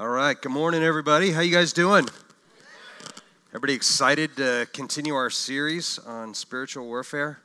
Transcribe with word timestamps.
All 0.00 0.08
right. 0.08 0.40
Good 0.40 0.52
morning, 0.52 0.82
everybody. 0.82 1.30
How 1.30 1.42
you 1.42 1.52
guys 1.52 1.74
doing? 1.74 2.08
Everybody 3.50 3.74
excited 3.74 4.34
to 4.38 4.66
continue 4.72 5.14
our 5.14 5.28
series 5.28 5.98
on 5.98 6.32
spiritual 6.32 6.86
warfare? 6.86 7.40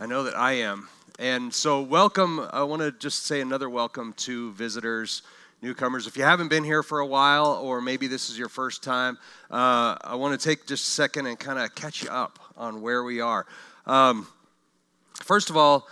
I 0.00 0.06
know 0.06 0.22
that 0.22 0.34
I 0.34 0.52
am. 0.52 0.88
And 1.18 1.52
so, 1.52 1.82
welcome. 1.82 2.40
I 2.50 2.62
want 2.62 2.80
to 2.80 2.92
just 2.92 3.26
say 3.26 3.42
another 3.42 3.68
welcome 3.68 4.14
to 4.20 4.52
visitors, 4.54 5.20
newcomers. 5.60 6.06
If 6.06 6.16
you 6.16 6.22
haven't 6.22 6.48
been 6.48 6.64
here 6.64 6.82
for 6.82 7.00
a 7.00 7.06
while, 7.06 7.60
or 7.62 7.82
maybe 7.82 8.06
this 8.06 8.30
is 8.30 8.38
your 8.38 8.48
first 8.48 8.82
time, 8.82 9.18
uh, 9.50 9.96
I 10.00 10.14
want 10.14 10.40
to 10.40 10.42
take 10.42 10.66
just 10.66 10.88
a 10.88 10.90
second 10.92 11.26
and 11.26 11.38
kind 11.38 11.58
of 11.58 11.74
catch 11.74 12.02
you 12.02 12.08
up 12.08 12.38
on 12.56 12.80
where 12.80 13.04
we 13.04 13.20
are. 13.20 13.44
Um, 13.84 14.26
first 15.22 15.50
of 15.50 15.58
all, 15.58 15.86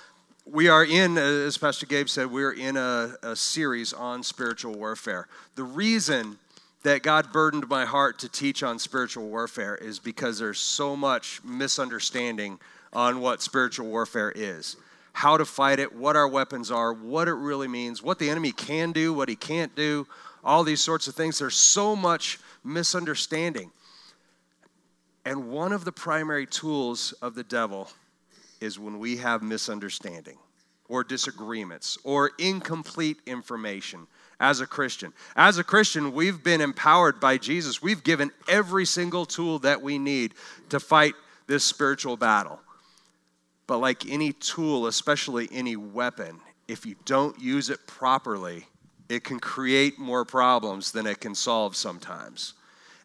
we 0.46 0.68
are 0.68 0.84
in, 0.84 1.16
uh, 1.16 1.20
as 1.20 1.56
Pastor 1.56 1.86
Gabe 1.86 2.08
said, 2.08 2.30
we're 2.30 2.52
in 2.52 2.76
a, 2.76 3.14
a 3.22 3.34
series 3.34 3.92
on 3.92 4.22
spiritual 4.22 4.74
warfare. 4.74 5.26
The 5.54 5.64
reason 5.64 6.38
that 6.82 7.02
God 7.02 7.32
burdened 7.32 7.68
my 7.68 7.86
heart 7.86 8.18
to 8.18 8.28
teach 8.28 8.62
on 8.62 8.78
spiritual 8.78 9.26
warfare 9.28 9.74
is 9.74 9.98
because 9.98 10.38
there's 10.38 10.58
so 10.58 10.96
much 10.96 11.42
misunderstanding 11.44 12.58
on 12.92 13.20
what 13.20 13.40
spiritual 13.40 13.88
warfare 13.88 14.32
is, 14.36 14.76
how 15.14 15.38
to 15.38 15.46
fight 15.46 15.78
it, 15.78 15.94
what 15.94 16.14
our 16.14 16.28
weapons 16.28 16.70
are, 16.70 16.92
what 16.92 17.26
it 17.26 17.32
really 17.32 17.68
means, 17.68 18.02
what 18.02 18.18
the 18.18 18.28
enemy 18.28 18.52
can 18.52 18.92
do, 18.92 19.14
what 19.14 19.30
he 19.30 19.36
can't 19.36 19.74
do, 19.74 20.06
all 20.44 20.62
these 20.62 20.82
sorts 20.82 21.08
of 21.08 21.14
things. 21.14 21.38
There's 21.38 21.56
so 21.56 21.96
much 21.96 22.38
misunderstanding. 22.62 23.70
And 25.24 25.48
one 25.48 25.72
of 25.72 25.86
the 25.86 25.92
primary 25.92 26.46
tools 26.46 27.12
of 27.22 27.34
the 27.34 27.44
devil 27.44 27.88
is 28.64 28.78
when 28.78 28.98
we 28.98 29.18
have 29.18 29.42
misunderstanding 29.42 30.38
or 30.88 31.04
disagreements 31.04 31.98
or 32.02 32.30
incomplete 32.38 33.18
information 33.26 34.06
as 34.40 34.60
a 34.60 34.66
Christian. 34.66 35.12
As 35.36 35.58
a 35.58 35.64
Christian, 35.64 36.12
we've 36.12 36.42
been 36.42 36.60
empowered 36.60 37.20
by 37.20 37.36
Jesus. 37.36 37.82
We've 37.82 38.02
given 38.02 38.32
every 38.48 38.86
single 38.86 39.26
tool 39.26 39.58
that 39.60 39.82
we 39.82 39.98
need 39.98 40.34
to 40.70 40.80
fight 40.80 41.14
this 41.46 41.64
spiritual 41.64 42.16
battle. 42.16 42.58
But 43.66 43.78
like 43.78 44.10
any 44.10 44.32
tool, 44.32 44.86
especially 44.86 45.48
any 45.52 45.76
weapon, 45.76 46.40
if 46.66 46.86
you 46.86 46.96
don't 47.04 47.38
use 47.38 47.68
it 47.70 47.86
properly, 47.86 48.66
it 49.08 49.24
can 49.24 49.38
create 49.38 49.98
more 49.98 50.24
problems 50.24 50.92
than 50.92 51.06
it 51.06 51.20
can 51.20 51.34
solve 51.34 51.76
sometimes. 51.76 52.54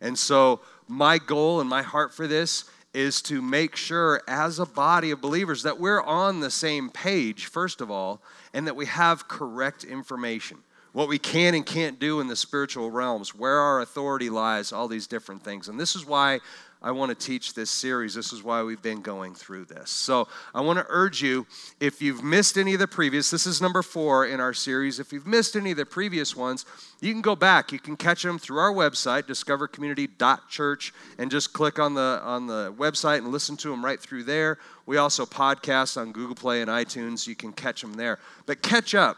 And 0.01 0.17
so, 0.17 0.61
my 0.87 1.17
goal 1.17 1.59
and 1.59 1.69
my 1.69 1.81
heart 1.81 2.13
for 2.13 2.27
this 2.27 2.63
is 2.93 3.21
to 3.23 3.41
make 3.41 3.75
sure 3.75 4.21
as 4.27 4.59
a 4.59 4.65
body 4.65 5.11
of 5.11 5.21
believers 5.21 5.63
that 5.63 5.79
we're 5.79 6.01
on 6.01 6.39
the 6.39 6.49
same 6.49 6.89
page, 6.89 7.45
first 7.45 7.81
of 7.81 7.91
all, 7.91 8.21
and 8.53 8.65
that 8.67 8.75
we 8.75 8.85
have 8.87 9.27
correct 9.27 9.83
information. 9.83 10.57
What 10.91 11.07
we 11.07 11.19
can 11.19 11.53
and 11.53 11.65
can't 11.65 11.99
do 11.99 12.19
in 12.19 12.27
the 12.27 12.35
spiritual 12.35 12.89
realms, 12.89 13.35
where 13.35 13.59
our 13.59 13.81
authority 13.81 14.29
lies, 14.29 14.73
all 14.73 14.87
these 14.87 15.05
different 15.05 15.43
things. 15.43 15.69
And 15.69 15.79
this 15.79 15.95
is 15.95 16.05
why 16.05 16.39
I 16.81 16.91
want 16.91 17.09
to 17.09 17.15
teach 17.15 17.53
this 17.53 17.69
series. 17.69 18.13
This 18.13 18.31
is 18.31 18.41
why 18.41 18.63
we've 18.63 18.81
been 18.81 19.01
going 19.01 19.35
through 19.35 19.65
this. 19.65 19.89
So 19.89 20.29
I 20.55 20.61
want 20.61 20.79
to 20.79 20.85
urge 20.87 21.21
you, 21.21 21.45
if 21.81 22.01
you've 22.01 22.23
missed 22.23 22.57
any 22.57 22.73
of 22.73 22.79
the 22.79 22.87
previous, 22.87 23.29
this 23.29 23.45
is 23.45 23.61
number 23.61 23.81
four 23.81 24.25
in 24.25 24.39
our 24.39 24.53
series. 24.53 24.97
If 24.97 25.11
you've 25.11 25.27
missed 25.27 25.57
any 25.57 25.71
of 25.71 25.77
the 25.77 25.85
previous 25.85 26.37
ones, 26.37 26.65
you 27.01 27.11
can 27.11 27.21
go 27.21 27.35
back. 27.35 27.73
You 27.73 27.79
can 27.79 27.97
catch 27.97 28.23
them 28.23 28.39
through 28.39 28.59
our 28.59 28.71
website, 28.71 29.23
discovercommunity.church, 29.23 30.93
and 31.17 31.29
just 31.29 31.51
click 31.51 31.79
on 31.79 31.95
the 31.95 32.21
on 32.23 32.47
the 32.47 32.73
website 32.77 33.17
and 33.17 33.27
listen 33.27 33.57
to 33.57 33.69
them 33.69 33.83
right 33.83 33.99
through 33.99 34.23
there. 34.23 34.57
We 34.85 34.95
also 34.95 35.25
podcast 35.25 35.99
on 35.99 36.13
Google 36.13 36.35
Play 36.35 36.61
and 36.61 36.69
iTunes. 36.71 37.27
You 37.27 37.35
can 37.35 37.51
catch 37.51 37.81
them 37.81 37.93
there. 37.93 38.19
But 38.45 38.61
catch 38.61 38.95
up 38.95 39.17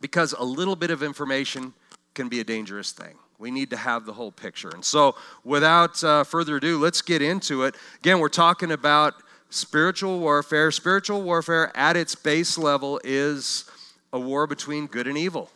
because 0.00 0.32
a 0.32 0.44
little 0.44 0.76
bit 0.76 0.90
of 0.90 1.04
information 1.04 1.72
can 2.14 2.28
be 2.28 2.40
a 2.40 2.44
dangerous 2.44 2.90
thing. 2.90 3.16
We 3.40 3.50
need 3.50 3.70
to 3.70 3.76
have 3.78 4.04
the 4.04 4.12
whole 4.12 4.30
picture. 4.30 4.68
And 4.68 4.84
so, 4.84 5.16
without 5.44 6.04
uh, 6.04 6.24
further 6.24 6.56
ado, 6.56 6.78
let's 6.78 7.00
get 7.00 7.22
into 7.22 7.62
it. 7.62 7.74
Again, 8.00 8.18
we're 8.18 8.28
talking 8.28 8.70
about 8.70 9.14
spiritual 9.48 10.20
warfare. 10.20 10.70
Spiritual 10.70 11.22
warfare 11.22 11.74
at 11.74 11.96
its 11.96 12.14
base 12.14 12.58
level 12.58 13.00
is 13.02 13.64
a 14.12 14.20
war 14.20 14.46
between 14.46 14.86
good 14.86 15.06
and 15.06 15.16
evil. 15.16 15.50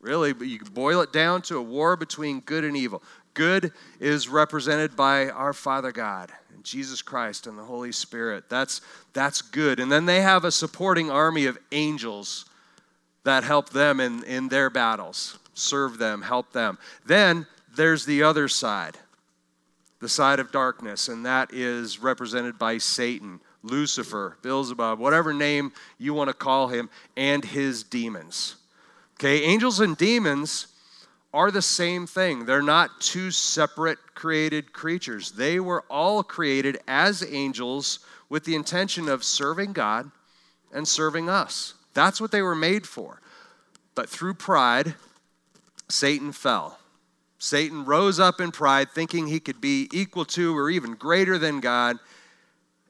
Really, 0.00 0.32
you 0.40 0.60
boil 0.72 1.02
it 1.02 1.12
down 1.12 1.42
to 1.42 1.58
a 1.58 1.62
war 1.62 1.96
between 1.96 2.40
good 2.40 2.64
and 2.64 2.74
evil. 2.74 3.02
Good 3.34 3.72
is 4.00 4.26
represented 4.26 4.96
by 4.96 5.28
our 5.28 5.52
Father 5.52 5.92
God, 5.92 6.32
and 6.54 6.64
Jesus 6.64 7.02
Christ, 7.02 7.46
and 7.46 7.58
the 7.58 7.64
Holy 7.64 7.92
Spirit. 7.92 8.48
That's, 8.48 8.80
that's 9.12 9.42
good. 9.42 9.80
And 9.80 9.92
then 9.92 10.06
they 10.06 10.22
have 10.22 10.46
a 10.46 10.50
supporting 10.50 11.10
army 11.10 11.44
of 11.44 11.58
angels 11.72 12.46
that 13.24 13.44
help 13.44 13.68
them 13.68 14.00
in, 14.00 14.24
in 14.24 14.48
their 14.48 14.70
battles 14.70 15.38
serve 15.58 15.98
them, 15.98 16.22
help 16.22 16.52
them. 16.52 16.78
Then 17.04 17.46
there's 17.74 18.04
the 18.04 18.22
other 18.22 18.48
side, 18.48 18.96
the 20.00 20.08
side 20.08 20.40
of 20.40 20.52
darkness, 20.52 21.08
and 21.08 21.26
that 21.26 21.52
is 21.52 21.98
represented 21.98 22.58
by 22.58 22.78
Satan, 22.78 23.40
Lucifer, 23.62 24.38
Beelzebub, 24.42 24.98
whatever 24.98 25.32
name 25.32 25.72
you 25.98 26.14
want 26.14 26.28
to 26.28 26.34
call 26.34 26.68
him, 26.68 26.88
and 27.16 27.44
his 27.44 27.82
demons. 27.82 28.56
Okay, 29.14 29.42
angels 29.42 29.80
and 29.80 29.96
demons 29.96 30.68
are 31.34 31.50
the 31.50 31.62
same 31.62 32.06
thing. 32.06 32.46
They're 32.46 32.62
not 32.62 33.00
two 33.00 33.30
separate 33.30 33.98
created 34.14 34.72
creatures. 34.72 35.32
They 35.32 35.60
were 35.60 35.84
all 35.90 36.22
created 36.22 36.78
as 36.88 37.24
angels 37.28 38.00
with 38.28 38.44
the 38.44 38.54
intention 38.54 39.08
of 39.08 39.24
serving 39.24 39.72
God 39.72 40.10
and 40.72 40.86
serving 40.86 41.28
us. 41.28 41.74
That's 41.94 42.20
what 42.20 42.30
they 42.30 42.42
were 42.42 42.54
made 42.54 42.86
for. 42.86 43.20
But 43.94 44.08
through 44.08 44.34
pride, 44.34 44.94
Satan 45.88 46.32
fell. 46.32 46.78
Satan 47.38 47.84
rose 47.84 48.18
up 48.18 48.40
in 48.40 48.50
pride, 48.50 48.90
thinking 48.90 49.26
he 49.26 49.40
could 49.40 49.60
be 49.60 49.88
equal 49.92 50.24
to 50.24 50.56
or 50.56 50.70
even 50.70 50.94
greater 50.94 51.38
than 51.38 51.60
God, 51.60 51.98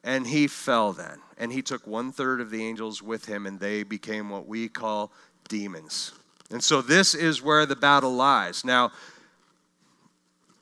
and 0.03 0.25
he 0.25 0.47
fell 0.47 0.91
then. 0.91 1.19
And 1.37 1.53
he 1.53 1.61
took 1.61 1.85
one 1.85 2.11
third 2.11 2.41
of 2.41 2.49
the 2.49 2.65
angels 2.65 3.01
with 3.01 3.25
him, 3.25 3.45
and 3.45 3.59
they 3.59 3.83
became 3.83 4.29
what 4.29 4.47
we 4.47 4.67
call 4.67 5.11
demons. 5.47 6.13
And 6.51 6.63
so 6.63 6.81
this 6.81 7.13
is 7.13 7.41
where 7.41 7.65
the 7.65 7.75
battle 7.75 8.13
lies. 8.13 8.65
Now, 8.65 8.91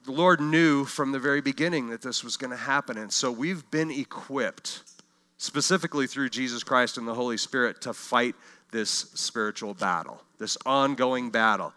the 0.06 0.12
Lord 0.12 0.40
knew 0.40 0.86
from 0.86 1.12
the 1.12 1.20
very 1.20 1.42
beginning 1.42 1.90
that 1.90 2.02
this 2.02 2.24
was 2.24 2.38
going 2.38 2.52
to 2.52 2.58
happen, 2.58 2.98
and 2.98 3.12
so 3.12 3.32
we've 3.32 3.70
been 3.72 3.92
equipped, 3.92 4.84
specifically 5.38 6.08
through 6.08 6.30
Jesus 6.30 6.64
Christ 6.64 6.98
and 6.98 7.08
the 7.08 7.14
Holy 7.14 7.38
Spirit, 7.38 7.82
to 7.82 7.94
fight 7.94 8.36
this 8.72 8.90
spiritual 8.90 9.74
battle, 9.74 10.22
this 10.40 10.58
ongoing 10.66 11.30
battle. 11.30 11.74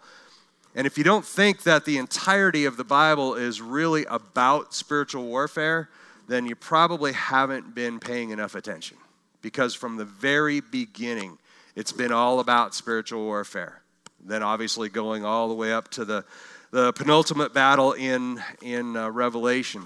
And 0.80 0.86
if 0.86 0.96
you 0.96 1.04
don't 1.04 1.26
think 1.26 1.64
that 1.64 1.84
the 1.84 1.98
entirety 1.98 2.64
of 2.64 2.78
the 2.78 2.84
Bible 2.84 3.34
is 3.34 3.60
really 3.60 4.06
about 4.06 4.72
spiritual 4.72 5.26
warfare, 5.26 5.90
then 6.26 6.46
you 6.46 6.56
probably 6.56 7.12
haven't 7.12 7.74
been 7.74 8.00
paying 8.00 8.30
enough 8.30 8.54
attention. 8.54 8.96
Because 9.42 9.74
from 9.74 9.98
the 9.98 10.06
very 10.06 10.60
beginning, 10.60 11.36
it's 11.76 11.92
been 11.92 12.12
all 12.12 12.40
about 12.40 12.74
spiritual 12.74 13.22
warfare. 13.24 13.82
Then, 14.24 14.42
obviously, 14.42 14.88
going 14.88 15.22
all 15.22 15.48
the 15.48 15.54
way 15.54 15.70
up 15.70 15.90
to 15.90 16.06
the, 16.06 16.24
the 16.70 16.94
penultimate 16.94 17.52
battle 17.52 17.92
in, 17.92 18.42
in 18.62 18.96
uh, 18.96 19.10
Revelation. 19.10 19.82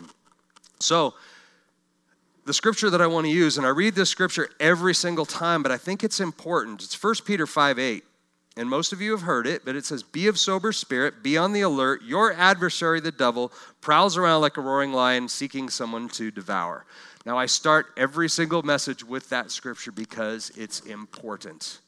So, 0.79 1.15
the 2.47 2.55
scripture 2.55 2.89
that 2.91 3.01
I 3.01 3.09
want 3.09 3.27
to 3.27 3.33
use, 3.33 3.59
and 3.59 3.67
I 3.67 3.71
read 3.71 3.97
this 3.97 4.11
scripture 4.11 4.49
every 4.61 4.95
single 4.95 5.27
time, 5.27 5.65
but 5.65 5.73
I 5.73 5.77
think 5.77 6.05
it's 6.05 6.21
important. 6.21 6.85
It's 6.85 7.03
1 7.03 7.15
Peter 7.27 7.49
5 7.49 7.81
8 7.81 8.05
and 8.57 8.69
most 8.69 8.93
of 8.93 9.01
you 9.01 9.11
have 9.11 9.23
heard 9.23 9.47
it, 9.47 9.65
but 9.65 9.75
it 9.75 9.85
says, 9.85 10.03
Be 10.03 10.29
of 10.29 10.39
sober 10.39 10.73
spirit, 10.73 11.23
be 11.23 11.37
on 11.37 11.53
the 11.53 11.63
alert. 11.63 12.03
Your 12.05 12.33
adversary, 12.33 13.01
the 13.01 13.11
devil, 13.11 13.53
prowls 13.81 14.17
around 14.17 14.43
like 14.43 14.57
a 14.57 14.61
roaring 14.61 14.93
lion 14.93 15.29
seeking 15.29 15.69
someone 15.69 16.09
to 16.11 16.31
devour. 16.31 16.87
Now, 17.27 17.37
I 17.37 17.47
start 17.47 17.87
every 17.97 18.29
single 18.29 18.63
message 18.63 19.03
with 19.03 19.29
that 19.31 19.51
scripture 19.51 19.91
because 19.91 20.53
it's 20.57 20.81
important. 20.81 21.81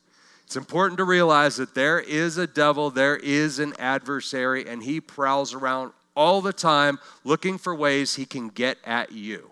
It's 0.45 0.57
important 0.57 0.99
to 0.99 1.05
realize 1.05 1.57
that 1.57 1.75
there 1.75 2.01
is 2.01 2.39
a 2.39 2.47
devil, 2.47 2.91
there 2.91 3.17
is 3.17 3.59
an 3.59 3.75
adversary, 3.79 4.67
and 4.67 4.83
he 4.83 5.01
prowls 5.01 5.55
around 5.55 5.93
all 6.17 6.41
the 6.41 6.53
time 6.53 6.99
looking 7.23 7.59
for 7.59 7.75
ways 7.75 8.17
he 8.17 8.25
can 8.25 8.49
get 8.49 8.79
at 8.85 9.13
you. 9.13 9.51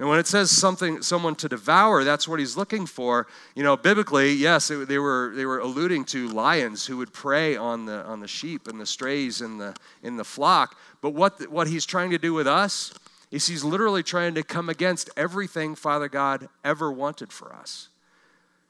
And 0.00 0.08
when 0.08 0.18
it 0.18 0.26
says 0.26 0.50
something, 0.50 1.02
someone 1.02 1.34
to 1.36 1.48
devour, 1.48 2.04
that's 2.04 2.26
what 2.26 2.40
he's 2.40 2.56
looking 2.56 2.86
for. 2.86 3.26
You 3.54 3.62
know, 3.62 3.76
biblically, 3.76 4.32
yes, 4.32 4.70
it, 4.70 4.88
they 4.88 4.98
were 4.98 5.30
they 5.36 5.44
were 5.44 5.58
alluding 5.58 6.06
to 6.06 6.26
lions 6.28 6.86
who 6.86 6.96
would 6.96 7.12
prey 7.12 7.54
on 7.54 7.84
the 7.84 8.02
on 8.06 8.20
the 8.20 8.26
sheep 8.26 8.66
and 8.66 8.80
the 8.80 8.86
strays 8.86 9.42
in 9.42 9.58
the 9.58 9.76
in 10.02 10.16
the 10.16 10.24
flock. 10.24 10.78
But 11.02 11.10
what 11.10 11.50
what 11.50 11.68
he's 11.68 11.84
trying 11.84 12.08
to 12.12 12.18
do 12.18 12.32
with 12.32 12.46
us 12.46 12.94
is 13.30 13.46
he's 13.46 13.62
literally 13.62 14.02
trying 14.02 14.34
to 14.36 14.42
come 14.42 14.70
against 14.70 15.10
everything 15.18 15.74
Father 15.74 16.08
God 16.08 16.48
ever 16.64 16.90
wanted 16.90 17.30
for 17.30 17.52
us. 17.52 17.90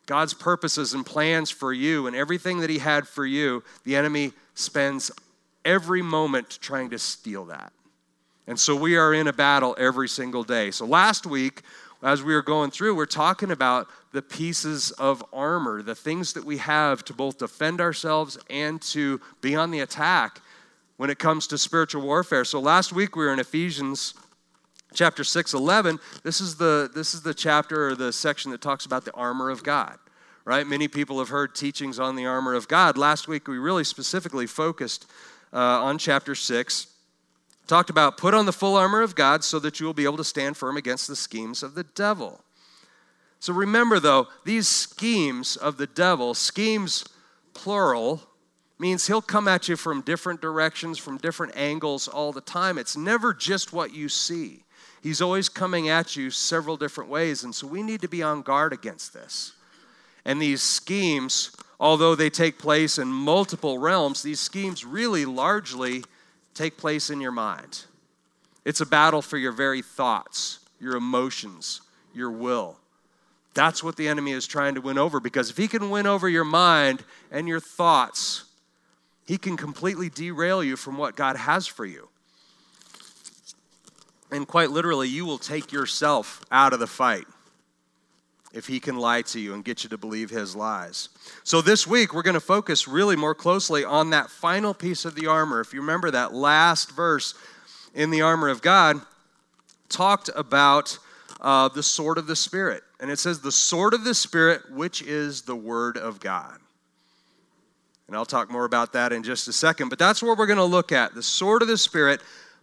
God's 0.06 0.34
purposes 0.34 0.94
and 0.94 1.06
plans 1.06 1.48
for 1.48 1.72
you 1.72 2.08
and 2.08 2.16
everything 2.16 2.58
that 2.58 2.70
he 2.70 2.78
had 2.78 3.06
for 3.06 3.24
you, 3.24 3.62
the 3.84 3.94
enemy 3.94 4.32
spends 4.54 5.12
every 5.64 6.02
moment 6.02 6.58
trying 6.60 6.90
to 6.90 6.98
steal 6.98 7.44
that. 7.44 7.72
And 8.46 8.58
so 8.58 8.74
we 8.74 8.96
are 8.96 9.14
in 9.14 9.28
a 9.28 9.32
battle 9.32 9.76
every 9.78 10.08
single 10.08 10.42
day. 10.42 10.70
So 10.70 10.84
last 10.84 11.26
week, 11.26 11.62
as 12.02 12.22
we 12.22 12.34
were 12.34 12.42
going 12.42 12.70
through, 12.70 12.96
we're 12.96 13.06
talking 13.06 13.50
about 13.50 13.86
the 14.12 14.22
pieces 14.22 14.90
of 14.92 15.24
armor, 15.32 15.82
the 15.82 15.94
things 15.94 16.32
that 16.32 16.44
we 16.44 16.56
have 16.56 17.04
to 17.04 17.14
both 17.14 17.38
defend 17.38 17.80
ourselves 17.80 18.38
and 18.48 18.80
to 18.82 19.20
be 19.40 19.54
on 19.54 19.70
the 19.70 19.80
attack 19.80 20.40
when 20.96 21.10
it 21.10 21.18
comes 21.18 21.46
to 21.48 21.58
spiritual 21.58 22.02
warfare. 22.02 22.44
So 22.44 22.60
last 22.60 22.92
week 22.92 23.16
we 23.16 23.24
were 23.24 23.32
in 23.32 23.38
Ephesians 23.38 24.14
chapter 24.92 25.22
6 25.22 25.54
11 25.54 25.98
this 26.24 26.40
is 26.40 26.56
the 26.56 26.90
this 26.94 27.14
is 27.14 27.22
the 27.22 27.32
chapter 27.32 27.88
or 27.88 27.94
the 27.94 28.12
section 28.12 28.50
that 28.50 28.60
talks 28.60 28.86
about 28.86 29.04
the 29.04 29.12
armor 29.12 29.48
of 29.48 29.62
god 29.62 29.98
right 30.44 30.66
many 30.66 30.88
people 30.88 31.20
have 31.20 31.28
heard 31.28 31.54
teachings 31.54 32.00
on 32.00 32.16
the 32.16 32.26
armor 32.26 32.54
of 32.54 32.66
god 32.66 32.98
last 32.98 33.28
week 33.28 33.46
we 33.46 33.56
really 33.56 33.84
specifically 33.84 34.48
focused 34.48 35.06
uh, 35.52 35.58
on 35.58 35.96
chapter 35.96 36.34
6 36.34 36.88
talked 37.70 37.88
about 37.90 38.18
put 38.18 38.34
on 38.34 38.44
the 38.46 38.52
full 38.52 38.76
armor 38.76 39.00
of 39.00 39.14
god 39.14 39.42
so 39.42 39.58
that 39.58 39.80
you 39.80 39.86
will 39.86 39.94
be 39.94 40.04
able 40.04 40.16
to 40.16 40.24
stand 40.24 40.56
firm 40.56 40.76
against 40.76 41.08
the 41.08 41.16
schemes 41.16 41.62
of 41.62 41.74
the 41.74 41.84
devil 41.84 42.44
so 43.38 43.52
remember 43.52 43.98
though 43.98 44.28
these 44.44 44.68
schemes 44.68 45.56
of 45.56 45.78
the 45.78 45.86
devil 45.86 46.34
schemes 46.34 47.04
plural 47.54 48.22
means 48.78 49.06
he'll 49.06 49.22
come 49.22 49.48
at 49.48 49.68
you 49.68 49.76
from 49.76 50.02
different 50.02 50.40
directions 50.40 50.98
from 50.98 51.16
different 51.16 51.56
angles 51.56 52.08
all 52.08 52.32
the 52.32 52.40
time 52.42 52.76
it's 52.76 52.96
never 52.96 53.32
just 53.32 53.72
what 53.72 53.94
you 53.94 54.08
see 54.08 54.64
He's 55.02 55.22
always 55.22 55.48
coming 55.48 55.88
at 55.88 56.14
you 56.14 56.30
several 56.30 56.76
different 56.76 57.08
ways. 57.08 57.42
And 57.42 57.54
so 57.54 57.66
we 57.66 57.82
need 57.82 58.02
to 58.02 58.08
be 58.08 58.22
on 58.22 58.42
guard 58.42 58.72
against 58.72 59.14
this. 59.14 59.52
And 60.24 60.40
these 60.40 60.62
schemes, 60.62 61.56
although 61.78 62.14
they 62.14 62.28
take 62.28 62.58
place 62.58 62.98
in 62.98 63.08
multiple 63.08 63.78
realms, 63.78 64.22
these 64.22 64.40
schemes 64.40 64.84
really 64.84 65.24
largely 65.24 66.04
take 66.60 66.76
place 66.76 67.08
in 67.08 67.20
your 67.20 67.32
mind. 67.32 67.86
It's 68.66 68.82
a 68.82 68.86
battle 68.86 69.22
for 69.22 69.38
your 69.38 69.52
very 69.52 69.80
thoughts, 69.80 70.58
your 70.78 70.94
emotions, 70.94 71.80
your 72.14 72.30
will. 72.30 72.76
That's 73.54 73.82
what 73.82 73.96
the 73.96 74.08
enemy 74.08 74.32
is 74.32 74.46
trying 74.46 74.74
to 74.74 74.82
win 74.82 74.98
over 74.98 75.20
because 75.20 75.48
if 75.48 75.56
he 75.56 75.66
can 75.66 75.88
win 75.88 76.06
over 76.06 76.28
your 76.28 76.44
mind 76.44 77.02
and 77.30 77.48
your 77.48 77.60
thoughts, 77.60 78.44
he 79.24 79.38
can 79.38 79.56
completely 79.56 80.10
derail 80.10 80.62
you 80.62 80.76
from 80.76 80.98
what 80.98 81.16
God 81.16 81.36
has 81.36 81.66
for 81.66 81.86
you. 81.86 82.08
And 84.30 84.46
quite 84.46 84.70
literally, 84.70 85.08
you 85.08 85.24
will 85.24 85.38
take 85.38 85.72
yourself 85.72 86.44
out 86.52 86.72
of 86.72 86.78
the 86.78 86.86
fight 86.86 87.26
if 88.52 88.66
he 88.66 88.80
can 88.80 88.98
lie 88.98 89.22
to 89.22 89.38
you 89.38 89.54
and 89.54 89.64
get 89.64 89.84
you 89.84 89.90
to 89.90 89.98
believe 89.98 90.30
his 90.30 90.56
lies. 90.56 91.08
So 91.44 91.62
this 91.62 91.86
week, 91.86 92.12
we're 92.12 92.22
going 92.22 92.34
to 92.34 92.40
focus 92.40 92.88
really 92.88 93.16
more 93.16 93.34
closely 93.34 93.84
on 93.84 94.10
that 94.10 94.30
final 94.30 94.74
piece 94.74 95.04
of 95.04 95.14
the 95.14 95.26
armor. 95.26 95.60
If 95.60 95.72
you 95.72 95.80
remember 95.80 96.10
that 96.10 96.34
last 96.34 96.92
verse 96.92 97.34
in 97.94 98.10
the 98.10 98.22
armor 98.22 98.48
of 98.48 98.62
God, 98.62 98.96
talked 99.88 100.30
about 100.34 100.98
uh, 101.40 101.68
the 101.68 101.82
sword 101.82 102.18
of 102.18 102.26
the 102.26 102.36
Spirit. 102.36 102.82
And 103.00 103.10
it 103.10 103.18
says, 103.18 103.40
the 103.40 103.52
sword 103.52 103.94
of 103.94 104.04
the 104.04 104.14
Spirit, 104.14 104.70
which 104.72 105.02
is 105.02 105.42
the 105.42 105.56
word 105.56 105.96
of 105.96 106.20
God. 106.20 106.58
And 108.08 108.16
I'll 108.16 108.26
talk 108.26 108.50
more 108.50 108.64
about 108.64 108.92
that 108.94 109.12
in 109.12 109.22
just 109.22 109.46
a 109.46 109.52
second. 109.52 109.88
But 109.88 109.98
that's 109.98 110.22
what 110.22 110.36
we're 110.36 110.46
going 110.46 110.58
to 110.58 110.64
look 110.64 110.90
at 110.90 111.14
the 111.14 111.22
sword 111.22 111.62
of 111.62 111.68
the 111.68 111.78
Spirit 111.78 112.20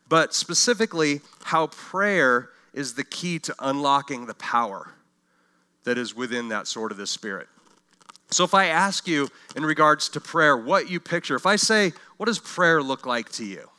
but 0.10 0.34
specifically 0.34 1.22
how 1.44 1.68
prayer 1.68 2.50
is 2.74 2.94
the 2.94 3.04
key 3.04 3.40
to 3.40 3.56
unlocking 3.60 4.26
the 4.26 4.34
power 4.36 4.94
that 5.88 5.98
is 5.98 6.14
within 6.14 6.50
that 6.50 6.68
sword 6.68 6.92
of 6.92 6.98
the 6.98 7.08
Spirit. 7.08 7.48
So, 8.30 8.44
if 8.44 8.54
I 8.54 8.66
ask 8.66 9.08
you 9.08 9.30
in 9.56 9.66
regards 9.66 10.10
to 10.10 10.20
prayer, 10.20 10.58
what 10.58 10.90
you 10.90 11.00
picture, 11.00 11.34
if 11.36 11.46
I 11.46 11.56
say, 11.56 11.94
what 12.18 12.26
does 12.26 12.40
prayer 12.40 12.84
look 12.84 13.06
like 13.06 13.32
to 13.34 13.46
you? 13.46 13.70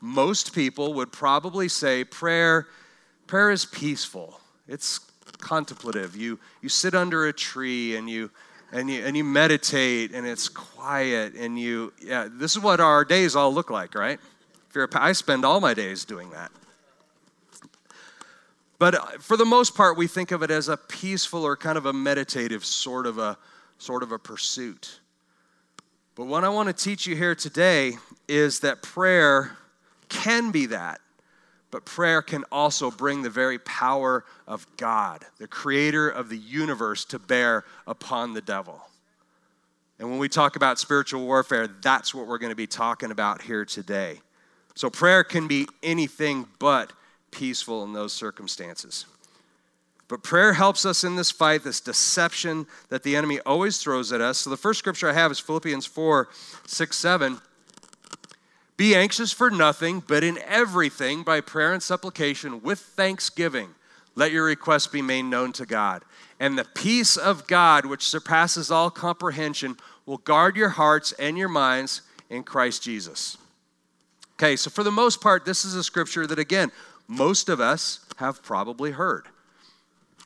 Most 0.00 0.52
people 0.52 0.94
would 0.94 1.12
probably 1.12 1.68
say 1.68 2.02
prayer, 2.02 2.66
prayer 3.28 3.52
is 3.52 3.64
peaceful. 3.66 4.40
It's 4.66 4.98
contemplative. 5.38 6.16
You, 6.16 6.40
you 6.60 6.68
sit 6.68 6.96
under 6.96 7.28
a 7.28 7.32
tree 7.32 7.94
and 7.94 8.10
you, 8.10 8.28
and 8.72 8.90
you, 8.90 9.04
and 9.04 9.16
you 9.16 9.22
meditate 9.22 10.12
and 10.12 10.26
it's 10.26 10.48
quiet 10.48 11.34
and 11.34 11.56
you, 11.56 11.92
yeah, 12.02 12.26
this 12.28 12.56
is 12.56 12.62
what 12.62 12.80
our 12.80 13.04
days 13.04 13.36
all 13.36 13.54
look 13.54 13.70
like, 13.70 13.94
right? 13.94 14.18
If 14.68 14.74
you're 14.74 14.86
a, 14.86 14.88
I 14.94 15.12
spend 15.12 15.44
all 15.44 15.60
my 15.60 15.72
days 15.72 16.04
doing 16.04 16.30
that. 16.30 16.50
But 18.80 18.94
uh, 18.94 19.06
for 19.20 19.36
the 19.36 19.44
most 19.44 19.76
part, 19.76 19.98
we 19.98 20.06
think 20.06 20.30
of 20.30 20.42
it 20.42 20.50
as 20.50 20.70
a 20.70 20.76
peaceful 20.76 21.44
or 21.44 21.54
kind 21.54 21.76
of 21.76 21.84
a 21.84 21.92
meditative 21.92 22.64
sort 22.64 23.06
of 23.06 23.18
a 23.18 23.36
sort 23.76 24.02
of 24.02 24.10
a 24.10 24.18
pursuit. 24.18 25.00
But 26.14 26.24
what 26.24 26.44
I 26.44 26.48
want 26.48 26.68
to 26.68 26.72
teach 26.72 27.06
you 27.06 27.14
here 27.14 27.34
today 27.34 27.92
is 28.26 28.60
that 28.60 28.82
prayer 28.82 29.56
can 30.08 30.50
be 30.50 30.64
that, 30.66 31.00
but 31.70 31.84
prayer 31.84 32.22
can 32.22 32.44
also 32.50 32.90
bring 32.90 33.20
the 33.20 33.28
very 33.28 33.58
power 33.58 34.24
of 34.48 34.66
God, 34.78 35.26
the 35.38 35.46
creator 35.46 36.08
of 36.08 36.30
the 36.30 36.38
universe, 36.38 37.04
to 37.06 37.18
bear 37.18 37.64
upon 37.86 38.32
the 38.32 38.40
devil. 38.40 38.80
And 39.98 40.08
when 40.08 40.18
we 40.18 40.28
talk 40.30 40.56
about 40.56 40.78
spiritual 40.78 41.26
warfare, 41.26 41.68
that's 41.68 42.14
what 42.14 42.26
we're 42.26 42.38
going 42.38 42.52
to 42.52 42.56
be 42.56 42.66
talking 42.66 43.10
about 43.10 43.42
here 43.42 43.66
today. 43.66 44.20
So 44.74 44.88
prayer 44.88 45.22
can 45.22 45.48
be 45.48 45.66
anything 45.82 46.46
but 46.58 46.94
peaceful 47.30 47.84
in 47.84 47.92
those 47.92 48.12
circumstances. 48.12 49.06
But 50.08 50.24
prayer 50.24 50.54
helps 50.54 50.84
us 50.84 51.04
in 51.04 51.14
this 51.14 51.30
fight, 51.30 51.62
this 51.62 51.80
deception 51.80 52.66
that 52.88 53.04
the 53.04 53.14
enemy 53.14 53.38
always 53.46 53.78
throws 53.78 54.12
at 54.12 54.20
us. 54.20 54.38
So 54.38 54.50
the 54.50 54.56
first 54.56 54.80
scripture 54.80 55.08
I 55.08 55.12
have 55.12 55.30
is 55.30 55.38
Philippians 55.38 55.86
4 55.86 56.28
6, 56.66 56.96
7. 56.96 57.40
Be 58.76 58.94
anxious 58.94 59.30
for 59.30 59.50
nothing, 59.50 60.02
but 60.08 60.24
in 60.24 60.38
everything, 60.38 61.22
by 61.22 61.40
prayer 61.40 61.72
and 61.72 61.82
supplication, 61.82 62.62
with 62.62 62.80
thanksgiving, 62.80 63.68
let 64.16 64.32
your 64.32 64.44
requests 64.44 64.86
be 64.86 65.02
made 65.02 65.22
known 65.22 65.52
to 65.52 65.66
God. 65.66 66.02
And 66.40 66.58
the 66.58 66.64
peace 66.64 67.16
of 67.16 67.46
God, 67.46 67.84
which 67.86 68.08
surpasses 68.08 68.70
all 68.70 68.90
comprehension, 68.90 69.76
will 70.06 70.16
guard 70.16 70.56
your 70.56 70.70
hearts 70.70 71.12
and 71.12 71.38
your 71.38 71.48
minds 71.48 72.02
in 72.30 72.42
Christ 72.42 72.82
Jesus. 72.82 73.36
Okay, 74.34 74.56
so 74.56 74.70
for 74.70 74.82
the 74.82 74.90
most 74.90 75.20
part, 75.20 75.44
this 75.44 75.66
is 75.66 75.74
a 75.74 75.84
scripture 75.84 76.26
that, 76.26 76.38
again, 76.38 76.72
most 77.10 77.48
of 77.48 77.60
us 77.60 78.06
have 78.18 78.40
probably 78.40 78.92
heard. 78.92 79.26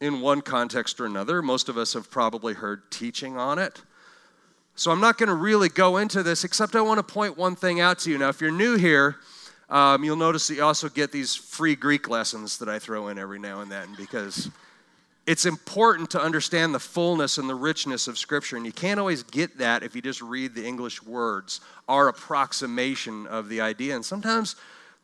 In 0.02 0.20
one 0.20 0.42
context 0.42 1.00
or 1.00 1.06
another, 1.06 1.40
most 1.40 1.70
of 1.70 1.78
us 1.78 1.94
have 1.94 2.10
probably 2.10 2.52
heard 2.52 2.90
teaching 2.90 3.38
on 3.38 3.58
it. 3.58 3.80
So 4.76 4.90
I'm 4.90 5.00
not 5.00 5.16
going 5.16 5.30
to 5.30 5.34
really 5.34 5.70
go 5.70 5.96
into 5.96 6.22
this, 6.22 6.44
except 6.44 6.76
I 6.76 6.82
want 6.82 6.98
to 6.98 7.14
point 7.14 7.38
one 7.38 7.56
thing 7.56 7.80
out 7.80 8.00
to 8.00 8.10
you. 8.10 8.18
Now, 8.18 8.28
if 8.28 8.42
you're 8.42 8.50
new 8.50 8.76
here, 8.76 9.16
um, 9.70 10.04
you'll 10.04 10.16
notice 10.16 10.46
that 10.48 10.56
you 10.56 10.62
also 10.62 10.90
get 10.90 11.10
these 11.10 11.34
free 11.34 11.74
Greek 11.74 12.10
lessons 12.10 12.58
that 12.58 12.68
I 12.68 12.78
throw 12.78 13.08
in 13.08 13.18
every 13.18 13.38
now 13.38 13.62
and 13.62 13.72
then 13.72 13.88
because 13.96 14.50
it's 15.26 15.46
important 15.46 16.10
to 16.10 16.20
understand 16.20 16.74
the 16.74 16.80
fullness 16.80 17.38
and 17.38 17.48
the 17.48 17.54
richness 17.54 18.08
of 18.08 18.18
Scripture, 18.18 18.58
and 18.58 18.66
you 18.66 18.72
can't 18.72 19.00
always 19.00 19.22
get 19.22 19.56
that 19.56 19.84
if 19.84 19.96
you 19.96 20.02
just 20.02 20.20
read 20.20 20.54
the 20.54 20.66
English 20.66 21.02
words, 21.02 21.62
our 21.88 22.08
approximation 22.08 23.26
of 23.28 23.48
the 23.48 23.62
idea, 23.62 23.94
and 23.94 24.04
sometimes 24.04 24.56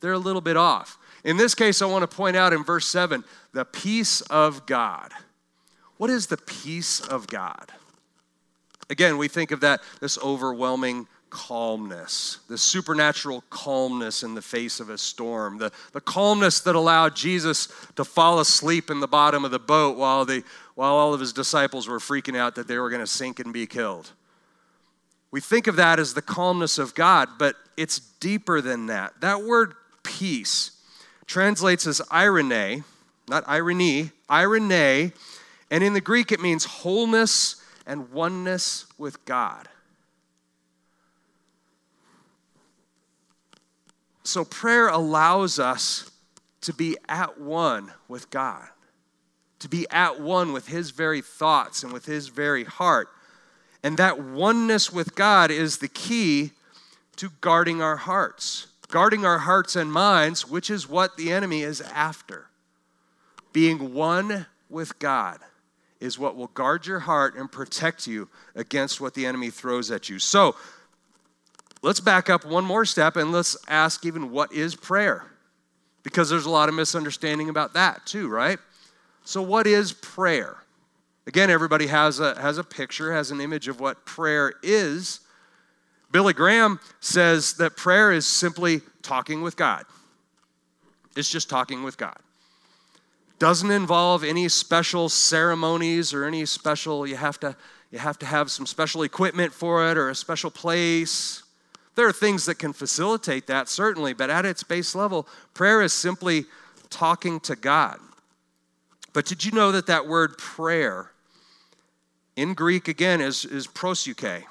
they're 0.02 0.12
a 0.12 0.18
little 0.18 0.42
bit 0.42 0.58
off. 0.58 0.98
In 1.24 1.36
this 1.36 1.54
case, 1.54 1.82
I 1.82 1.86
want 1.86 2.08
to 2.08 2.16
point 2.16 2.36
out 2.36 2.52
in 2.52 2.64
verse 2.64 2.86
7 2.86 3.24
the 3.52 3.64
peace 3.64 4.20
of 4.22 4.66
God. 4.66 5.12
What 5.96 6.10
is 6.10 6.28
the 6.28 6.38
peace 6.38 7.00
of 7.00 7.26
God? 7.26 7.72
Again, 8.88 9.18
we 9.18 9.28
think 9.28 9.50
of 9.50 9.60
that, 9.60 9.80
this 10.00 10.18
overwhelming 10.18 11.06
calmness, 11.30 12.38
the 12.48 12.58
supernatural 12.58 13.44
calmness 13.50 14.22
in 14.22 14.34
the 14.34 14.42
face 14.42 14.80
of 14.80 14.90
a 14.90 14.98
storm, 14.98 15.58
the, 15.58 15.70
the 15.92 16.00
calmness 16.00 16.60
that 16.60 16.74
allowed 16.74 17.14
Jesus 17.14 17.68
to 17.94 18.04
fall 18.04 18.40
asleep 18.40 18.90
in 18.90 18.98
the 19.00 19.06
bottom 19.06 19.44
of 19.44 19.52
the 19.52 19.58
boat 19.58 19.96
while, 19.96 20.24
the, 20.24 20.42
while 20.74 20.94
all 20.94 21.14
of 21.14 21.20
his 21.20 21.32
disciples 21.32 21.86
were 21.86 22.00
freaking 22.00 22.36
out 22.36 22.56
that 22.56 22.66
they 22.66 22.78
were 22.78 22.90
going 22.90 23.02
to 23.02 23.06
sink 23.06 23.38
and 23.38 23.52
be 23.52 23.66
killed. 23.66 24.10
We 25.30 25.40
think 25.40 25.68
of 25.68 25.76
that 25.76 26.00
as 26.00 26.14
the 26.14 26.22
calmness 26.22 26.78
of 26.78 26.94
God, 26.94 27.28
but 27.38 27.54
it's 27.76 28.00
deeper 28.00 28.60
than 28.60 28.86
that. 28.86 29.20
That 29.20 29.42
word 29.42 29.74
peace 30.02 30.72
translates 31.30 31.86
as 31.86 32.02
irene, 32.12 32.82
not 33.28 33.44
irony, 33.46 34.10
irene, 34.28 35.12
and 35.70 35.84
in 35.84 35.94
the 35.94 36.00
Greek 36.00 36.32
it 36.32 36.40
means 36.40 36.64
wholeness 36.64 37.62
and 37.86 38.10
oneness 38.10 38.86
with 38.98 39.24
God. 39.26 39.68
So, 44.24 44.44
prayer 44.44 44.88
allows 44.88 45.60
us 45.60 46.10
to 46.62 46.74
be 46.74 46.96
at 47.08 47.40
one 47.40 47.92
with 48.08 48.28
God, 48.30 48.66
to 49.60 49.68
be 49.68 49.86
at 49.88 50.20
one 50.20 50.52
with 50.52 50.66
His 50.66 50.90
very 50.90 51.20
thoughts 51.20 51.84
and 51.84 51.92
with 51.92 52.06
His 52.06 52.26
very 52.26 52.64
heart. 52.64 53.08
And 53.84 53.96
that 53.98 54.20
oneness 54.20 54.92
with 54.92 55.14
God 55.14 55.52
is 55.52 55.78
the 55.78 55.88
key 55.88 56.50
to 57.16 57.30
guarding 57.40 57.80
our 57.80 57.96
hearts, 57.96 58.66
guarding 58.90 59.24
our 59.24 59.38
hearts 59.38 59.76
and 59.76 59.92
minds, 59.92 60.48
which 60.48 60.70
is 60.70 60.88
what 60.88 61.16
the 61.16 61.32
enemy 61.32 61.62
is 61.62 61.80
after. 61.80 62.46
Being 63.52 63.94
one 63.94 64.46
with 64.68 64.98
God 64.98 65.40
is 66.00 66.18
what 66.18 66.36
will 66.36 66.48
guard 66.48 66.86
your 66.86 67.00
heart 67.00 67.34
and 67.36 67.50
protect 67.50 68.06
you 68.06 68.28
against 68.54 69.00
what 69.00 69.14
the 69.14 69.26
enemy 69.26 69.50
throws 69.50 69.90
at 69.90 70.08
you. 70.08 70.18
So, 70.18 70.56
let's 71.82 72.00
back 72.00 72.30
up 72.30 72.44
one 72.44 72.64
more 72.64 72.84
step 72.84 73.16
and 73.16 73.32
let's 73.32 73.56
ask 73.68 74.04
even 74.06 74.30
what 74.30 74.52
is 74.52 74.74
prayer? 74.74 75.26
Because 76.02 76.30
there's 76.30 76.46
a 76.46 76.50
lot 76.50 76.68
of 76.68 76.74
misunderstanding 76.74 77.48
about 77.48 77.74
that 77.74 78.06
too, 78.06 78.28
right? 78.28 78.58
So, 79.24 79.42
what 79.42 79.66
is 79.66 79.92
prayer? 79.92 80.56
Again, 81.26 81.50
everybody 81.50 81.86
has 81.88 82.18
a, 82.18 82.40
has 82.40 82.58
a 82.58 82.64
picture, 82.64 83.12
has 83.12 83.30
an 83.30 83.40
image 83.40 83.68
of 83.68 83.78
what 83.78 84.04
prayer 84.06 84.54
is, 84.62 85.20
Billy 86.12 86.32
Graham 86.32 86.80
says 87.00 87.54
that 87.54 87.76
prayer 87.76 88.12
is 88.12 88.26
simply 88.26 88.82
talking 89.02 89.42
with 89.42 89.56
God. 89.56 89.84
It's 91.16 91.30
just 91.30 91.48
talking 91.48 91.82
with 91.82 91.96
God. 91.96 92.16
Doesn't 93.38 93.70
involve 93.70 94.22
any 94.22 94.48
special 94.48 95.08
ceremonies 95.08 96.12
or 96.12 96.24
any 96.24 96.44
special, 96.46 97.06
you 97.06 97.16
have 97.16 97.40
to, 97.40 97.56
you 97.90 97.98
have, 97.98 98.18
to 98.18 98.26
have 98.26 98.50
some 98.50 98.66
special 98.66 99.02
equipment 99.02 99.52
for 99.52 99.90
it 99.90 99.96
or 99.96 100.10
a 100.10 100.14
special 100.14 100.50
place. 100.50 101.42
There 101.94 102.06
are 102.06 102.12
things 102.12 102.46
that 102.46 102.58
can 102.58 102.72
facilitate 102.72 103.46
that, 103.46 103.68
certainly, 103.68 104.12
but 104.12 104.30
at 104.30 104.44
its 104.44 104.62
base 104.62 104.94
level, 104.94 105.26
prayer 105.54 105.82
is 105.82 105.92
simply 105.92 106.44
talking 106.90 107.40
to 107.40 107.56
God. 107.56 107.98
But 109.12 109.26
did 109.26 109.44
you 109.44 109.52
know 109.52 109.72
that 109.72 109.86
that 109.86 110.06
word 110.06 110.38
prayer 110.38 111.12
in 112.36 112.54
Greek, 112.54 112.88
again, 112.88 113.20
is, 113.20 113.44
is 113.44 113.66
prosuke? 113.66 114.44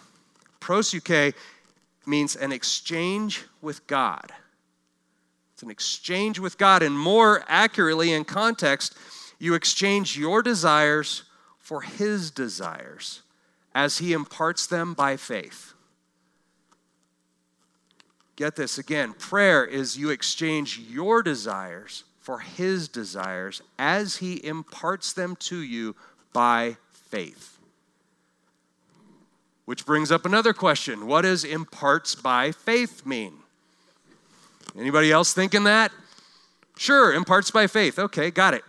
Prosuke 0.60 1.34
means 2.06 2.36
an 2.36 2.52
exchange 2.52 3.46
with 3.62 3.86
God. 3.88 4.32
It's 5.54 5.64
an 5.64 5.72
exchange 5.72 6.40
with 6.40 6.58
God, 6.58 6.82
and 6.82 6.98
more 6.98 7.44
accurately, 7.48 8.14
in 8.14 8.26
context, 8.26 8.96
you 9.40 9.54
exchange 9.54 10.18
your 10.18 10.42
desires 10.42 11.24
for 11.58 11.82
His 11.82 12.32
desires 12.32 13.22
as 13.76 14.00
He 14.00 14.14
imparts 14.14 14.68
them 14.68 14.94
by 14.94 15.18
faith. 15.18 15.74
Get 18.36 18.56
this 18.56 18.78
again 18.78 19.14
prayer 19.14 19.66
is 19.66 19.98
you 19.98 20.10
exchange 20.10 20.80
your 20.80 21.22
desires 21.22 22.06
for 22.20 22.40
His 22.40 22.88
desires 22.88 23.62
as 23.78 24.18
He 24.18 24.44
imparts 24.46 25.12
them 25.14 25.36
to 25.42 25.58
you 25.58 25.96
by 26.32 26.78
faith. 26.92 27.59
Which 29.70 29.86
brings 29.86 30.12
up 30.12 30.26
another 30.26 30.52
question 30.52 31.06
What 31.06 31.22
does 31.22 31.44
imparts 31.44 32.16
by 32.16 32.52
faith 32.52 33.06
mean? 33.06 33.34
Anybody 34.76 35.12
else 35.12 35.32
thinking 35.32 35.66
that? 35.66 35.92
Sure, 36.76 37.14
imparts 37.14 37.52
by 37.52 37.68
faith. 37.68 38.00
Okay, 38.00 38.32
got 38.32 38.56
it. 38.56 38.64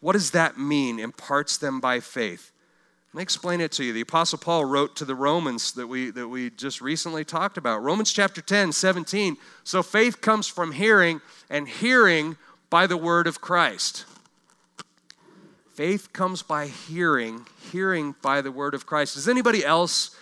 What 0.00 0.14
does 0.14 0.30
that 0.30 0.56
mean, 0.56 0.98
imparts 0.98 1.58
them 1.58 1.78
by 1.78 2.00
faith? 2.00 2.52
Let 3.12 3.18
me 3.18 3.22
explain 3.22 3.60
it 3.60 3.70
to 3.72 3.84
you. 3.84 3.92
The 3.92 4.00
Apostle 4.00 4.38
Paul 4.38 4.64
wrote 4.64 4.96
to 4.96 5.04
the 5.04 5.14
Romans 5.14 5.72
that 5.72 5.86
we, 5.86 6.10
that 6.12 6.26
we 6.26 6.48
just 6.48 6.80
recently 6.80 7.22
talked 7.22 7.58
about. 7.58 7.82
Romans 7.82 8.14
chapter 8.14 8.40
10, 8.40 8.72
17. 8.72 9.36
So 9.62 9.82
faith 9.82 10.22
comes 10.22 10.46
from 10.46 10.72
hearing, 10.72 11.20
and 11.50 11.68
hearing 11.68 12.38
by 12.70 12.86
the 12.86 12.96
word 12.96 13.26
of 13.26 13.42
Christ. 13.42 14.06
Faith 15.74 16.12
comes 16.12 16.42
by 16.42 16.66
hearing, 16.66 17.46
hearing 17.70 18.14
by 18.20 18.42
the 18.42 18.52
word 18.52 18.74
of 18.74 18.84
Christ. 18.84 19.14
Has 19.14 19.26
anybody 19.26 19.64
else 19.64 20.14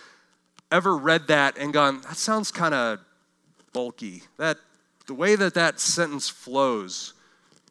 ever 0.71 0.95
read 0.95 1.27
that 1.27 1.57
and 1.57 1.73
gone, 1.73 2.01
that 2.01 2.15
sounds 2.15 2.51
kind 2.51 2.73
of 2.73 2.99
bulky? 3.73 4.23
That 4.37 4.57
the 5.07 5.13
way 5.13 5.35
that 5.35 5.53
that 5.55 5.79
sentence 5.81 6.29
flows 6.29 7.13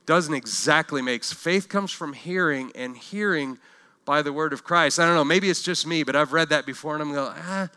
doesn't 0.05 0.35
exactly 0.35 1.01
make 1.01 1.25
faith 1.25 1.69
comes 1.69 1.91
from 1.91 2.13
hearing 2.13 2.71
and 2.75 2.97
hearing 2.97 3.59
by 4.05 4.21
the 4.21 4.33
word 4.33 4.53
of 4.53 4.63
Christ. 4.63 4.99
I 4.99 5.07
don't 5.07 5.15
know, 5.15 5.25
maybe 5.25 5.49
it's 5.49 5.63
just 5.63 5.87
me, 5.87 6.03
but 6.03 6.15
I've 6.15 6.35
read 6.35 6.51
that 6.51 6.67
before 6.67 6.95
and 6.95 7.03
I'm 7.03 7.15
going, 7.15 7.33
ah, 7.35 7.71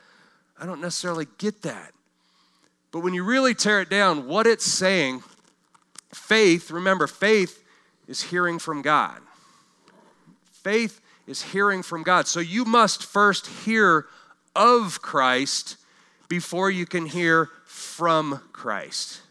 I 0.59 0.65
don't 0.65 0.81
necessarily 0.81 1.27
get 1.37 1.61
that. 1.61 1.93
But 2.91 2.99
when 2.99 3.13
you 3.13 3.23
really 3.23 3.55
tear 3.55 3.81
it 3.81 3.89
down, 3.89 4.27
what 4.27 4.47
it's 4.47 4.65
saying, 4.65 5.23
faith, 6.13 6.71
remember, 6.71 7.07
faith 7.07 7.63
is 8.07 8.23
hearing 8.23 8.59
from 8.59 8.81
God. 8.81 9.21
Faith 10.63 11.01
is 11.27 11.41
hearing 11.41 11.83
from 11.83 12.03
God. 12.03 12.27
So 12.27 12.39
you 12.39 12.65
must 12.65 13.05
first 13.05 13.47
hear 13.47 14.05
of 14.55 15.01
Christ 15.01 15.77
before 16.27 16.71
you 16.71 16.85
can 16.85 17.05
hear 17.05 17.49
from 17.65 18.41
Christ. 18.51 19.21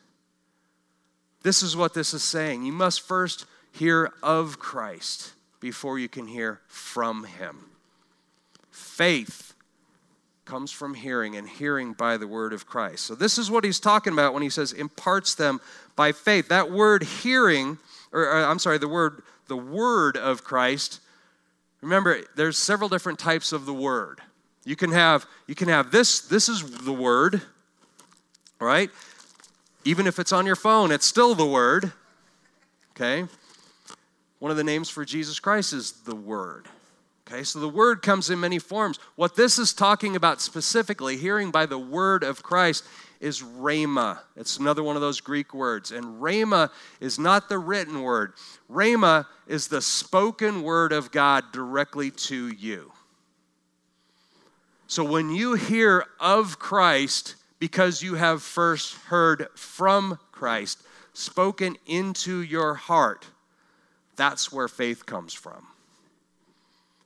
This 1.42 1.62
is 1.62 1.76
what 1.76 1.94
this 1.94 2.14
is 2.14 2.22
saying. 2.22 2.64
You 2.64 2.72
must 2.72 3.00
first 3.00 3.46
hear 3.72 4.12
of 4.22 4.58
Christ 4.58 5.32
before 5.60 5.98
you 5.98 6.08
can 6.08 6.26
hear 6.26 6.60
from 6.68 7.24
him. 7.24 7.56
Faith 8.70 9.54
comes 10.44 10.72
from 10.72 10.94
hearing, 10.94 11.36
and 11.36 11.48
hearing 11.48 11.92
by 11.92 12.16
the 12.16 12.26
word 12.26 12.52
of 12.52 12.66
Christ. 12.66 13.06
So, 13.06 13.14
this 13.14 13.38
is 13.38 13.50
what 13.50 13.64
he's 13.64 13.80
talking 13.80 14.12
about 14.12 14.34
when 14.34 14.42
he 14.42 14.50
says 14.50 14.72
imparts 14.72 15.34
them 15.34 15.60
by 15.96 16.12
faith. 16.12 16.48
That 16.48 16.70
word 16.70 17.04
hearing, 17.04 17.78
or, 18.12 18.22
or 18.22 18.44
I'm 18.44 18.58
sorry, 18.58 18.78
the 18.78 18.88
word 18.88 19.22
the 19.46 19.56
word 19.56 20.16
of 20.16 20.44
Christ 20.44 21.00
Remember, 21.82 22.20
there's 22.36 22.56
several 22.56 22.88
different 22.88 23.18
types 23.18 23.52
of 23.52 23.66
the 23.66 23.74
word. 23.74 24.20
You 24.64 24.76
can 24.76 24.92
have 24.92 25.26
you 25.46 25.54
can 25.54 25.68
have 25.68 25.90
this 25.90 26.20
this 26.20 26.48
is 26.48 26.62
the 26.62 26.92
word, 26.92 27.42
right? 28.60 28.90
Even 29.84 30.06
if 30.06 30.18
it's 30.18 30.32
on 30.32 30.46
your 30.46 30.56
phone, 30.56 30.92
it's 30.92 31.04
still 31.04 31.34
the 31.34 31.46
word. 31.46 31.92
Okay? 32.92 33.26
One 34.38 34.50
of 34.50 34.56
the 34.56 34.64
names 34.64 34.88
for 34.88 35.04
Jesus 35.04 35.40
Christ 35.40 35.72
is 35.72 35.92
the 35.92 36.14
word. 36.14 36.68
Okay? 37.26 37.42
So 37.42 37.58
the 37.58 37.68
word 37.68 38.02
comes 38.02 38.30
in 38.30 38.38
many 38.38 38.60
forms. 38.60 39.00
What 39.16 39.34
this 39.34 39.58
is 39.58 39.72
talking 39.72 40.14
about 40.14 40.40
specifically, 40.40 41.16
hearing 41.16 41.50
by 41.50 41.66
the 41.66 41.78
word 41.78 42.22
of 42.22 42.44
Christ 42.44 42.84
is 43.22 43.40
rhema. 43.40 44.18
It's 44.36 44.58
another 44.58 44.82
one 44.82 44.96
of 44.96 45.02
those 45.02 45.20
Greek 45.20 45.54
words. 45.54 45.92
And 45.92 46.20
rhema 46.20 46.70
is 47.00 47.18
not 47.18 47.48
the 47.48 47.58
written 47.58 48.02
word, 48.02 48.34
rhema 48.70 49.26
is 49.46 49.68
the 49.68 49.80
spoken 49.80 50.62
word 50.62 50.92
of 50.92 51.12
God 51.12 51.44
directly 51.52 52.10
to 52.10 52.48
you. 52.48 52.92
So 54.88 55.04
when 55.04 55.30
you 55.30 55.54
hear 55.54 56.04
of 56.20 56.58
Christ, 56.58 57.36
because 57.58 58.02
you 58.02 58.16
have 58.16 58.42
first 58.42 58.94
heard 59.06 59.46
from 59.54 60.18
Christ, 60.32 60.82
spoken 61.14 61.76
into 61.86 62.42
your 62.42 62.74
heart, 62.74 63.26
that's 64.16 64.52
where 64.52 64.68
faith 64.68 65.06
comes 65.06 65.32
from. 65.32 65.66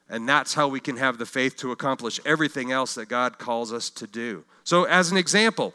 And 0.08 0.28
that's 0.28 0.54
how 0.54 0.68
we 0.68 0.80
can 0.80 0.96
have 0.96 1.18
the 1.18 1.26
faith 1.26 1.56
to 1.58 1.72
accomplish 1.72 2.20
everything 2.24 2.72
else 2.72 2.94
that 2.94 3.08
God 3.08 3.38
calls 3.38 3.72
us 3.72 3.90
to 3.90 4.06
do. 4.06 4.44
So, 4.64 4.84
as 4.84 5.10
an 5.10 5.16
example, 5.16 5.74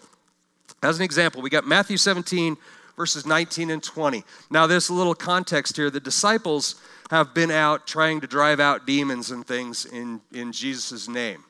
as 0.84 0.98
an 0.98 1.04
example, 1.04 1.42
we 1.42 1.50
got 1.50 1.66
Matthew 1.66 1.98
17, 1.98 2.58
verses 2.98 3.26
19 3.26 3.70
and 3.70 3.84
20. 3.84 4.24
Now, 4.50 4.68
there's 4.68 4.90
a 4.90 4.94
little 4.94 5.16
context 5.16 5.76
here. 5.76 5.90
The 5.90 6.00
disciples 6.00 6.76
have 7.10 7.34
been 7.34 7.52
out 7.52 7.88
trying 7.88 8.22
to 8.22 8.28
drive 8.28 8.60
out 8.60 8.88
demons 8.88 9.32
and 9.32 9.46
things 9.46 9.86
in, 9.86 10.22
in 10.32 10.52
Jesus' 10.52 11.08
name. 11.08 11.44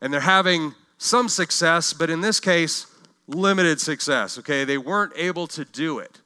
And 0.00 0.12
they're 0.12 0.20
having 0.20 0.74
some 0.98 1.28
success, 1.28 1.92
but 1.92 2.10
in 2.10 2.20
this 2.20 2.40
case, 2.40 2.86
limited 3.26 3.80
success. 3.80 4.38
Okay, 4.38 4.64
they 4.64 4.78
weren't 4.78 5.12
able 5.16 5.46
to 5.48 5.64
do 5.64 5.98
it. 5.98 6.20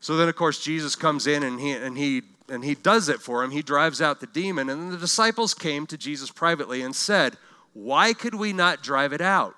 So 0.00 0.16
then, 0.16 0.28
of 0.28 0.36
course, 0.36 0.62
Jesus 0.62 0.94
comes 0.94 1.26
in 1.26 1.42
and 1.42 1.58
he, 1.58 1.72
and 1.72 1.96
he 1.96 2.22
and 2.48 2.64
he 2.64 2.74
does 2.74 3.08
it 3.08 3.20
for 3.20 3.42
him. 3.42 3.50
He 3.50 3.62
drives 3.62 4.00
out 4.00 4.20
the 4.20 4.26
demon. 4.26 4.70
And 4.70 4.92
the 4.92 4.96
disciples 4.96 5.54
came 5.54 5.86
to 5.86 5.96
Jesus 5.96 6.30
privately 6.30 6.82
and 6.82 6.94
said, 6.94 7.36
Why 7.72 8.12
could 8.12 8.34
we 8.34 8.52
not 8.52 8.82
drive 8.82 9.12
it 9.12 9.20
out? 9.20 9.54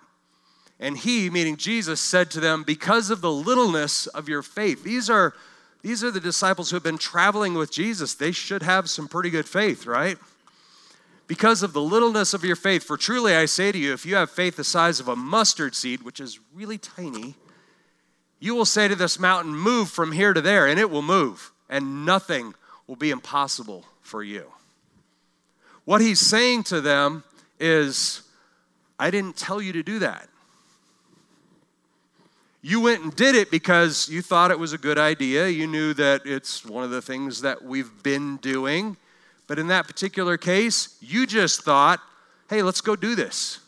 And 0.80 0.96
he, 0.96 1.28
meaning 1.28 1.56
Jesus, 1.56 2.00
said 2.00 2.30
to 2.30 2.40
them, 2.40 2.62
Because 2.62 3.10
of 3.10 3.20
the 3.20 3.32
littleness 3.32 4.06
of 4.08 4.28
your 4.28 4.42
faith. 4.42 4.84
These 4.84 5.10
are, 5.10 5.34
these 5.82 6.04
are 6.04 6.10
the 6.10 6.20
disciples 6.20 6.70
who 6.70 6.76
have 6.76 6.84
been 6.84 6.98
traveling 6.98 7.54
with 7.54 7.72
Jesus. 7.72 8.14
They 8.14 8.32
should 8.32 8.62
have 8.62 8.88
some 8.88 9.08
pretty 9.08 9.30
good 9.30 9.48
faith, 9.48 9.86
right? 9.86 10.18
Because 11.26 11.62
of 11.62 11.72
the 11.72 11.82
littleness 11.82 12.32
of 12.32 12.44
your 12.44 12.56
faith. 12.56 12.84
For 12.84 12.96
truly 12.96 13.34
I 13.34 13.46
say 13.46 13.72
to 13.72 13.78
you, 13.78 13.92
if 13.92 14.06
you 14.06 14.14
have 14.14 14.30
faith 14.30 14.56
the 14.56 14.64
size 14.64 15.00
of 15.00 15.08
a 15.08 15.16
mustard 15.16 15.74
seed, 15.74 16.02
which 16.02 16.20
is 16.20 16.38
really 16.54 16.78
tiny, 16.78 17.34
you 18.40 18.54
will 18.54 18.64
say 18.64 18.86
to 18.86 18.94
this 18.94 19.18
mountain, 19.18 19.54
Move 19.54 19.90
from 19.90 20.12
here 20.12 20.32
to 20.32 20.40
there, 20.40 20.68
and 20.68 20.78
it 20.78 20.90
will 20.90 21.02
move, 21.02 21.50
and 21.68 22.06
nothing 22.06 22.54
will 22.86 22.96
be 22.96 23.10
impossible 23.10 23.84
for 24.00 24.22
you. 24.22 24.44
What 25.84 26.00
he's 26.00 26.20
saying 26.20 26.64
to 26.64 26.80
them 26.80 27.24
is, 27.58 28.22
I 28.98 29.10
didn't 29.10 29.36
tell 29.36 29.60
you 29.60 29.72
to 29.72 29.82
do 29.82 29.98
that. 29.98 30.28
You 32.60 32.80
went 32.80 33.02
and 33.02 33.14
did 33.14 33.34
it 33.34 33.50
because 33.50 34.08
you 34.08 34.20
thought 34.20 34.50
it 34.50 34.58
was 34.58 34.72
a 34.72 34.78
good 34.78 34.98
idea. 34.98 35.48
You 35.48 35.66
knew 35.66 35.94
that 35.94 36.22
it's 36.24 36.64
one 36.64 36.82
of 36.84 36.90
the 36.90 37.02
things 37.02 37.42
that 37.42 37.62
we've 37.62 38.02
been 38.02 38.36
doing. 38.38 38.96
But 39.46 39.58
in 39.58 39.68
that 39.68 39.86
particular 39.86 40.36
case, 40.36 40.96
you 41.00 41.26
just 41.26 41.62
thought, 41.62 42.00
hey, 42.50 42.62
let's 42.62 42.80
go 42.80 42.96
do 42.96 43.14
this. 43.14 43.60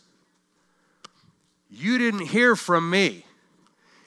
You 1.69 1.97
didn't 1.97 2.27
hear 2.27 2.55
from 2.55 2.89
me. 2.89 3.25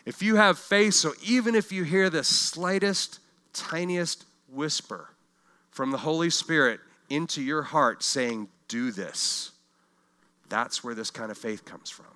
If 0.04 0.22
you 0.22 0.36
have 0.36 0.58
faith, 0.58 0.94
so 0.94 1.12
even 1.24 1.54
if 1.54 1.72
you 1.72 1.82
hear 1.82 2.10
the 2.10 2.22
slightest, 2.22 3.20
tiniest 3.54 4.26
whisper 4.52 5.08
from 5.70 5.90
the 5.90 5.98
Holy 5.98 6.28
Spirit 6.28 6.78
into 7.08 7.40
your 7.40 7.62
heart 7.62 8.02
saying, 8.02 8.48
do 8.68 8.90
this, 8.90 9.52
that's 10.48 10.84
where 10.84 10.94
this 10.94 11.10
kind 11.10 11.30
of 11.30 11.38
faith 11.38 11.64
comes 11.64 11.88
from. 11.88 12.13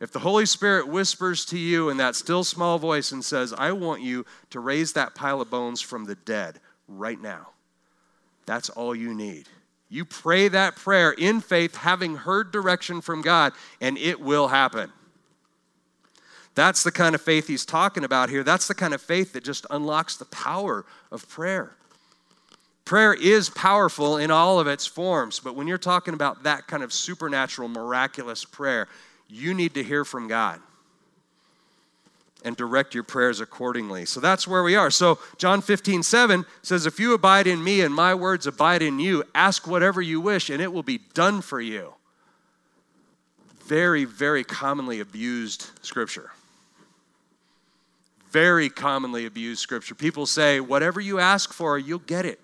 If 0.00 0.12
the 0.12 0.18
Holy 0.18 0.46
Spirit 0.46 0.88
whispers 0.88 1.44
to 1.46 1.58
you 1.58 1.88
in 1.88 1.96
that 1.96 2.16
still 2.16 2.44
small 2.44 2.78
voice 2.78 3.12
and 3.12 3.24
says, 3.24 3.52
I 3.52 3.72
want 3.72 4.02
you 4.02 4.26
to 4.50 4.60
raise 4.60 4.92
that 4.92 5.14
pile 5.14 5.40
of 5.40 5.50
bones 5.50 5.80
from 5.80 6.04
the 6.04 6.14
dead 6.14 6.60
right 6.86 7.20
now, 7.20 7.48
that's 8.44 8.68
all 8.70 8.94
you 8.94 9.14
need. 9.14 9.48
You 9.88 10.04
pray 10.04 10.48
that 10.48 10.76
prayer 10.76 11.12
in 11.12 11.40
faith, 11.40 11.76
having 11.76 12.16
heard 12.16 12.50
direction 12.50 13.00
from 13.00 13.22
God, 13.22 13.52
and 13.80 13.96
it 13.96 14.20
will 14.20 14.48
happen. 14.48 14.92
That's 16.54 16.82
the 16.82 16.92
kind 16.92 17.14
of 17.14 17.20
faith 17.20 17.46
he's 17.46 17.66
talking 17.66 18.02
about 18.02 18.30
here. 18.30 18.42
That's 18.42 18.66
the 18.66 18.74
kind 18.74 18.94
of 18.94 19.02
faith 19.02 19.34
that 19.34 19.44
just 19.44 19.66
unlocks 19.70 20.16
the 20.16 20.24
power 20.26 20.84
of 21.12 21.28
prayer. 21.28 21.76
Prayer 22.84 23.14
is 23.14 23.50
powerful 23.50 24.16
in 24.16 24.30
all 24.30 24.58
of 24.58 24.66
its 24.66 24.86
forms, 24.86 25.40
but 25.40 25.54
when 25.54 25.66
you're 25.66 25.76
talking 25.76 26.14
about 26.14 26.44
that 26.44 26.66
kind 26.66 26.82
of 26.82 26.92
supernatural, 26.92 27.68
miraculous 27.68 28.44
prayer, 28.44 28.88
you 29.28 29.54
need 29.54 29.74
to 29.74 29.82
hear 29.82 30.04
from 30.04 30.28
God 30.28 30.60
and 32.44 32.56
direct 32.56 32.94
your 32.94 33.02
prayers 33.02 33.40
accordingly. 33.40 34.04
So 34.04 34.20
that's 34.20 34.46
where 34.46 34.62
we 34.62 34.76
are. 34.76 34.90
So 34.90 35.18
John 35.36 35.60
15, 35.60 36.04
7 36.04 36.46
says, 36.62 36.86
If 36.86 37.00
you 37.00 37.12
abide 37.12 37.48
in 37.48 37.62
me 37.62 37.80
and 37.80 37.92
my 37.92 38.14
words 38.14 38.46
abide 38.46 38.82
in 38.82 39.00
you, 39.00 39.24
ask 39.34 39.66
whatever 39.66 40.00
you 40.00 40.20
wish 40.20 40.48
and 40.48 40.62
it 40.62 40.72
will 40.72 40.84
be 40.84 41.00
done 41.12 41.40
for 41.40 41.60
you. 41.60 41.94
Very, 43.64 44.04
very 44.04 44.44
commonly 44.44 45.00
abused 45.00 45.70
scripture. 45.82 46.30
Very 48.30 48.68
commonly 48.68 49.26
abused 49.26 49.60
scripture. 49.60 49.96
People 49.96 50.24
say, 50.24 50.60
Whatever 50.60 51.00
you 51.00 51.18
ask 51.18 51.52
for, 51.52 51.76
you'll 51.76 51.98
get 51.98 52.24
it. 52.24 52.38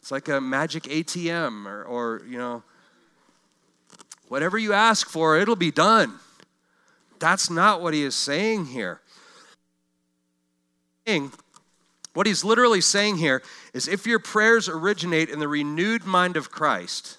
It's 0.00 0.10
like 0.10 0.28
a 0.28 0.42
magic 0.42 0.82
ATM 0.84 1.64
or, 1.64 1.84
or 1.84 2.22
you 2.28 2.36
know, 2.36 2.62
whatever 4.28 4.58
you 4.58 4.72
ask 4.72 5.08
for, 5.08 5.36
it'll 5.38 5.56
be 5.56 5.70
done. 5.70 6.14
That's 7.18 7.50
not 7.50 7.82
what 7.82 7.94
he 7.94 8.02
is 8.02 8.14
saying 8.14 8.66
here 8.66 9.00
what 12.14 12.26
he's 12.26 12.44
literally 12.44 12.80
saying 12.80 13.16
here 13.16 13.42
is 13.72 13.88
if 13.88 14.06
your 14.06 14.18
prayers 14.18 14.68
originate 14.68 15.30
in 15.30 15.38
the 15.38 15.48
renewed 15.48 16.04
mind 16.04 16.36
of 16.36 16.50
Christ, 16.50 17.16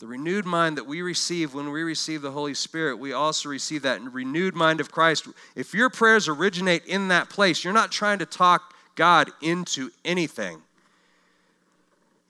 the 0.00 0.06
renewed 0.06 0.44
mind 0.44 0.76
that 0.76 0.86
we 0.86 1.00
receive 1.00 1.54
when 1.54 1.70
we 1.70 1.82
receive 1.82 2.22
the 2.22 2.32
Holy 2.32 2.54
Spirit, 2.54 2.98
we 2.98 3.12
also 3.12 3.48
receive 3.48 3.82
that 3.82 4.02
renewed 4.02 4.54
mind 4.54 4.80
of 4.80 4.90
Christ. 4.90 5.28
If 5.54 5.74
your 5.74 5.90
prayers 5.90 6.28
originate 6.28 6.84
in 6.86 7.08
that 7.08 7.30
place, 7.30 7.62
you're 7.62 7.72
not 7.72 7.92
trying 7.92 8.18
to 8.18 8.26
talk 8.26 8.74
God 8.96 9.30
into 9.40 9.90
anything, 10.04 10.60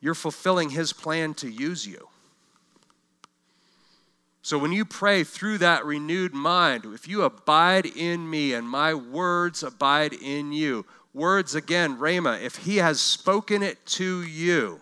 you're 0.00 0.14
fulfilling 0.14 0.70
his 0.70 0.92
plan 0.92 1.34
to 1.34 1.48
use 1.50 1.86
you. 1.86 2.08
So 4.42 4.58
when 4.58 4.72
you 4.72 4.84
pray 4.84 5.22
through 5.22 5.58
that 5.58 5.84
renewed 5.84 6.34
mind, 6.34 6.84
if 6.86 7.06
you 7.06 7.22
abide 7.22 7.86
in 7.86 8.28
me 8.28 8.54
and 8.54 8.68
my 8.68 8.92
words 8.92 9.62
abide 9.62 10.12
in 10.12 10.52
you, 10.52 10.84
words 11.14 11.54
again, 11.54 11.96
Rhema, 11.96 12.42
if 12.42 12.56
he 12.56 12.78
has 12.78 13.00
spoken 13.00 13.62
it 13.62 13.84
to 13.86 14.22
you, 14.22 14.80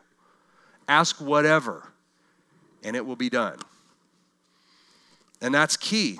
ask 0.89 1.21
whatever 1.21 1.93
and 2.83 2.97
it 2.97 3.05
will 3.05 3.17
be 3.17 3.29
done. 3.29 3.59
And 5.43 5.55
that's 5.55 5.77
key. 5.77 6.19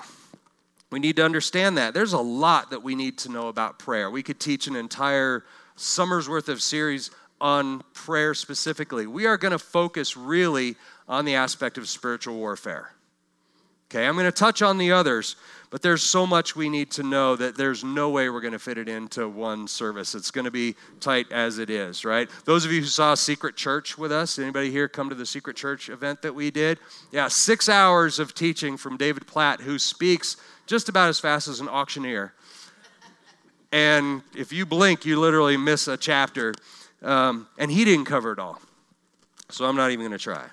We 0.91 0.99
need 0.99 1.15
to 1.15 1.25
understand 1.25 1.77
that. 1.77 1.95
There's 1.95 2.13
a 2.13 2.19
lot 2.19 2.69
that 2.69 2.83
we 2.83 2.93
need 2.93 3.17
to 3.19 3.29
know 3.29 3.47
about 3.47 3.79
prayer. 3.79 4.11
We 4.11 4.21
could 4.21 4.39
teach 4.39 4.67
an 4.67 4.75
entire 4.75 5.45
summer's 5.75 6.29
worth 6.29 6.47
of 6.47 6.61
series 6.61 7.09
on 7.39 7.81
prayer 7.93 8.35
specifically. 8.35 9.07
We 9.07 9.25
are 9.25 9.37
going 9.37 9.51
to 9.53 9.59
focus 9.59 10.15
really 10.15 10.75
on 11.07 11.25
the 11.25 11.33
aspect 11.33 11.79
of 11.79 11.89
spiritual 11.89 12.35
warfare. 12.35 12.93
Okay, 13.91 14.07
I'm 14.07 14.13
going 14.13 14.23
to 14.23 14.31
touch 14.31 14.61
on 14.61 14.77
the 14.77 14.93
others, 14.93 15.35
but 15.69 15.81
there's 15.81 16.01
so 16.01 16.25
much 16.25 16.55
we 16.55 16.69
need 16.69 16.91
to 16.91 17.03
know 17.03 17.35
that 17.35 17.57
there's 17.57 17.83
no 17.83 18.09
way 18.09 18.29
we're 18.29 18.39
going 18.39 18.53
to 18.53 18.59
fit 18.59 18.77
it 18.77 18.87
into 18.87 19.27
one 19.27 19.67
service. 19.67 20.15
It's 20.15 20.31
going 20.31 20.45
to 20.45 20.51
be 20.51 20.77
tight 21.01 21.29
as 21.29 21.59
it 21.59 21.69
is, 21.69 22.05
right? 22.05 22.29
Those 22.45 22.63
of 22.63 22.71
you 22.71 22.79
who 22.79 22.87
saw 22.87 23.15
Secret 23.15 23.57
Church 23.57 23.97
with 23.97 24.13
us, 24.13 24.39
anybody 24.39 24.71
here 24.71 24.87
come 24.87 25.09
to 25.09 25.15
the 25.15 25.25
Secret 25.25 25.57
Church 25.57 25.89
event 25.89 26.21
that 26.21 26.33
we 26.33 26.51
did? 26.51 26.79
Yeah, 27.11 27.27
six 27.27 27.67
hours 27.67 28.17
of 28.17 28.33
teaching 28.33 28.77
from 28.77 28.95
David 28.95 29.27
Platt, 29.27 29.59
who 29.59 29.77
speaks 29.77 30.37
just 30.67 30.87
about 30.87 31.09
as 31.09 31.19
fast 31.19 31.49
as 31.49 31.59
an 31.59 31.67
auctioneer. 31.67 32.31
And 33.73 34.21
if 34.33 34.53
you 34.53 34.65
blink, 34.65 35.05
you 35.05 35.19
literally 35.19 35.57
miss 35.57 35.89
a 35.89 35.97
chapter. 35.97 36.53
Um, 37.01 37.45
and 37.57 37.69
he 37.69 37.83
didn't 37.83 38.05
cover 38.05 38.31
it 38.31 38.39
all. 38.39 38.61
So 39.49 39.65
I'm 39.65 39.75
not 39.75 39.91
even 39.91 40.05
going 40.05 40.17
to 40.17 40.23
try. 40.23 40.45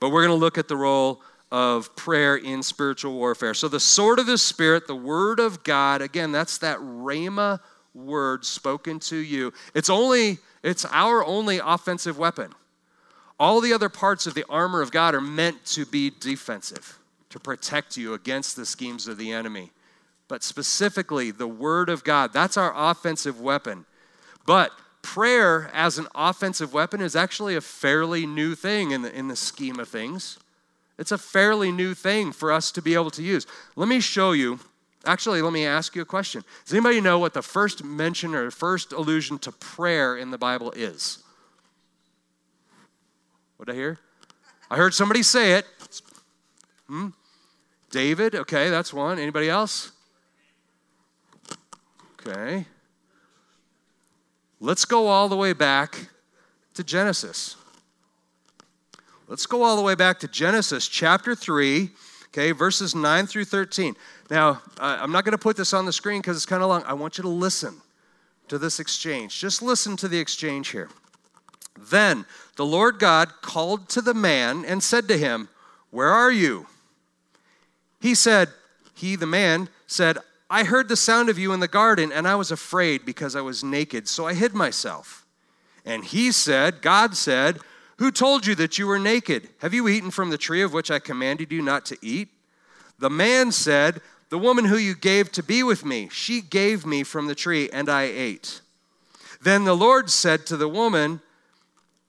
But 0.00 0.10
we're 0.10 0.26
going 0.26 0.36
to 0.36 0.40
look 0.40 0.58
at 0.58 0.66
the 0.66 0.76
role 0.76 1.22
of 1.52 1.94
prayer 1.96 2.36
in 2.36 2.62
spiritual 2.62 3.14
warfare. 3.14 3.54
So, 3.54 3.68
the 3.68 3.80
sword 3.80 4.18
of 4.18 4.26
the 4.26 4.38
Spirit, 4.38 4.86
the 4.86 4.96
Word 4.96 5.40
of 5.40 5.62
God, 5.64 6.02
again, 6.02 6.32
that's 6.32 6.58
that 6.58 6.78
Rhema 6.78 7.60
word 7.94 8.44
spoken 8.44 9.00
to 9.00 9.16
you. 9.16 9.52
It's 9.74 9.88
only, 9.88 10.38
it's 10.62 10.84
our 10.90 11.24
only 11.24 11.58
offensive 11.58 12.18
weapon. 12.18 12.52
All 13.38 13.60
the 13.60 13.72
other 13.72 13.88
parts 13.88 14.26
of 14.26 14.34
the 14.34 14.44
armor 14.48 14.80
of 14.80 14.90
God 14.90 15.14
are 15.14 15.20
meant 15.20 15.64
to 15.66 15.84
be 15.86 16.10
defensive, 16.20 16.98
to 17.30 17.38
protect 17.38 17.96
you 17.96 18.14
against 18.14 18.56
the 18.56 18.66
schemes 18.66 19.08
of 19.08 19.18
the 19.18 19.32
enemy. 19.32 19.72
But 20.28 20.42
specifically, 20.42 21.30
the 21.30 21.46
Word 21.46 21.88
of 21.88 22.04
God, 22.04 22.32
that's 22.32 22.56
our 22.56 22.72
offensive 22.74 23.40
weapon. 23.40 23.86
But 24.46 24.72
prayer 25.02 25.70
as 25.72 25.98
an 25.98 26.08
offensive 26.14 26.72
weapon 26.72 27.00
is 27.00 27.14
actually 27.14 27.56
a 27.56 27.60
fairly 27.60 28.26
new 28.26 28.54
thing 28.54 28.90
in 28.90 29.02
the, 29.02 29.16
in 29.16 29.28
the 29.28 29.36
scheme 29.36 29.78
of 29.78 29.88
things. 29.88 30.38
It's 30.98 31.12
a 31.12 31.18
fairly 31.18 31.70
new 31.70 31.94
thing 31.94 32.32
for 32.32 32.52
us 32.52 32.72
to 32.72 32.82
be 32.82 32.94
able 32.94 33.10
to 33.12 33.22
use. 33.22 33.46
Let 33.76 33.88
me 33.88 34.00
show 34.00 34.32
you. 34.32 34.60
Actually, 35.04 35.42
let 35.42 35.52
me 35.52 35.64
ask 35.64 35.94
you 35.94 36.02
a 36.02 36.06
question. 36.06 36.42
Does 36.64 36.72
anybody 36.72 37.00
know 37.00 37.18
what 37.18 37.34
the 37.34 37.42
first 37.42 37.84
mention 37.84 38.34
or 38.34 38.50
first 38.50 38.92
allusion 38.92 39.38
to 39.40 39.52
prayer 39.52 40.16
in 40.16 40.30
the 40.30 40.38
Bible 40.38 40.72
is? 40.72 41.22
What 43.56 43.66
did 43.66 43.72
I 43.72 43.76
hear? 43.76 43.98
I 44.70 44.76
heard 44.76 44.94
somebody 44.94 45.22
say 45.22 45.52
it. 45.52 45.66
Hmm? 46.88 47.08
David, 47.90 48.34
okay, 48.34 48.68
that's 48.68 48.92
one. 48.92 49.18
Anybody 49.18 49.48
else? 49.48 49.92
Okay. 52.20 52.66
Let's 54.60 54.84
go 54.84 55.06
all 55.06 55.28
the 55.28 55.36
way 55.36 55.52
back 55.52 56.08
to 56.74 56.82
Genesis. 56.82 57.56
Let's 59.28 59.46
go 59.46 59.64
all 59.64 59.74
the 59.74 59.82
way 59.82 59.96
back 59.96 60.20
to 60.20 60.28
Genesis 60.28 60.86
chapter 60.86 61.34
3, 61.34 61.90
okay, 62.28 62.52
verses 62.52 62.94
9 62.94 63.26
through 63.26 63.46
13. 63.46 63.96
Now, 64.30 64.62
I'm 64.78 65.10
not 65.10 65.24
going 65.24 65.32
to 65.32 65.38
put 65.38 65.56
this 65.56 65.72
on 65.72 65.84
the 65.84 65.92
screen 65.92 66.20
because 66.20 66.36
it's 66.36 66.46
kind 66.46 66.62
of 66.62 66.68
long. 66.68 66.84
I 66.84 66.92
want 66.92 67.18
you 67.18 67.22
to 67.22 67.28
listen 67.28 67.74
to 68.46 68.56
this 68.56 68.78
exchange. 68.78 69.40
Just 69.40 69.62
listen 69.62 69.96
to 69.96 70.06
the 70.06 70.20
exchange 70.20 70.68
here. 70.68 70.90
Then 71.76 72.24
the 72.54 72.64
Lord 72.64 73.00
God 73.00 73.28
called 73.42 73.88
to 73.90 74.00
the 74.00 74.14
man 74.14 74.64
and 74.64 74.80
said 74.80 75.08
to 75.08 75.18
him, 75.18 75.48
Where 75.90 76.10
are 76.10 76.30
you? 76.30 76.68
He 78.00 78.14
said, 78.14 78.50
He, 78.94 79.16
the 79.16 79.26
man, 79.26 79.68
said, 79.88 80.18
I 80.48 80.62
heard 80.62 80.88
the 80.88 80.96
sound 80.96 81.30
of 81.30 81.38
you 81.38 81.52
in 81.52 81.58
the 81.58 81.66
garden, 81.66 82.12
and 82.12 82.28
I 82.28 82.36
was 82.36 82.52
afraid 82.52 83.04
because 83.04 83.34
I 83.34 83.40
was 83.40 83.64
naked, 83.64 84.06
so 84.06 84.28
I 84.28 84.34
hid 84.34 84.54
myself. 84.54 85.26
And 85.84 86.04
he 86.04 86.30
said, 86.30 86.80
God 86.80 87.16
said, 87.16 87.58
who 87.98 88.10
told 88.10 88.46
you 88.46 88.54
that 88.56 88.78
you 88.78 88.86
were 88.86 88.98
naked? 88.98 89.48
Have 89.60 89.72
you 89.72 89.88
eaten 89.88 90.10
from 90.10 90.30
the 90.30 90.38
tree 90.38 90.62
of 90.62 90.72
which 90.72 90.90
I 90.90 90.98
commanded 90.98 91.50
you 91.50 91.62
not 91.62 91.86
to 91.86 91.96
eat? 92.02 92.28
The 92.98 93.10
man 93.10 93.52
said, 93.52 94.00
The 94.28 94.38
woman 94.38 94.66
who 94.66 94.76
you 94.76 94.94
gave 94.94 95.32
to 95.32 95.42
be 95.42 95.62
with 95.62 95.84
me, 95.84 96.08
she 96.10 96.40
gave 96.42 96.84
me 96.84 97.02
from 97.02 97.26
the 97.26 97.34
tree, 97.34 97.70
and 97.70 97.88
I 97.88 98.02
ate. 98.02 98.60
Then 99.40 99.64
the 99.64 99.76
Lord 99.76 100.10
said 100.10 100.46
to 100.46 100.56
the 100.56 100.68
woman, 100.68 101.20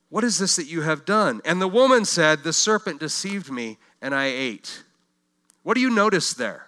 What 0.09 0.23
is 0.23 0.39
this 0.39 0.57
that 0.57 0.67
you 0.67 0.81
have 0.81 1.05
done? 1.05 1.41
And 1.45 1.61
the 1.61 1.67
woman 1.67 2.03
said, 2.03 2.43
The 2.43 2.53
serpent 2.53 2.99
deceived 2.99 3.49
me, 3.49 3.77
and 4.01 4.13
I 4.13 4.25
ate. 4.25 4.83
What 5.63 5.75
do 5.75 5.81
you 5.81 5.89
notice 5.89 6.33
there? 6.33 6.67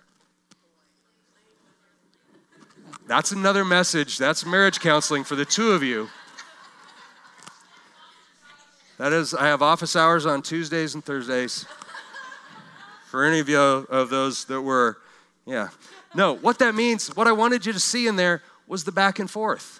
That's 3.08 3.32
another 3.32 3.66
message. 3.66 4.18
That's 4.18 4.46
marriage 4.46 4.80
counseling 4.80 5.24
for 5.24 5.36
the 5.36 5.46
two 5.46 5.72
of 5.72 5.82
you. 5.82 6.10
That 9.00 9.14
is, 9.14 9.34
I 9.34 9.48
have 9.48 9.62
office 9.62 9.96
hours 9.96 10.26
on 10.26 10.42
Tuesdays 10.42 10.94
and 10.94 11.04
Thursdays. 11.04 11.66
For 13.06 13.24
any 13.24 13.40
of 13.40 13.48
you 13.48 13.58
of 13.58 14.10
those 14.10 14.44
that 14.46 14.62
were, 14.62 14.98
yeah. 15.46 15.70
No, 16.14 16.36
what 16.36 16.60
that 16.60 16.76
means, 16.76 17.08
what 17.16 17.26
I 17.26 17.32
wanted 17.32 17.66
you 17.66 17.72
to 17.72 17.80
see 17.80 18.08
in 18.08 18.18
there 18.18 18.42
was 18.68 18.84
the 18.84 18.92
back 18.92 19.18
and 19.18 19.32
forth. 19.32 19.80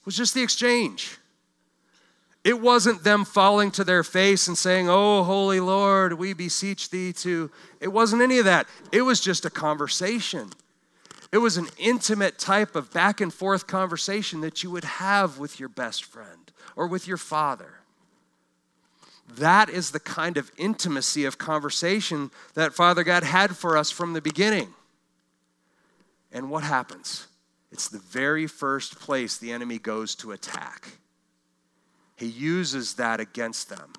It 0.00 0.06
was 0.06 0.16
just 0.16 0.32
the 0.32 0.42
exchange. 0.42 1.18
It 2.42 2.58
wasn't 2.62 3.04
them 3.04 3.26
falling 3.26 3.70
to 3.72 3.84
their 3.84 4.02
face 4.02 4.48
and 4.48 4.56
saying, 4.56 4.88
Oh, 4.88 5.22
holy 5.22 5.60
Lord, 5.60 6.14
we 6.14 6.32
beseech 6.32 6.88
thee 6.88 7.12
to. 7.12 7.50
It 7.78 7.88
wasn't 7.88 8.22
any 8.22 8.38
of 8.38 8.46
that. 8.46 8.66
It 8.90 9.02
was 9.02 9.20
just 9.20 9.44
a 9.44 9.50
conversation. 9.50 10.48
It 11.30 11.38
was 11.38 11.58
an 11.58 11.68
intimate 11.76 12.38
type 12.38 12.74
of 12.74 12.90
back 12.90 13.20
and 13.20 13.34
forth 13.34 13.66
conversation 13.66 14.40
that 14.40 14.62
you 14.62 14.70
would 14.70 14.84
have 14.84 15.38
with 15.38 15.60
your 15.60 15.68
best 15.68 16.04
friend 16.04 16.50
or 16.74 16.86
with 16.86 17.06
your 17.06 17.18
father. 17.18 17.79
That 19.36 19.68
is 19.68 19.90
the 19.90 20.00
kind 20.00 20.36
of 20.36 20.50
intimacy 20.56 21.24
of 21.24 21.38
conversation 21.38 22.30
that 22.54 22.74
Father 22.74 23.04
God 23.04 23.22
had 23.22 23.56
for 23.56 23.76
us 23.76 23.90
from 23.90 24.12
the 24.12 24.20
beginning. 24.20 24.74
And 26.32 26.50
what 26.50 26.64
happens? 26.64 27.26
It's 27.72 27.88
the 27.88 27.98
very 27.98 28.46
first 28.46 28.98
place 28.98 29.38
the 29.38 29.52
enemy 29.52 29.78
goes 29.78 30.14
to 30.16 30.32
attack. 30.32 30.88
He 32.16 32.26
uses 32.26 32.94
that 32.94 33.20
against 33.20 33.68
them. 33.68 33.92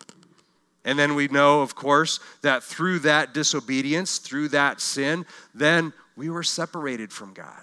And 0.83 0.97
then 0.97 1.15
we 1.15 1.27
know, 1.27 1.61
of 1.61 1.75
course, 1.75 2.19
that 2.41 2.63
through 2.63 2.99
that 2.99 3.33
disobedience, 3.33 4.17
through 4.17 4.49
that 4.49 4.81
sin, 4.81 5.25
then 5.53 5.93
we 6.15 6.29
were 6.29 6.43
separated 6.43 7.11
from 7.13 7.33
God. 7.33 7.61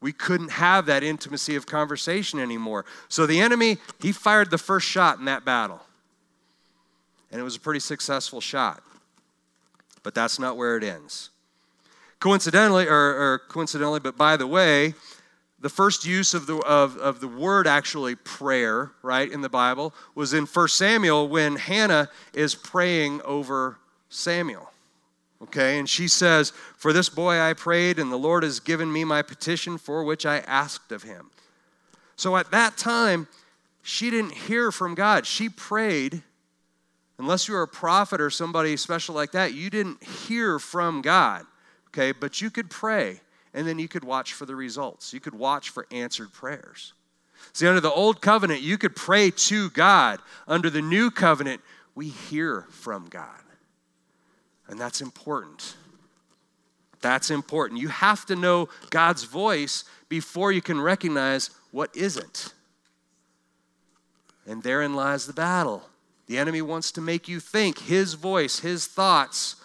We 0.00 0.12
couldn't 0.12 0.52
have 0.52 0.86
that 0.86 1.02
intimacy 1.02 1.56
of 1.56 1.66
conversation 1.66 2.38
anymore. 2.38 2.84
So 3.08 3.26
the 3.26 3.40
enemy, 3.40 3.78
he 4.00 4.12
fired 4.12 4.50
the 4.50 4.58
first 4.58 4.86
shot 4.86 5.18
in 5.18 5.24
that 5.24 5.44
battle. 5.44 5.80
And 7.30 7.40
it 7.40 7.44
was 7.44 7.56
a 7.56 7.60
pretty 7.60 7.80
successful 7.80 8.40
shot. 8.40 8.82
But 10.02 10.14
that's 10.14 10.38
not 10.38 10.56
where 10.56 10.76
it 10.76 10.84
ends. 10.84 11.30
Coincidentally, 12.20 12.86
or, 12.86 12.94
or 12.94 13.42
coincidentally, 13.48 14.00
but 14.00 14.16
by 14.16 14.36
the 14.36 14.46
way, 14.46 14.94
the 15.60 15.68
first 15.68 16.06
use 16.06 16.34
of 16.34 16.46
the, 16.46 16.56
of, 16.58 16.96
of 16.96 17.20
the 17.20 17.28
word 17.28 17.66
actually 17.66 18.14
prayer, 18.14 18.92
right, 19.02 19.30
in 19.30 19.40
the 19.40 19.48
Bible 19.48 19.92
was 20.14 20.32
in 20.32 20.46
1 20.46 20.68
Samuel 20.68 21.28
when 21.28 21.56
Hannah 21.56 22.08
is 22.32 22.54
praying 22.54 23.20
over 23.22 23.78
Samuel. 24.08 24.70
Okay, 25.42 25.78
and 25.78 25.88
she 25.88 26.08
says, 26.08 26.52
For 26.76 26.92
this 26.92 27.08
boy 27.08 27.40
I 27.40 27.52
prayed, 27.52 27.98
and 27.98 28.10
the 28.10 28.16
Lord 28.16 28.42
has 28.42 28.58
given 28.58 28.92
me 28.92 29.04
my 29.04 29.22
petition 29.22 29.78
for 29.78 30.02
which 30.02 30.26
I 30.26 30.38
asked 30.38 30.90
of 30.90 31.04
him. 31.04 31.30
So 32.16 32.36
at 32.36 32.50
that 32.50 32.76
time, 32.76 33.28
she 33.82 34.10
didn't 34.10 34.32
hear 34.32 34.72
from 34.72 34.96
God. 34.96 35.26
She 35.26 35.48
prayed, 35.48 36.22
unless 37.18 37.48
you 37.48 37.54
were 37.54 37.62
a 37.62 37.68
prophet 37.68 38.20
or 38.20 38.30
somebody 38.30 38.76
special 38.76 39.14
like 39.14 39.32
that, 39.32 39.54
you 39.54 39.70
didn't 39.70 40.02
hear 40.02 40.58
from 40.58 41.02
God. 41.02 41.44
Okay, 41.88 42.12
but 42.12 42.40
you 42.40 42.50
could 42.50 42.70
pray 42.70 43.20
and 43.54 43.66
then 43.66 43.78
you 43.78 43.88
could 43.88 44.04
watch 44.04 44.34
for 44.34 44.46
the 44.46 44.54
results. 44.54 45.12
You 45.12 45.20
could 45.20 45.34
watch 45.34 45.70
for 45.70 45.86
answered 45.90 46.32
prayers. 46.32 46.92
See, 47.52 47.66
under 47.66 47.80
the 47.80 47.90
old 47.90 48.20
covenant, 48.20 48.60
you 48.60 48.78
could 48.78 48.94
pray 48.94 49.30
to 49.30 49.70
God. 49.70 50.20
Under 50.46 50.70
the 50.70 50.82
new 50.82 51.10
covenant, 51.10 51.60
we 51.94 52.08
hear 52.08 52.66
from 52.70 53.08
God. 53.08 53.40
And 54.68 54.78
that's 54.78 55.00
important. 55.00 55.76
That's 57.00 57.30
important. 57.30 57.80
You 57.80 57.88
have 57.88 58.26
to 58.26 58.36
know 58.36 58.68
God's 58.90 59.24
voice 59.24 59.84
before 60.08 60.52
you 60.52 60.60
can 60.60 60.80
recognize 60.80 61.50
what 61.70 61.94
isn't. 61.96 62.52
And 64.46 64.62
therein 64.62 64.94
lies 64.94 65.26
the 65.26 65.32
battle. 65.32 65.87
The 66.28 66.38
enemy 66.38 66.62
wants 66.62 66.92
to 66.92 67.00
make 67.00 67.26
you 67.26 67.40
think 67.40 67.78
his 67.78 68.14
voice, 68.14 68.60
his 68.60 68.86
thoughts 68.86 69.56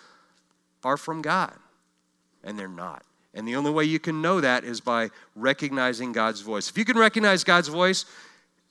are 0.84 0.98
from 0.98 1.22
God, 1.22 1.54
and 2.44 2.58
they're 2.58 2.68
not. 2.68 3.04
And 3.34 3.48
the 3.48 3.56
only 3.56 3.72
way 3.72 3.84
you 3.84 4.00
can 4.00 4.22
know 4.22 4.42
that 4.42 4.64
is 4.64 4.80
by 4.80 5.10
recognizing 5.36 6.12
God's 6.12 6.42
voice. 6.42 6.70
If 6.70 6.78
you 6.78 6.86
can 6.86 6.98
recognize 6.98 7.44
God's 7.44 7.68
voice, 7.68 8.06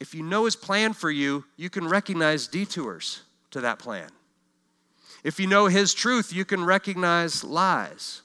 if 0.03 0.15
you 0.15 0.23
know 0.23 0.45
His 0.45 0.57
plan 0.57 0.93
for 0.93 1.11
you, 1.11 1.45
you 1.57 1.71
can 1.71 1.87
recognize 1.87 2.49
detours 2.49 3.23
to 3.53 3.61
that 3.61 3.79
plan. 3.79 4.09
If 5.23 5.39
you 5.39 5.47
know 5.47 5.67
His 5.67 5.95
truth, 5.95 6.33
you 6.33 6.45
can 6.45 6.65
recognize 6.65 7.45
lies. 7.45 8.23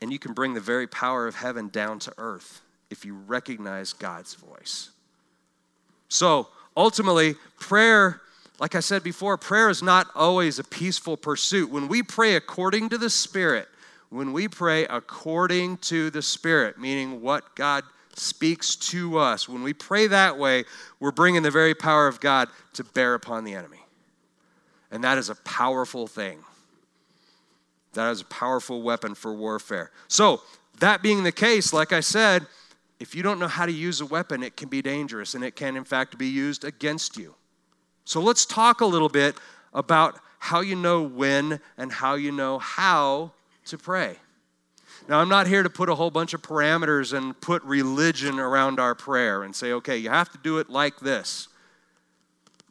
And 0.00 0.12
you 0.12 0.18
can 0.18 0.34
bring 0.34 0.54
the 0.54 0.60
very 0.60 0.86
power 0.86 1.26
of 1.26 1.34
heaven 1.34 1.68
down 1.68 1.98
to 2.00 2.12
earth 2.18 2.60
if 2.90 3.04
you 3.04 3.14
recognize 3.14 3.92
God's 3.92 4.34
voice. 4.34 4.90
So, 6.08 6.48
ultimately, 6.76 7.34
prayer 7.58 8.20
like 8.58 8.74
I 8.74 8.80
said 8.80 9.02
before, 9.02 9.36
prayer 9.36 9.68
is 9.68 9.82
not 9.82 10.08
always 10.14 10.58
a 10.58 10.64
peaceful 10.64 11.16
pursuit. 11.16 11.70
When 11.70 11.88
we 11.88 12.02
pray 12.02 12.36
according 12.36 12.88
to 12.90 12.98
the 12.98 13.10
Spirit, 13.10 13.68
when 14.08 14.32
we 14.32 14.48
pray 14.48 14.86
according 14.86 15.78
to 15.78 16.10
the 16.10 16.22
Spirit, 16.22 16.78
meaning 16.78 17.20
what 17.20 17.54
God 17.54 17.84
speaks 18.14 18.74
to 18.76 19.18
us, 19.18 19.46
when 19.48 19.62
we 19.62 19.74
pray 19.74 20.06
that 20.06 20.38
way, 20.38 20.64
we're 21.00 21.12
bringing 21.12 21.42
the 21.42 21.50
very 21.50 21.74
power 21.74 22.06
of 22.06 22.20
God 22.20 22.48
to 22.74 22.84
bear 22.84 23.14
upon 23.14 23.44
the 23.44 23.52
enemy. 23.52 23.80
And 24.90 25.04
that 25.04 25.18
is 25.18 25.28
a 25.28 25.34
powerful 25.34 26.06
thing. 26.06 26.38
That 27.92 28.10
is 28.10 28.22
a 28.22 28.26
powerful 28.26 28.82
weapon 28.82 29.14
for 29.14 29.34
warfare. 29.34 29.90
So, 30.08 30.40
that 30.80 31.02
being 31.02 31.24
the 31.24 31.32
case, 31.32 31.72
like 31.72 31.92
I 31.92 32.00
said, 32.00 32.46
if 32.98 33.14
you 33.14 33.22
don't 33.22 33.38
know 33.38 33.48
how 33.48 33.66
to 33.66 33.72
use 33.72 34.00
a 34.00 34.06
weapon, 34.06 34.42
it 34.42 34.56
can 34.56 34.68
be 34.68 34.80
dangerous 34.82 35.34
and 35.34 35.44
it 35.44 35.56
can, 35.56 35.76
in 35.76 35.84
fact, 35.84 36.16
be 36.16 36.28
used 36.28 36.64
against 36.64 37.16
you. 37.16 37.34
So 38.04 38.20
let's 38.20 38.46
talk 38.46 38.80
a 38.80 38.86
little 38.86 39.08
bit 39.08 39.36
about 39.74 40.18
how 40.38 40.60
you 40.60 40.76
know 40.76 41.02
when 41.02 41.60
and 41.76 41.92
how 41.92 42.14
you 42.14 42.32
know 42.32 42.58
how 42.58 43.32
to 43.66 43.76
pray. 43.76 44.16
Now, 45.08 45.20
I'm 45.20 45.28
not 45.28 45.46
here 45.46 45.62
to 45.62 45.70
put 45.70 45.88
a 45.88 45.94
whole 45.94 46.10
bunch 46.10 46.34
of 46.34 46.42
parameters 46.42 47.16
and 47.16 47.38
put 47.40 47.62
religion 47.62 48.40
around 48.40 48.80
our 48.80 48.94
prayer 48.94 49.42
and 49.42 49.54
say, 49.54 49.72
okay, 49.72 49.96
you 49.96 50.10
have 50.10 50.30
to 50.32 50.38
do 50.38 50.58
it 50.58 50.70
like 50.70 50.98
this. 51.00 51.48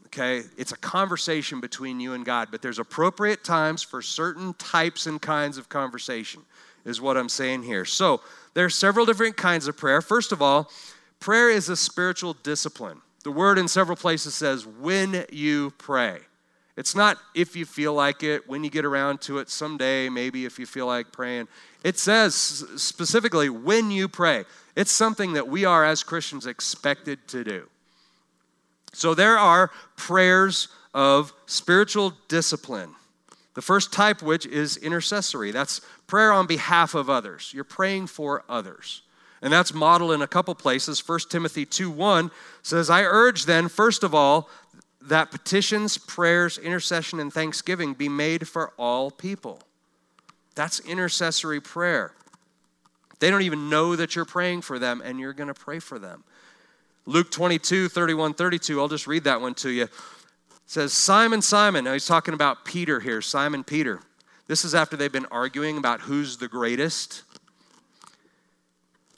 Okay, 0.07 0.43
it's 0.57 0.71
a 0.71 0.77
conversation 0.77 1.59
between 1.59 1.99
you 1.99 2.13
and 2.13 2.25
God, 2.25 2.47
but 2.49 2.61
there's 2.61 2.79
appropriate 2.79 3.43
times 3.43 3.83
for 3.83 4.01
certain 4.01 4.53
types 4.53 5.07
and 5.07 5.21
kinds 5.21 5.57
of 5.57 5.67
conversation, 5.69 6.41
is 6.85 7.01
what 7.01 7.17
I'm 7.17 7.29
saying 7.29 7.63
here. 7.63 7.83
So, 7.85 8.21
there 8.55 8.65
are 8.65 8.69
several 8.69 9.05
different 9.05 9.37
kinds 9.37 9.67
of 9.67 9.77
prayer. 9.77 10.01
First 10.01 10.31
of 10.31 10.41
all, 10.41 10.71
prayer 11.19 11.51
is 11.51 11.69
a 11.69 11.75
spiritual 11.75 12.33
discipline. 12.41 13.01
The 13.23 13.31
word 13.31 13.59
in 13.59 13.67
several 13.67 13.95
places 13.95 14.33
says, 14.33 14.65
when 14.65 15.25
you 15.31 15.71
pray. 15.77 16.19
It's 16.77 16.95
not 16.95 17.17
if 17.33 17.55
you 17.55 17.65
feel 17.65 17.93
like 17.93 18.23
it, 18.23 18.49
when 18.49 18.63
you 18.63 18.69
get 18.69 18.83
around 18.83 19.21
to 19.21 19.37
it, 19.37 19.49
someday, 19.49 20.09
maybe 20.09 20.45
if 20.45 20.59
you 20.59 20.65
feel 20.65 20.87
like 20.87 21.11
praying. 21.11 21.47
It 21.83 21.97
says 21.99 22.33
specifically, 22.35 23.49
when 23.49 23.91
you 23.91 24.07
pray. 24.07 24.45
It's 24.75 24.91
something 24.91 25.33
that 25.33 25.47
we 25.47 25.63
are, 25.63 25.85
as 25.85 26.03
Christians, 26.03 26.45
expected 26.45 27.27
to 27.29 27.43
do. 27.43 27.67
So 28.91 29.13
there 29.13 29.37
are 29.37 29.71
prayers 29.95 30.67
of 30.93 31.33
spiritual 31.45 32.13
discipline. 32.27 32.95
The 33.55 33.61
first 33.61 33.91
type, 33.91 34.21
which 34.21 34.45
is 34.45 34.77
intercessory, 34.77 35.51
that's 35.51 35.81
prayer 36.07 36.31
on 36.31 36.45
behalf 36.45 36.93
of 36.93 37.09
others. 37.09 37.51
You're 37.53 37.63
praying 37.63 38.07
for 38.07 38.43
others. 38.47 39.01
And 39.41 39.51
that's 39.51 39.73
modeled 39.73 40.11
in 40.11 40.21
a 40.21 40.27
couple 40.27 40.53
places. 40.55 41.05
1 41.05 41.19
Timothy 41.29 41.65
2 41.65 41.89
1 41.89 42.31
says, 42.61 42.89
I 42.89 43.03
urge 43.03 43.45
then, 43.45 43.69
first 43.69 44.03
of 44.03 44.13
all, 44.13 44.49
that 45.01 45.31
petitions, 45.31 45.97
prayers, 45.97 46.57
intercession, 46.57 47.19
and 47.19 47.31
thanksgiving 47.31 47.93
be 47.93 48.09
made 48.09 48.47
for 48.47 48.73
all 48.77 49.11
people. 49.11 49.59
That's 50.55 50.79
intercessory 50.81 51.61
prayer. 51.61 52.11
They 53.19 53.29
don't 53.29 53.43
even 53.43 53.69
know 53.69 53.95
that 53.95 54.15
you're 54.15 54.25
praying 54.25 54.61
for 54.61 54.79
them, 54.79 55.01
and 55.03 55.19
you're 55.19 55.33
going 55.33 55.47
to 55.47 55.53
pray 55.53 55.79
for 55.79 55.99
them. 55.99 56.23
Luke 57.05 57.29
22, 57.29 57.87
31, 57.87 58.33
32, 58.33 58.79
I'll 58.79 58.87
just 58.87 59.05
read 59.05 59.25
that 59.25 59.39
one 59.39 59.53
to 59.55 59.69
you. 59.69 59.87
Says, 60.65 60.93
Simon, 60.93 61.41
Simon, 61.41 61.85
now 61.85 61.93
he's 61.93 62.07
talking 62.07 62.33
about 62.33 62.65
Peter 62.65 62.99
here, 62.99 63.21
Simon 63.21 63.63
Peter. 63.63 64.01
This 64.47 64.65
is 64.65 64.75
after 64.75 64.95
they've 64.95 65.11
been 65.11 65.27
arguing 65.31 65.77
about 65.77 66.01
who's 66.01 66.37
the 66.37 66.47
greatest. 66.47 67.23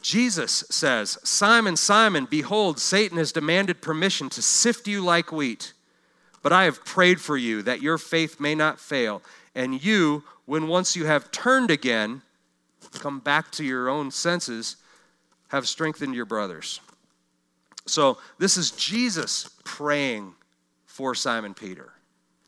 Jesus 0.01 0.63
says, 0.69 1.17
Simon, 1.23 1.75
Simon, 1.75 2.27
behold, 2.29 2.79
Satan 2.79 3.17
has 3.17 3.31
demanded 3.31 3.81
permission 3.81 4.29
to 4.29 4.41
sift 4.41 4.88
you 4.88 5.01
like 5.01 5.31
wheat. 5.31 5.73
But 6.41 6.53
I 6.53 6.63
have 6.63 6.86
prayed 6.86 7.19
for 7.19 7.36
you 7.36 7.62
that 7.63 7.81
your 7.81 7.97
faith 7.97 8.39
may 8.39 8.55
not 8.55 8.79
fail. 8.79 9.21
And 9.55 9.83
you, 9.83 10.23
when 10.45 10.67
once 10.67 10.95
you 10.95 11.05
have 11.05 11.31
turned 11.31 11.71
again, 11.71 12.21
come 12.93 13.19
back 13.19 13.51
to 13.51 13.65
your 13.65 13.89
own 13.89 14.12
senses, 14.12 14.77
have 15.49 15.67
strengthened 15.67 16.15
your 16.15 16.25
brothers. 16.25 16.79
So 17.86 18.17
this 18.38 18.55
is 18.55 18.71
Jesus 18.71 19.49
praying 19.63 20.36
for 20.97 21.13
Simon 21.13 21.53
Peter. 21.53 21.91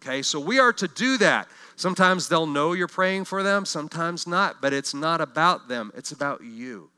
Okay, 0.02 0.24
so 0.24 0.40
we 0.40 0.58
are 0.58 0.74
to 0.74 0.88
do 0.88 1.20
that. 1.20 1.48
Sometimes 1.76 2.28
they'll 2.28 2.48
know 2.48 2.74
you're 2.74 2.88
praying 2.88 3.26
for 3.26 3.44
them, 3.44 3.64
sometimes 3.64 4.26
not, 4.26 4.60
but 4.60 4.74
it's 4.74 4.96
not 4.96 5.22
about 5.22 5.68
them, 5.68 5.92
it's 5.96 6.12
about 6.12 6.44
you 6.44 6.90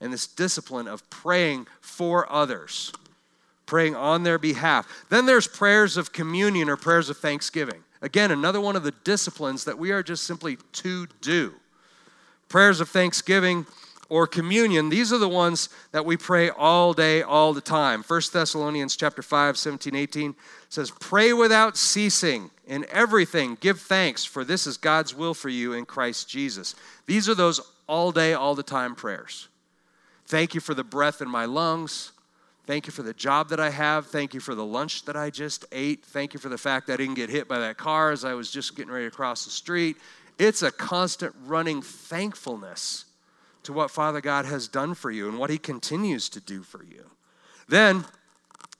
and 0.00 0.12
this 0.12 0.28
discipline 0.28 0.86
of 0.86 1.08
praying 1.10 1.66
for 1.80 2.30
others, 2.32 2.92
praying 3.66 3.96
on 3.96 4.22
their 4.22 4.38
behalf. 4.38 4.86
Then 5.08 5.26
there's 5.26 5.48
prayers 5.48 5.96
of 5.96 6.12
communion 6.12 6.68
or 6.68 6.76
prayers 6.76 7.10
of 7.10 7.16
thanksgiving. 7.16 7.82
Again, 8.02 8.30
another 8.30 8.60
one 8.60 8.76
of 8.76 8.84
the 8.84 8.94
disciplines 9.02 9.64
that 9.64 9.78
we 9.78 9.90
are 9.90 10.04
just 10.04 10.22
simply 10.22 10.58
to 10.74 11.08
do. 11.20 11.52
Prayers 12.48 12.80
of 12.80 12.88
thanksgiving 12.88 13.66
or 14.10 14.26
communion, 14.26 14.88
these 14.88 15.12
are 15.12 15.18
the 15.18 15.28
ones 15.28 15.70
that 15.92 16.04
we 16.04 16.16
pray 16.16 16.50
all 16.50 16.92
day, 16.92 17.22
all 17.22 17.54
the 17.54 17.60
time. 17.60 18.02
1 18.02 18.20
Thessalonians 18.32 18.96
chapter 18.96 19.22
5, 19.22 19.56
17, 19.56 19.94
18 19.94 20.34
says, 20.68 20.90
Pray 20.90 21.32
without 21.32 21.76
ceasing. 21.76 22.50
In 22.66 22.84
everything, 22.90 23.56
give 23.60 23.80
thanks, 23.80 24.24
for 24.24 24.44
this 24.44 24.66
is 24.66 24.76
God's 24.76 25.14
will 25.14 25.32
for 25.32 25.48
you 25.48 25.72
in 25.72 25.86
Christ 25.86 26.28
Jesus. 26.28 26.74
These 27.06 27.28
are 27.28 27.34
those 27.34 27.60
all 27.86 28.12
day, 28.12 28.34
all 28.34 28.54
the 28.54 28.62
time 28.62 28.94
prayers. 28.94 29.48
Thank 30.26 30.54
you 30.54 30.60
for 30.60 30.74
the 30.74 30.84
breath 30.84 31.22
in 31.22 31.28
my 31.28 31.44
lungs. 31.44 32.12
Thank 32.66 32.86
you 32.86 32.92
for 32.92 33.02
the 33.02 33.14
job 33.14 33.48
that 33.48 33.58
I 33.58 33.70
have. 33.70 34.06
Thank 34.06 34.34
you 34.34 34.40
for 34.40 34.54
the 34.54 34.64
lunch 34.64 35.04
that 35.04 35.16
I 35.16 35.30
just 35.30 35.64
ate. 35.72 36.04
Thank 36.04 36.34
you 36.34 36.40
for 36.40 36.48
the 36.48 36.58
fact 36.58 36.86
that 36.86 36.94
I 36.94 36.96
didn't 36.98 37.14
get 37.14 37.30
hit 37.30 37.48
by 37.48 37.58
that 37.60 37.76
car 37.76 38.10
as 38.10 38.24
I 38.24 38.34
was 38.34 38.50
just 38.50 38.76
getting 38.76 38.92
ready 38.92 39.06
to 39.06 39.10
cross 39.10 39.44
the 39.44 39.50
street. 39.50 39.96
It's 40.38 40.62
a 40.62 40.70
constant 40.70 41.34
running 41.46 41.82
thankfulness 41.82 43.06
to 43.64 43.72
what 43.72 43.90
Father 43.90 44.20
God 44.20 44.44
has 44.46 44.68
done 44.68 44.94
for 44.94 45.10
you 45.10 45.28
and 45.28 45.38
what 45.38 45.50
He 45.50 45.58
continues 45.58 46.28
to 46.30 46.40
do 46.40 46.62
for 46.62 46.82
you. 46.84 47.10
Then 47.68 48.04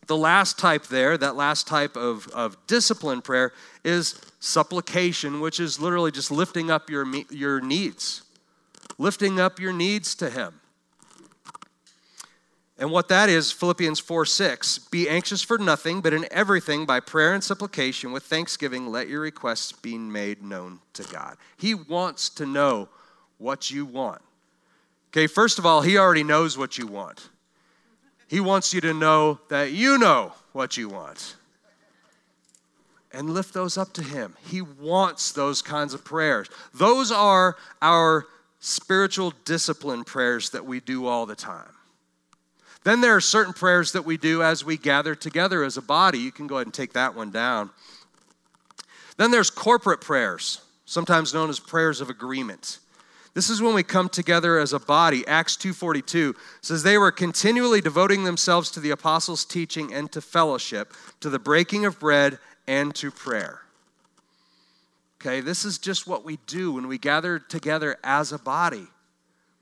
The 0.07 0.17
last 0.17 0.59
type 0.59 0.87
there, 0.87 1.17
that 1.19 1.37
last 1.37 1.69
type 1.69 1.97
of, 1.97 2.27
of 2.29 2.57
discipline 2.67 3.23
prayer, 3.23 3.53
is 3.85 4.21
supplication, 4.41 5.41
which 5.41 5.61
is 5.61 5.79
literally 5.79 6.11
just 6.11 6.31
lifting 6.33 6.71
up 6.71 6.91
your, 6.91 7.07
your 7.31 7.61
needs, 7.61 8.23
lifting 8.99 9.39
up 9.39 9.61
your 9.61 9.73
needs 9.73 10.15
to 10.17 10.31
Him. 10.31 10.61
And 12.81 12.91
what 12.91 13.09
that 13.09 13.29
is, 13.29 13.53
Philippians 13.53 14.01
4 14.01 14.25
6, 14.25 14.79
be 14.91 15.07
anxious 15.07 15.43
for 15.43 15.59
nothing, 15.59 16.01
but 16.01 16.15
in 16.15 16.27
everything, 16.31 16.87
by 16.87 16.99
prayer 16.99 17.35
and 17.35 17.45
supplication, 17.45 18.11
with 18.11 18.23
thanksgiving, 18.23 18.87
let 18.87 19.07
your 19.07 19.21
requests 19.21 19.71
be 19.71 19.99
made 19.99 20.43
known 20.43 20.81
to 20.95 21.03
God. 21.05 21.37
He 21.59 21.75
wants 21.75 22.31
to 22.31 22.47
know 22.47 22.89
what 23.37 23.71
you 23.71 23.85
want. 23.85 24.23
Okay, 25.11 25.27
first 25.27 25.59
of 25.59 25.67
all, 25.67 25.83
He 25.83 25.99
already 25.99 26.23
knows 26.23 26.57
what 26.57 26.79
you 26.79 26.87
want. 26.87 27.29
He 28.29 28.39
wants 28.39 28.73
you 28.73 28.81
to 28.83 28.95
know 28.95 29.41
that 29.49 29.73
you 29.73 29.99
know 29.99 30.33
what 30.53 30.77
you 30.77 30.89
want. 30.89 31.35
And 33.13 33.31
lift 33.31 33.53
those 33.53 33.77
up 33.77 33.93
to 33.95 34.05
Him. 34.05 34.37
He 34.47 34.63
wants 34.63 35.33
those 35.33 35.63
kinds 35.63 35.95
of 35.95 36.05
prayers. 36.05 36.49
Those 36.73 37.11
are 37.11 37.57
our 37.83 38.27
spiritual 38.61 39.33
discipline 39.45 40.05
prayers 40.05 40.51
that 40.51 40.65
we 40.65 40.79
do 40.79 41.07
all 41.07 41.27
the 41.27 41.35
time. 41.35 41.73
Then 42.85 43.01
there 43.01 43.17
are 43.17 43.21
certain 43.21 43.53
prayers 43.53 43.93
that 43.93 44.05
we 44.05 44.17
do 44.17 44.45
as 44.45 44.65
we 44.65 44.77
gather 44.77 45.17
together 45.17 45.65
as 45.65 45.77
a 45.77 45.83
body. 45.83 46.19
You 46.19 46.31
can 46.31 46.47
go 46.47 46.57
ahead 46.57 46.69
and 46.69 46.75
take 46.75 46.93
that 46.93 47.17
one 47.17 47.31
down. 47.31 47.71
Then 49.17 49.33
there's 49.33 49.51
corporate 49.51 50.01
prayers, 50.01 50.63
sometimes 50.87 51.35
known 51.35 51.51
as 51.51 51.59
prayers 51.59 52.01
of 52.01 52.11
agreement. 52.11 52.79
This 53.33 53.49
is 53.49 53.63
when 53.63 53.75
we 53.75 53.83
come 53.83 54.09
together 54.09 54.59
as 54.59 54.73
a 54.73 54.81
body. 54.81 55.27
Acts 55.27 55.57
2:42 55.57 56.35
says 56.61 56.83
they 56.83 56.99
were 56.99 57.13
continually 57.13 57.81
devoting 57.81 58.25
themselves 58.25 58.71
to 58.73 58.81
the 58.81 58.91
apostles' 58.91 59.45
teaching 59.45 59.93
and 59.93 60.11
to 60.13 60.21
fellowship, 60.21 60.93
to 61.21 61.31
the 61.31 61.39
breaking 61.39 61.85
of 61.85 62.01
bread 62.01 62.39
and 62.67 62.95
to 62.97 63.11
prayer. 63.11 63.63
Okay, 65.21 65.41
this 65.41 65.65
is 65.65 65.79
just 65.79 66.07
what 66.07 66.25
we 66.25 66.39
do 66.47 66.73
when 66.73 66.89
we 66.89 66.99
gather 66.99 67.39
together 67.39 67.99
as 68.03 68.33
a 68.33 68.39
body. 68.39 68.89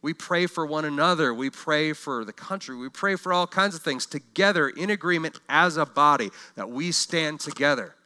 We 0.00 0.14
pray 0.14 0.46
for 0.46 0.64
one 0.64 0.84
another. 0.84 1.34
We 1.34 1.50
pray 1.50 1.92
for 1.92 2.24
the 2.24 2.32
country. 2.32 2.76
We 2.76 2.88
pray 2.88 3.16
for 3.16 3.32
all 3.32 3.48
kinds 3.48 3.74
of 3.74 3.82
things 3.82 4.06
together 4.06 4.68
in 4.68 4.90
agreement 4.90 5.40
as 5.48 5.76
a 5.76 5.84
body 5.84 6.30
that 6.54 6.70
we 6.70 6.92
stand 6.92 7.40
together. 7.40 7.96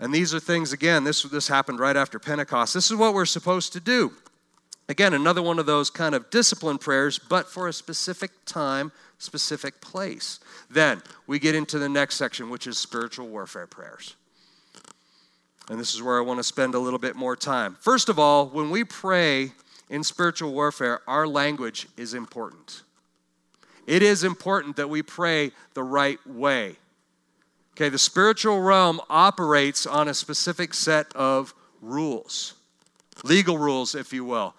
And 0.00 0.12
these 0.12 0.34
are 0.34 0.40
things, 0.40 0.72
again, 0.72 1.04
this, 1.04 1.22
this 1.22 1.48
happened 1.48 1.78
right 1.78 1.96
after 1.96 2.18
Pentecost. 2.18 2.74
This 2.74 2.90
is 2.90 2.96
what 2.96 3.14
we're 3.14 3.24
supposed 3.24 3.72
to 3.74 3.80
do. 3.80 4.12
Again, 4.88 5.14
another 5.14 5.42
one 5.42 5.58
of 5.58 5.66
those 5.66 5.90
kind 5.90 6.14
of 6.14 6.30
discipline 6.30 6.78
prayers, 6.78 7.18
but 7.18 7.48
for 7.48 7.66
a 7.66 7.72
specific 7.72 8.30
time, 8.44 8.92
specific 9.18 9.80
place. 9.80 10.38
Then 10.70 11.02
we 11.26 11.38
get 11.38 11.54
into 11.54 11.78
the 11.78 11.88
next 11.88 12.16
section, 12.16 12.50
which 12.50 12.66
is 12.66 12.78
spiritual 12.78 13.26
warfare 13.28 13.66
prayers. 13.66 14.14
And 15.68 15.80
this 15.80 15.94
is 15.94 16.02
where 16.02 16.18
I 16.18 16.20
want 16.20 16.38
to 16.38 16.44
spend 16.44 16.74
a 16.74 16.78
little 16.78 17.00
bit 17.00 17.16
more 17.16 17.34
time. 17.34 17.76
First 17.80 18.08
of 18.08 18.18
all, 18.18 18.46
when 18.46 18.70
we 18.70 18.84
pray, 18.84 19.52
in 19.90 20.04
spiritual 20.04 20.52
warfare, 20.52 21.00
our 21.08 21.26
language 21.26 21.88
is 21.96 22.14
important. 22.14 22.82
It 23.86 24.02
is 24.02 24.22
important 24.22 24.76
that 24.76 24.90
we 24.90 25.02
pray 25.02 25.52
the 25.74 25.82
right 25.82 26.24
way. 26.26 26.76
Okay, 27.72 27.88
the 27.88 27.98
spiritual 27.98 28.60
realm 28.60 29.00
operates 29.10 29.86
on 29.86 30.08
a 30.08 30.14
specific 30.14 30.72
set 30.72 31.14
of 31.14 31.54
rules, 31.82 32.54
legal 33.22 33.58
rules, 33.58 33.94
if 33.94 34.12
you 34.12 34.24
will. 34.24 34.54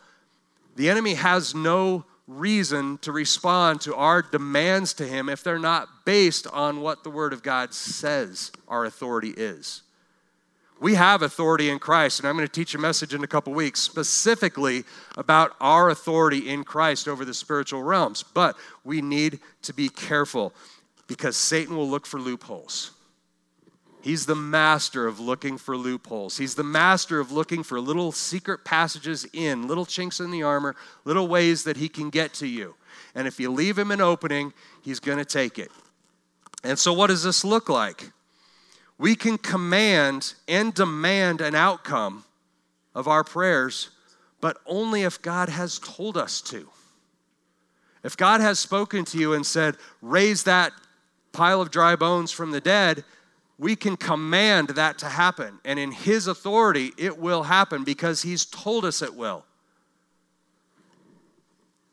The 0.78 0.92
enemy 0.92 1.16
has 1.16 1.56
no 1.56 2.06
reason 2.28 3.00
to 3.00 3.12
respond 3.12 3.82
to 3.82 3.96
our 3.96 4.22
demands 4.22 4.94
to 4.96 5.08
him 5.08 5.28
if 5.28 5.44
they're 5.44 5.58
not 5.58 6.06
based 6.06 6.46
on 6.46 6.82
what 6.82 7.04
the 7.04 7.10
Word 7.10 7.34
of 7.34 7.42
God 7.42 7.74
says 7.74 8.52
our 8.68 8.86
authority 8.86 9.32
is. 9.32 9.82
We 10.80 10.94
have 10.94 11.24
authority 11.24 11.72
in 11.72 11.80
Christ, 11.80 12.20
and 12.20 12.30
I'm 12.30 12.36
going 12.36 12.48
to 12.48 12.54
teach 12.54 12.76
a 12.76 12.78
message 12.78 13.16
in 13.16 13.24
a 13.24 13.28
couple 13.28 13.54
weeks 13.54 13.80
specifically 13.80 14.84
about 15.18 15.56
our 15.60 15.90
authority 15.90 16.48
in 16.48 16.64
Christ 16.64 17.08
over 17.08 17.26
the 17.26 17.34
spiritual 17.34 17.82
realms. 17.82 18.22
But 18.22 18.56
we 18.84 19.02
need 19.02 19.40
to 19.64 19.74
be 19.74 19.90
careful 19.90 20.54
because 21.08 21.36
Satan 21.36 21.76
will 21.76 21.90
look 21.90 22.06
for 22.06 22.20
loopholes. 22.20 22.92
He's 24.02 24.26
the 24.26 24.36
master 24.36 25.08
of 25.08 25.20
looking 25.20 25.58
for 25.58 25.76
loopholes. 25.76 26.38
He's 26.38 26.56
the 26.56 26.64
master 26.64 27.20
of 27.20 27.32
looking 27.32 27.64
for 27.64 27.80
little 27.82 28.12
secret 28.12 28.64
passages 28.64 29.26
in, 29.34 29.68
little 29.68 29.86
chinks 29.86 30.20
in 30.20 30.32
the 30.32 30.44
armor, 30.44 30.76
little 31.04 31.28
ways 31.28 31.64
that 31.64 31.78
he 31.78 31.90
can 31.90 32.10
get 32.10 32.34
to 32.36 32.48
you. 32.48 32.76
And 33.16 33.28
if 33.28 33.40
you 33.40 33.52
leave 33.52 33.78
him 33.78 33.92
an 33.92 34.00
opening, 34.00 34.54
he's 34.82 35.00
going 35.00 35.18
to 35.18 35.26
take 35.26 35.60
it. 35.60 35.72
And 36.64 36.78
so, 36.80 36.94
what 36.94 37.08
does 37.08 37.24
this 37.24 37.44
look 37.44 37.70
like? 37.70 38.12
we 38.98 39.16
can 39.16 39.38
command 39.38 40.34
and 40.48 40.74
demand 40.74 41.42
an 41.42 41.56
outcome 41.56 42.24
of 42.96 43.08
our 43.08 43.24
prayers, 43.24 43.90
but 44.42 44.58
only 44.66 45.04
if 45.04 45.22
God 45.22 45.50
has 45.50 45.80
told 45.80 46.18
us 46.18 46.42
to. 46.42 46.68
If 48.04 48.18
God 48.18 48.42
has 48.42 48.60
spoken 48.60 49.06
to 49.06 49.18
you 49.18 49.34
and 49.34 49.46
said, 49.46 49.76
raise 50.02 50.44
that 50.44 50.72
pile 51.32 51.62
of 51.62 51.72
dry 51.72 51.96
bones 51.96 52.32
from 52.32 52.52
the 52.52 52.62
dead, 52.62 53.04
we 53.58 53.76
can 53.76 53.98
command 53.98 54.70
that 54.70 55.00
to 55.00 55.08
happen. 55.08 55.60
And 55.66 55.80
in 55.80 55.92
His 55.92 56.28
authority, 56.28 56.94
it 56.98 57.18
will 57.18 57.44
happen 57.44 57.84
because 57.84 58.22
He's 58.22 58.46
told 58.46 58.86
us 58.86 59.02
it 59.02 59.16
will. 59.16 59.46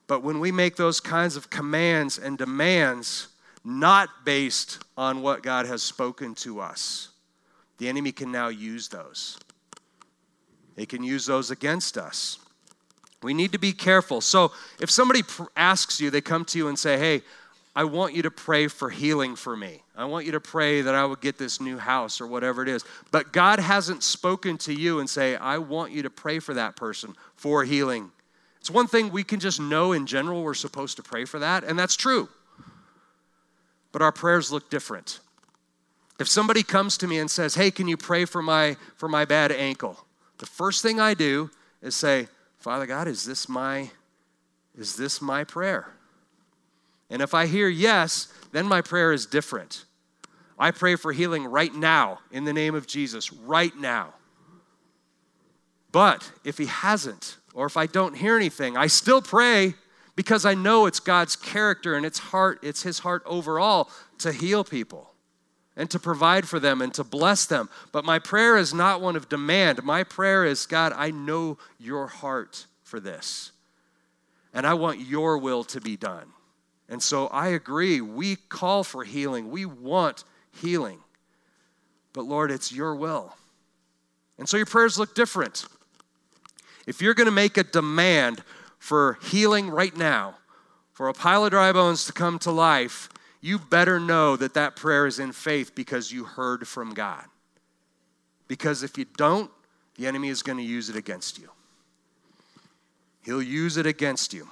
But 0.07 0.23
when 0.23 0.39
we 0.41 0.53
make 0.53 0.77
those 0.77 1.01
kinds 1.01 1.37
of 1.37 1.49
commands 1.49 2.19
and 2.19 2.37
demands, 2.37 3.29
not 3.65 4.25
based 4.25 4.85
on 4.97 5.23
what 5.23 5.43
God 5.43 5.65
has 5.67 5.83
spoken 5.83 6.35
to 6.37 6.61
us. 6.61 7.09
The 7.79 7.89
enemy 7.89 8.13
can 8.13 8.31
now 8.31 8.49
use 8.49 8.89
those. 8.89 9.39
They 10.77 10.87
can 10.87 11.03
use 11.03 11.25
those 11.25 11.51
against 11.51 11.97
us. 11.97 12.39
We 13.23 13.33
need 13.33 13.53
to 13.53 13.59
be 13.59 13.73
careful. 13.73 14.21
So, 14.21 14.53
if 14.81 14.91
somebody 14.91 15.23
asks 15.57 15.99
you, 15.99 16.11
they 16.11 16.21
come 16.21 16.45
to 16.47 16.59
you 16.59 16.69
and 16.69 16.79
say, 16.79 16.99
Hey, 16.99 17.23
I 17.77 17.85
want 17.85 18.15
you 18.15 18.23
to 18.23 18.31
pray 18.31 18.69
for 18.69 18.89
healing 18.89 19.35
for 19.35 19.57
me. 19.57 19.83
I 19.97 20.05
want 20.05 20.27
you 20.27 20.33
to 20.33 20.41
pray 20.41 20.83
that 20.83 20.95
I 20.95 21.05
would 21.05 21.21
get 21.21 21.39
this 21.39 21.61
new 21.61 21.77
house 21.77 22.21
or 22.21 22.27
whatever 22.27 22.63
it 22.63 22.69
is. 22.69 22.85
But 23.11 23.33
God 23.33 23.59
hasn't 23.59 24.03
spoken 24.03 24.59
to 24.59 24.73
you 24.73 25.01
and 25.01 25.11
say, 25.11 25.35
I 25.37 25.59
want 25.59 25.93
you 25.93 26.03
to 26.03 26.11
pray 26.11 26.39
for 26.39 26.55
that 26.55 26.77
person 26.77 27.17
for 27.35 27.65
healing. 27.65 28.13
It's 28.61 28.71
one 28.71 28.87
thing 28.87 29.11
we 29.11 29.25
can 29.25 29.41
just 29.41 29.61
know 29.61 29.93
in 29.93 30.07
general 30.07 30.43
we're 30.43 30.55
supposed 30.55 30.97
to 30.97 31.03
pray 31.03 31.25
for 31.25 31.41
that, 31.41 31.65
and 31.65 31.79
that's 31.79 31.97
true 31.97 32.29
but 33.95 34.03
our 34.03 34.11
prayers 34.11 34.51
look 34.51 34.69
different. 34.71 35.21
If 36.19 36.27
somebody 36.27 36.65
comes 36.65 36.99
to 36.99 37.07
me 37.07 37.21
and 37.21 37.31
says, 37.31 37.55
"Hey, 37.55 37.71
can 37.71 37.87
you 37.87 37.97
pray 37.97 38.25
for 38.25 38.43
my 38.43 38.77
for 38.97 39.09
my 39.09 39.25
bad 39.25 39.53
ankle?" 39.53 40.05
The 40.39 40.47
first 40.47 40.83
thing 40.83 40.99
I 40.99 41.15
do 41.15 41.49
is 41.81 41.95
say, 41.95 42.29
"Father 42.59 42.87
God, 42.87 43.07
is 43.07 43.25
this 43.25 43.49
my 43.49 43.93
is 44.77 44.97
this 44.97 45.23
my 45.23 45.45
prayer?" 45.45 45.95
And 47.11 47.23
if 47.23 47.35
I 47.35 47.47
hear 47.47 47.69
yes, 47.69 48.33
then 48.53 48.67
my 48.67 48.81
prayer 48.81 49.13
is 49.13 49.27
different. 49.27 49.85
I 50.59 50.71
pray 50.71 50.97
for 50.97 51.13
healing 51.13 51.45
right 51.45 51.75
now 51.75 52.21
in 52.31 52.45
the 52.45 52.53
name 52.53 52.75
of 52.75 52.87
Jesus, 52.87 53.33
right 53.33 53.77
now. 53.77 54.15
But 55.93 56.31
if 56.45 56.59
he 56.59 56.67
hasn't, 56.67 57.37
or 57.55 57.67
if 57.67 57.77
I 57.77 57.87
don't 57.87 58.17
hear 58.17 58.37
anything, 58.37 58.77
I 58.77 58.87
still 58.87 59.23
pray 59.23 59.75
because 60.17 60.45
I 60.45 60.55
know 60.55 60.87
it's 60.87 61.01
God's 61.01 61.37
character 61.37 61.95
and 61.95 62.07
it's 62.07 62.19
heart, 62.19 62.59
it's 62.63 62.83
his 62.83 63.01
heart 63.01 63.23
overall 63.27 63.91
to 64.19 64.33
heal 64.33 64.65
people 64.65 65.15
and 65.77 65.91
to 65.91 65.99
provide 65.99 66.49
for 66.49 66.61
them 66.61 66.81
and 66.81 66.95
to 66.95 67.05
bless 67.05 67.47
them. 67.47 67.69
But 67.93 68.05
my 68.05 68.19
prayer 68.19 68.57
is 68.57 68.73
not 68.73 69.01
one 69.01 69.17
of 69.17 69.29
demand. 69.29 69.83
My 69.83 70.05
prayer 70.05 70.45
is, 70.45 70.67
God, 70.67 70.93
I 70.95 71.11
know 71.11 71.59
your 71.79 72.07
heart 72.07 72.67
for 72.83 73.01
this. 73.01 73.53
And 74.53 74.67
I 74.67 74.75
want 74.75 75.01
your 75.01 75.39
will 75.39 75.65
to 75.65 75.81
be 75.81 75.97
done. 75.97 76.27
And 76.89 77.03
so 77.03 77.29
I 77.29 77.49
agree. 77.49 78.01
We 78.01 78.37
call 78.37 78.85
for 78.85 79.05
healing. 79.05 79.51
We 79.51 79.65
want 79.65 80.25
healing. 80.61 81.01
But 82.13 82.23
Lord, 82.23 82.51
it's 82.51 82.73
your 82.73 82.95
will. 82.95 83.35
And 84.39 84.49
so 84.49 84.57
your 84.57 84.67
prayers 84.67 84.99
look 84.99 85.15
different. 85.15 85.67
If 86.87 87.01
you're 87.01 87.15
going 87.15 87.27
to 87.27 87.33
make 87.33 87.57
a 87.57 87.65
demand 87.65 88.43
for 88.79 89.19
healing 89.23 89.71
right 89.71 89.97
now, 89.97 90.37
for 90.93 91.09
a 91.09 91.15
pile 91.15 91.45
of 91.45 91.51
dry 91.51 91.73
bones 91.73 92.05
to 92.05 92.13
come 92.13 92.39
to 92.41 92.51
life, 92.51 93.09
you 93.41 93.59
better 93.59 93.99
know 93.99 94.37
that 94.37 94.55
that 94.55 94.77
prayer 94.77 95.07
is 95.07 95.19
in 95.19 95.33
faith 95.33 95.75
because 95.75 96.13
you 96.13 96.25
heard 96.25 96.69
from 96.69 96.95
God. 96.95 97.25
Because 98.47 98.83
if 98.83 98.97
you 98.97 99.07
don't, 99.17 99.51
the 99.97 100.07
enemy 100.07 100.29
is 100.29 100.43
going 100.43 100.59
to 100.59 100.65
use 100.65 100.89
it 100.89 100.97
against 100.97 101.39
you. 101.39 101.49
He'll 103.23 103.43
use 103.43 103.77
it 103.77 103.87
against 103.87 104.33
you. 104.33 104.49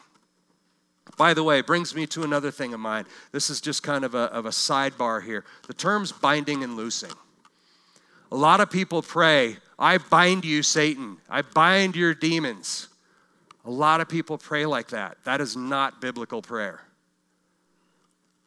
By 1.17 1.35
the 1.35 1.43
way, 1.43 1.61
brings 1.61 1.95
me 1.95 2.07
to 2.09 2.23
another 2.23 2.51
thing 2.51 2.73
of 2.75 2.81
mine. 2.81 3.05
This 3.33 3.51
is 3.51 3.61
just 3.61 3.83
kind 3.83 4.05
of 4.05 4.15
a, 4.15 4.25
of 4.33 4.47
a 4.47 4.51
sidebar 4.51 5.23
here. 5.23 5.45
The 5.67 5.75
terms 5.75 6.11
binding 6.11 6.65
and 6.65 6.77
loosing. 6.77 7.13
A 8.31 8.37
lot 8.37 8.61
of 8.61 8.71
people 8.71 9.03
pray, 9.03 9.59
I 9.79 9.99
bind 9.99 10.45
you, 10.45 10.63
Satan. 10.63 11.19
I 11.29 11.43
bind 11.43 11.97
your 11.97 12.15
demons. 12.15 12.89
A 13.65 13.71
lot 13.71 14.01
of 14.01 14.09
people 14.09 14.39
pray 14.39 14.65
like 14.65 14.89
that. 14.89 15.19
That 15.25 15.41
is 15.41 15.57
not 15.57 16.01
biblical 16.01 16.41
prayer. 16.41 16.81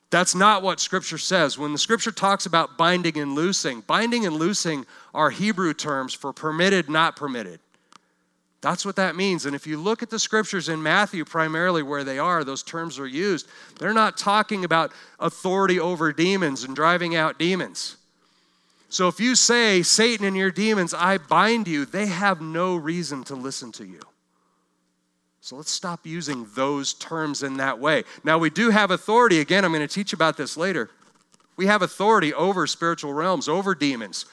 That's 0.09 0.33
not 0.33 0.63
what 0.63 0.79
Scripture 0.79 1.17
says. 1.17 1.57
When 1.57 1.71
the 1.71 1.77
Scripture 1.77 2.11
talks 2.11 2.45
about 2.45 2.77
binding 2.77 3.17
and 3.17 3.35
loosing, 3.35 3.81
binding 3.81 4.25
and 4.25 4.35
loosing 4.35 4.85
are 5.13 5.29
Hebrew 5.29 5.73
terms 5.73 6.13
for 6.13 6.33
permitted, 6.33 6.89
not 6.89 7.15
permitted. 7.15 7.59
That's 8.65 8.83
what 8.83 8.95
that 8.95 9.15
means. 9.15 9.45
And 9.45 9.55
if 9.55 9.67
you 9.67 9.77
look 9.77 10.01
at 10.01 10.09
the 10.09 10.17
scriptures 10.17 10.69
in 10.69 10.81
Matthew, 10.81 11.23
primarily 11.23 11.83
where 11.83 12.03
they 12.03 12.17
are, 12.17 12.43
those 12.43 12.63
terms 12.63 12.97
are 12.97 13.05
used. 13.05 13.47
They're 13.77 13.93
not 13.93 14.17
talking 14.17 14.65
about 14.65 14.91
authority 15.19 15.79
over 15.79 16.11
demons 16.11 16.63
and 16.63 16.75
driving 16.75 17.15
out 17.15 17.37
demons. 17.37 17.97
So 18.89 19.07
if 19.07 19.19
you 19.19 19.35
say, 19.35 19.83
Satan 19.83 20.25
and 20.25 20.35
your 20.35 20.49
demons, 20.49 20.95
I 20.95 21.19
bind 21.19 21.67
you, 21.67 21.85
they 21.85 22.07
have 22.07 22.41
no 22.41 22.75
reason 22.75 23.23
to 23.25 23.35
listen 23.35 23.71
to 23.73 23.85
you. 23.85 23.99
So 25.41 25.57
let's 25.57 25.69
stop 25.69 26.03
using 26.03 26.47
those 26.55 26.95
terms 26.95 27.43
in 27.43 27.57
that 27.57 27.77
way. 27.77 28.03
Now, 28.23 28.39
we 28.39 28.49
do 28.49 28.71
have 28.71 28.89
authority. 28.89 29.41
Again, 29.41 29.63
I'm 29.63 29.73
going 29.73 29.87
to 29.87 29.93
teach 29.93 30.11
about 30.11 30.37
this 30.37 30.57
later. 30.57 30.89
We 31.55 31.67
have 31.67 31.83
authority 31.83 32.33
over 32.33 32.65
spiritual 32.65 33.13
realms, 33.13 33.47
over 33.47 33.75
demons, 33.75 34.25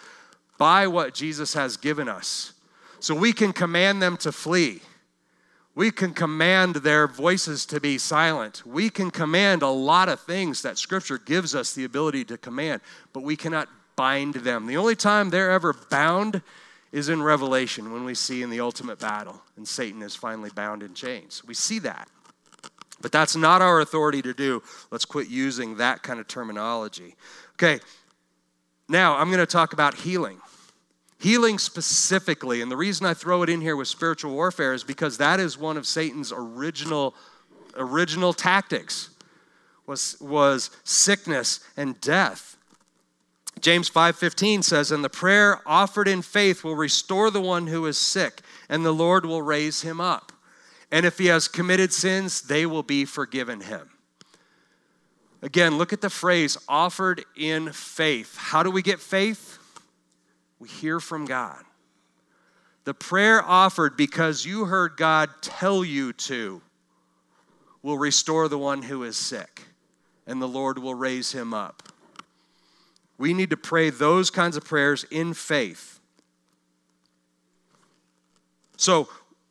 by 0.57 0.87
what 0.87 1.12
Jesus 1.12 1.53
has 1.53 1.77
given 1.77 2.09
us. 2.09 2.55
So 3.02 3.16
we 3.16 3.32
can 3.32 3.52
command 3.52 4.00
them 4.00 4.16
to 4.18 4.30
flee. 4.30 4.80
We 5.74 5.90
can 5.90 6.14
command 6.14 6.76
their 6.76 7.08
voices 7.08 7.66
to 7.66 7.80
be 7.80 7.98
silent. 7.98 8.64
We 8.64 8.90
can 8.90 9.10
command 9.10 9.62
a 9.62 9.68
lot 9.68 10.08
of 10.08 10.20
things 10.20 10.62
that 10.62 10.78
Scripture 10.78 11.18
gives 11.18 11.52
us 11.52 11.74
the 11.74 11.82
ability 11.82 12.24
to 12.26 12.38
command, 12.38 12.80
but 13.12 13.24
we 13.24 13.36
cannot 13.36 13.68
bind 13.96 14.34
them. 14.34 14.66
The 14.66 14.76
only 14.76 14.94
time 14.94 15.30
they're 15.30 15.50
ever 15.50 15.72
bound 15.72 16.42
is 16.92 17.08
in 17.08 17.24
Revelation 17.24 17.92
when 17.92 18.04
we 18.04 18.14
see 18.14 18.40
in 18.40 18.50
the 18.50 18.60
ultimate 18.60 19.00
battle 19.00 19.42
and 19.56 19.66
Satan 19.66 20.00
is 20.02 20.14
finally 20.14 20.50
bound 20.54 20.84
in 20.84 20.94
chains. 20.94 21.42
We 21.44 21.54
see 21.54 21.80
that. 21.80 22.06
But 23.00 23.10
that's 23.10 23.34
not 23.34 23.62
our 23.62 23.80
authority 23.80 24.22
to 24.22 24.32
do. 24.32 24.62
Let's 24.92 25.06
quit 25.06 25.28
using 25.28 25.78
that 25.78 26.04
kind 26.04 26.20
of 26.20 26.28
terminology. 26.28 27.16
Okay, 27.54 27.80
now 28.88 29.16
I'm 29.16 29.26
going 29.26 29.40
to 29.40 29.46
talk 29.46 29.72
about 29.72 29.94
healing. 29.94 30.38
Healing 31.22 31.61
specifically, 31.61 32.62
and 32.62 32.68
the 32.68 32.76
reason 32.76 33.06
I 33.06 33.14
throw 33.14 33.44
it 33.44 33.48
in 33.48 33.61
here 33.61 33.76
with 33.76 33.87
spiritual 33.87 34.32
warfare 34.32 34.74
is 34.74 34.82
because 34.82 35.18
that 35.18 35.38
is 35.38 35.56
one 35.56 35.76
of 35.76 35.87
Satan's 35.87 36.32
original 36.35 37.14
original 37.76 38.32
tactics 38.32 39.11
was, 39.87 40.16
was 40.20 40.70
sickness 40.82 41.61
and 41.76 42.00
death. 42.00 42.56
James 43.61 43.88
5:15 43.88 44.64
says, 44.64 44.90
"And 44.90 45.04
the 45.04 45.08
prayer 45.08 45.62
offered 45.64 46.08
in 46.08 46.22
faith 46.22 46.64
will 46.64 46.74
restore 46.74 47.30
the 47.30 47.40
one 47.40 47.68
who 47.68 47.87
is 47.87 47.96
sick, 47.96 48.40
and 48.68 48.85
the 48.85 48.90
Lord 48.90 49.24
will 49.24 49.42
raise 49.42 49.82
him 49.82 50.00
up. 50.00 50.32
And 50.90 51.06
if 51.06 51.18
he 51.18 51.26
has 51.26 51.46
committed 51.46 51.92
sins, 51.92 52.40
they 52.40 52.66
will 52.66 52.82
be 52.82 53.04
forgiven 53.04 53.61
him." 53.61 53.90
Again, 55.40 55.78
look 55.78 55.92
at 55.92 56.00
the 56.00 56.11
phrase 56.11 56.58
offered 56.68 57.24
in 57.37 57.72
faith. 57.72 58.37
How 58.37 58.64
do 58.64 58.72
we 58.72 58.82
get 58.82 59.00
faith? 59.00 59.61
We 60.62 60.68
hear 60.68 61.01
from 61.01 61.25
God. 61.25 61.64
The 62.85 62.94
prayer 62.94 63.42
offered 63.42 63.96
because 63.96 64.46
you 64.46 64.66
heard 64.66 64.96
God 64.96 65.29
tell 65.40 65.85
you 65.85 66.12
to 66.12 66.62
will 67.83 67.98
restore 67.98 68.46
the 68.46 68.59
one 68.59 68.83
who 68.83 69.03
is 69.03 69.16
sick, 69.16 69.62
and 70.25 70.40
the 70.40 70.46
Lord 70.46 70.79
will 70.79 70.94
raise 70.94 71.33
him 71.33 71.53
up. 71.53 71.83
We 73.18 73.35
need 73.35 73.51
to 73.51 73.57
pray 73.57 73.90
those 73.90 74.31
kinds 74.31 74.57
of 74.57 74.64
prayers 74.64 75.05
in 75.11 75.35
faith. 75.35 75.98
So, 78.77 79.09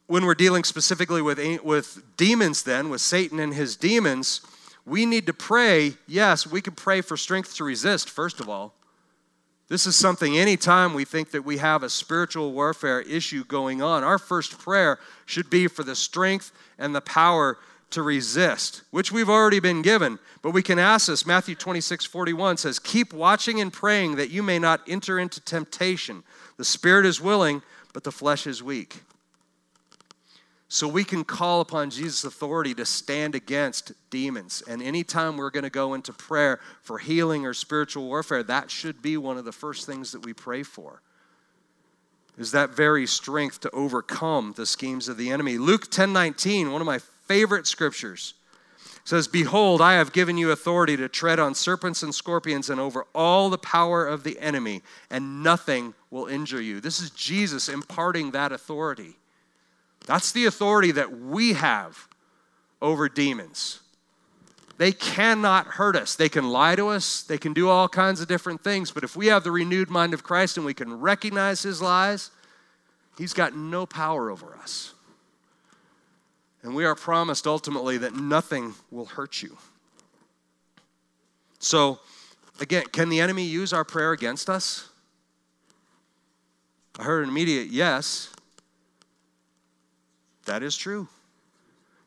when 0.07 0.25
we're 0.25 0.33
dealing 0.33 0.63
specifically 0.63 1.21
with, 1.21 1.61
with 1.61 2.01
demons, 2.15 2.63
then, 2.63 2.89
with 2.89 3.01
Satan 3.01 3.37
and 3.37 3.53
his 3.53 3.75
demons, 3.75 4.39
we 4.85 5.05
need 5.05 5.25
to 5.25 5.33
pray. 5.33 5.95
Yes, 6.07 6.47
we 6.47 6.61
can 6.61 6.73
pray 6.73 7.01
for 7.01 7.17
strength 7.17 7.53
to 7.55 7.65
resist, 7.65 8.09
first 8.09 8.39
of 8.39 8.47
all. 8.47 8.75
This 9.71 9.87
is 9.87 9.95
something, 9.95 10.37
anytime 10.37 10.93
we 10.93 11.05
think 11.05 11.31
that 11.31 11.45
we 11.45 11.59
have 11.59 11.81
a 11.81 11.89
spiritual 11.89 12.51
warfare 12.51 12.99
issue 12.99 13.45
going 13.45 13.81
on, 13.81 14.03
our 14.03 14.17
first 14.17 14.59
prayer 14.59 14.99
should 15.25 15.49
be 15.49 15.67
for 15.67 15.83
the 15.83 15.95
strength 15.95 16.51
and 16.77 16.93
the 16.93 16.99
power 16.99 17.57
to 17.91 18.01
resist, 18.01 18.81
which 18.91 19.13
we've 19.13 19.29
already 19.29 19.61
been 19.61 19.81
given. 19.81 20.19
But 20.41 20.51
we 20.51 20.61
can 20.61 20.77
ask 20.77 21.07
this. 21.07 21.25
Matthew 21.25 21.55
26, 21.55 22.03
41 22.03 22.57
says, 22.57 22.79
Keep 22.79 23.13
watching 23.13 23.61
and 23.61 23.71
praying 23.71 24.17
that 24.17 24.29
you 24.29 24.43
may 24.43 24.59
not 24.59 24.81
enter 24.89 25.17
into 25.17 25.39
temptation. 25.39 26.23
The 26.57 26.65
spirit 26.65 27.05
is 27.05 27.21
willing, 27.21 27.61
but 27.93 28.03
the 28.03 28.11
flesh 28.11 28.45
is 28.47 28.61
weak. 28.61 29.03
So 30.73 30.87
we 30.87 31.03
can 31.03 31.25
call 31.25 31.59
upon 31.59 31.89
Jesus' 31.89 32.23
authority 32.23 32.73
to 32.75 32.85
stand 32.85 33.35
against 33.35 33.91
demons. 34.09 34.63
And 34.65 34.81
anytime 34.81 35.35
we're 35.35 35.49
going 35.49 35.65
to 35.65 35.69
go 35.69 35.93
into 35.93 36.13
prayer 36.13 36.61
for 36.81 36.97
healing 36.97 37.45
or 37.45 37.53
spiritual 37.53 38.05
warfare, 38.05 38.41
that 38.43 38.71
should 38.71 39.01
be 39.01 39.17
one 39.17 39.37
of 39.37 39.43
the 39.43 39.51
first 39.51 39.85
things 39.85 40.13
that 40.13 40.23
we 40.23 40.31
pray 40.31 40.63
for. 40.63 41.01
Is 42.37 42.53
that 42.53 42.69
very 42.69 43.05
strength 43.05 43.59
to 43.59 43.71
overcome 43.71 44.53
the 44.55 44.65
schemes 44.65 45.09
of 45.09 45.17
the 45.17 45.29
enemy. 45.29 45.57
Luke 45.57 45.91
10 45.91 46.13
19, 46.13 46.71
one 46.71 46.79
of 46.79 46.87
my 46.87 46.99
favorite 46.99 47.67
scriptures 47.67 48.35
says, 49.03 49.27
Behold, 49.27 49.81
I 49.81 49.95
have 49.95 50.13
given 50.13 50.37
you 50.37 50.51
authority 50.51 50.95
to 50.95 51.09
tread 51.09 51.37
on 51.37 51.53
serpents 51.53 52.01
and 52.01 52.15
scorpions 52.15 52.69
and 52.69 52.79
over 52.79 53.05
all 53.13 53.49
the 53.49 53.57
power 53.57 54.07
of 54.07 54.23
the 54.23 54.39
enemy, 54.39 54.83
and 55.09 55.43
nothing 55.43 55.95
will 56.09 56.27
injure 56.27 56.61
you. 56.61 56.79
This 56.79 57.01
is 57.01 57.09
Jesus 57.09 57.67
imparting 57.67 58.31
that 58.31 58.53
authority. 58.53 59.17
That's 60.05 60.31
the 60.31 60.45
authority 60.45 60.91
that 60.91 61.19
we 61.19 61.53
have 61.53 62.07
over 62.81 63.07
demons. 63.07 63.79
They 64.77 64.91
cannot 64.91 65.67
hurt 65.67 65.95
us. 65.95 66.15
They 66.15 66.29
can 66.29 66.49
lie 66.49 66.75
to 66.75 66.87
us, 66.87 67.21
they 67.21 67.37
can 67.37 67.53
do 67.53 67.69
all 67.69 67.87
kinds 67.87 68.19
of 68.19 68.27
different 68.27 68.63
things, 68.63 68.89
but 68.91 69.03
if 69.03 69.15
we 69.15 69.27
have 69.27 69.43
the 69.43 69.51
renewed 69.51 69.91
mind 69.91 70.13
of 70.13 70.23
Christ 70.23 70.57
and 70.57 70.65
we 70.65 70.73
can 70.73 70.99
recognize 70.99 71.61
his 71.61 71.81
lies, 71.81 72.31
he's 73.17 73.33
got 73.33 73.55
no 73.55 73.85
power 73.85 74.31
over 74.31 74.55
us. 74.55 74.93
And 76.63 76.75
we 76.75 76.85
are 76.85 76.95
promised 76.95 77.45
ultimately 77.45 77.97
that 77.99 78.15
nothing 78.15 78.73
will 78.89 79.05
hurt 79.05 79.41
you. 79.41 79.57
So, 81.59 81.99
again, 82.59 82.85
can 82.91 83.09
the 83.09 83.19
enemy 83.19 83.43
use 83.43 83.73
our 83.73 83.83
prayer 83.83 84.11
against 84.11 84.49
us? 84.49 84.89
I 86.97 87.03
heard 87.03 87.23
an 87.23 87.29
immediate 87.29 87.67
yes. 87.67 88.31
That 90.45 90.63
is 90.63 90.75
true. 90.75 91.07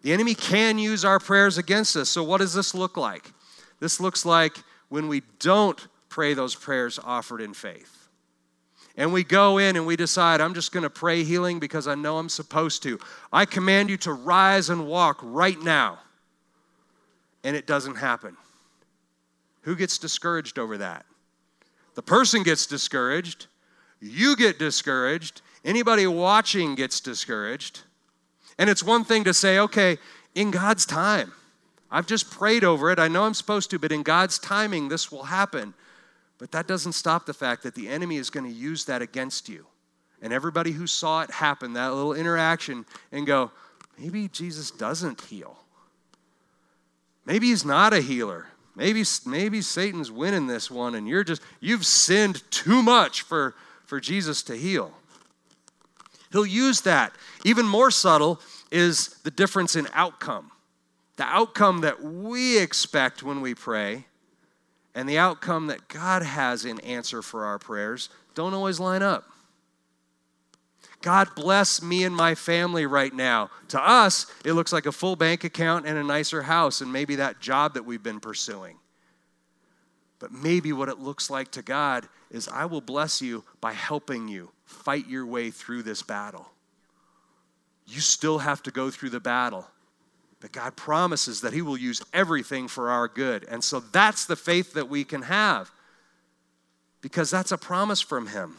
The 0.03 0.13
enemy 0.13 0.35
can 0.35 0.79
use 0.79 1.05
our 1.05 1.19
prayers 1.19 1.57
against 1.57 1.97
us. 1.97 2.09
So, 2.09 2.23
what 2.23 2.39
does 2.39 2.53
this 2.55 2.75
look 2.75 2.97
like? 2.97 3.33
This 3.81 4.01
looks 4.01 4.25
like 4.25 4.59
when 4.89 5.09
we 5.09 5.23
don't 5.39 5.87
pray 6.09 6.35
those 6.35 6.55
prayers 6.55 6.99
offered 7.03 7.41
in 7.41 7.55
faith 7.55 8.05
and 8.97 9.13
we 9.13 9.25
go 9.25 9.59
in 9.59 9.77
and 9.77 9.87
we 9.87 9.97
decide, 9.97 10.41
I'm 10.41 10.55
just 10.55 10.73
going 10.73 10.85
to 10.85 10.91
pray 10.91 11.25
healing 11.25 11.59
because 11.59 11.89
I 11.89 11.95
know 11.95 12.19
I'm 12.19 12.29
supposed 12.29 12.83
to. 12.85 12.99
I 13.33 13.45
command 13.45 13.91
you 13.91 13.97
to 13.99 14.13
rise 14.13 14.71
and 14.71 14.87
walk 14.87 15.19
right 15.23 15.61
now. 15.61 15.99
And 17.43 17.57
it 17.57 17.67
doesn't 17.67 17.97
happen. 17.97 18.37
Who 19.63 19.75
gets 19.75 19.99
discouraged 19.99 20.59
over 20.59 20.79
that? 20.79 21.07
The 21.95 22.03
person 22.03 22.43
gets 22.43 22.67
discouraged. 22.67 23.47
You 24.01 24.37
get 24.37 24.59
discouraged. 24.59 25.43
Anybody 25.65 26.07
watching 26.07 26.75
gets 26.75 27.01
discouraged. 27.01 27.83
And 28.59 28.71
it's 28.71 28.83
one 28.83 29.05
thing 29.05 29.25
to 29.25 29.35
say, 29.35 29.59
okay, 29.59 29.99
in 30.35 30.51
God's 30.51 30.87
time, 30.87 31.33
I've 31.91 32.07
just 32.07 32.31
prayed 32.31 32.65
over 32.65 32.91
it. 32.91 32.99
I 32.99 33.09
know 33.09 33.25
I'm 33.25 33.35
supposed 33.35 33.71
to, 33.71 33.79
but 33.79 33.93
in 33.93 34.03
God's 34.03 34.39
timing, 34.39 34.89
this 34.89 35.13
will 35.13 35.25
happen. 35.25 35.75
But 36.39 36.53
that 36.53 36.67
doesn't 36.67 36.93
stop 36.93 37.27
the 37.27 37.35
fact 37.35 37.63
that 37.63 37.75
the 37.75 37.89
enemy 37.89 38.17
is 38.17 38.31
going 38.31 38.47
to 38.47 38.53
use 38.53 38.85
that 38.87 39.03
against 39.03 39.49
you. 39.49 39.67
And 40.21 40.33
everybody 40.33 40.73
who 40.73 40.87
saw 40.87 41.23
it 41.23 41.31
happen, 41.31 41.75
that 41.75 41.95
little 41.95 42.15
interaction, 42.15 42.87
and 43.13 43.27
go, 43.27 43.51
maybe 43.99 44.29
Jesus 44.29 44.71
doesn't 44.71 45.21
heal. 45.23 45.59
Maybe 47.27 47.49
he's 47.49 47.65
not 47.65 47.93
a 47.93 48.01
healer. 48.01 48.47
Maybe, 48.77 49.05
maybe 49.25 49.63
Satan's 49.63 50.11
winning 50.11 50.47
this 50.47 50.71
one 50.71 50.97
and 50.97 51.07
you're 51.07 51.23
just, 51.23 51.43
you've 51.61 51.87
sinned 51.87 52.43
too 52.51 52.83
much 52.83 53.23
for, 53.23 53.55
for 53.87 54.01
Jesus 54.01 54.43
to 54.45 54.57
heal. 54.57 54.93
He'll 56.33 56.45
use 56.45 56.81
that. 56.81 57.13
Even 57.45 57.67
more 57.67 57.93
subtle 57.93 58.41
is 58.75 59.11
the 59.23 59.31
difference 59.31 59.77
in 59.77 59.87
outcome. 59.93 60.51
The 61.17 61.23
outcome 61.23 61.83
that 61.83 62.03
we 62.03 62.59
expect 62.59 63.23
when 63.23 63.41
we 63.41 63.55
pray 63.55 64.07
and 64.97 65.09
the 65.09 65.17
outcome 65.17 65.69
that 65.69 65.87
God 65.87 66.23
has 66.25 66.65
in 66.65 66.81
answer 66.81 67.23
for 67.23 67.45
our 67.45 67.61
prayers 67.61 68.09
don't 68.35 68.53
always 68.53 68.81
line 68.81 69.03
up. 69.03 69.31
God 71.03 71.29
bless 71.37 71.81
me 71.83 72.03
and 72.03 72.17
my 72.17 72.35
family 72.35 72.85
right 72.85 73.15
now. 73.15 73.51
To 73.69 73.81
us, 73.81 74.27
it 74.45 74.55
looks 74.55 74.73
like 74.73 74.87
a 74.87 74.93
full 74.93 75.15
bank 75.15 75.45
account 75.45 75.87
and 75.87 75.97
a 75.97 76.03
nicer 76.03 76.43
house, 76.43 76.81
and 76.81 76.93
maybe 76.93 77.17
that 77.17 77.41
job 77.41 77.75
that 77.75 77.85
we've 77.85 78.03
been 78.03 78.21
pursuing. 78.21 78.79
But 80.19 80.33
maybe 80.33 80.73
what 80.73 80.89
it 80.89 80.99
looks 80.99 81.31
like 81.31 81.53
to 81.53 81.63
God 81.63 82.09
is 82.31 82.49
I 82.49 82.65
will 82.65 82.81
bless 82.81 83.23
you 83.23 83.45
by 83.61 83.73
helping 83.73 84.27
you 84.27 84.51
fight 84.65 85.07
your 85.07 85.27
way 85.27 85.51
through 85.51 85.85
this 85.85 86.03
battle. 86.03 86.54
You 87.87 88.01
still 88.01 88.39
have 88.39 88.63
to 88.65 88.71
go 88.71 88.91
through 88.91 89.11
the 89.11 89.21
battle 89.21 89.67
But 90.45 90.53
God 90.53 90.77
promises 90.77 91.41
that 91.41 91.55
He 91.55 91.63
will 91.63 91.79
use 91.79 92.03
everything 92.13 92.69
for 92.69 92.91
our 92.91 93.09
good. 93.09 93.47
And 93.49 93.65
so 93.65 93.81
that's 93.81 94.27
the 94.27 94.37
faith 94.37 94.75
that 94.75 94.91
we 94.91 95.03
can 95.03 95.23
have 95.23 95.71
because 97.01 97.31
that's 97.31 97.51
a 97.51 97.57
promise 97.57 98.03
from 98.03 98.27
Him. 98.27 98.57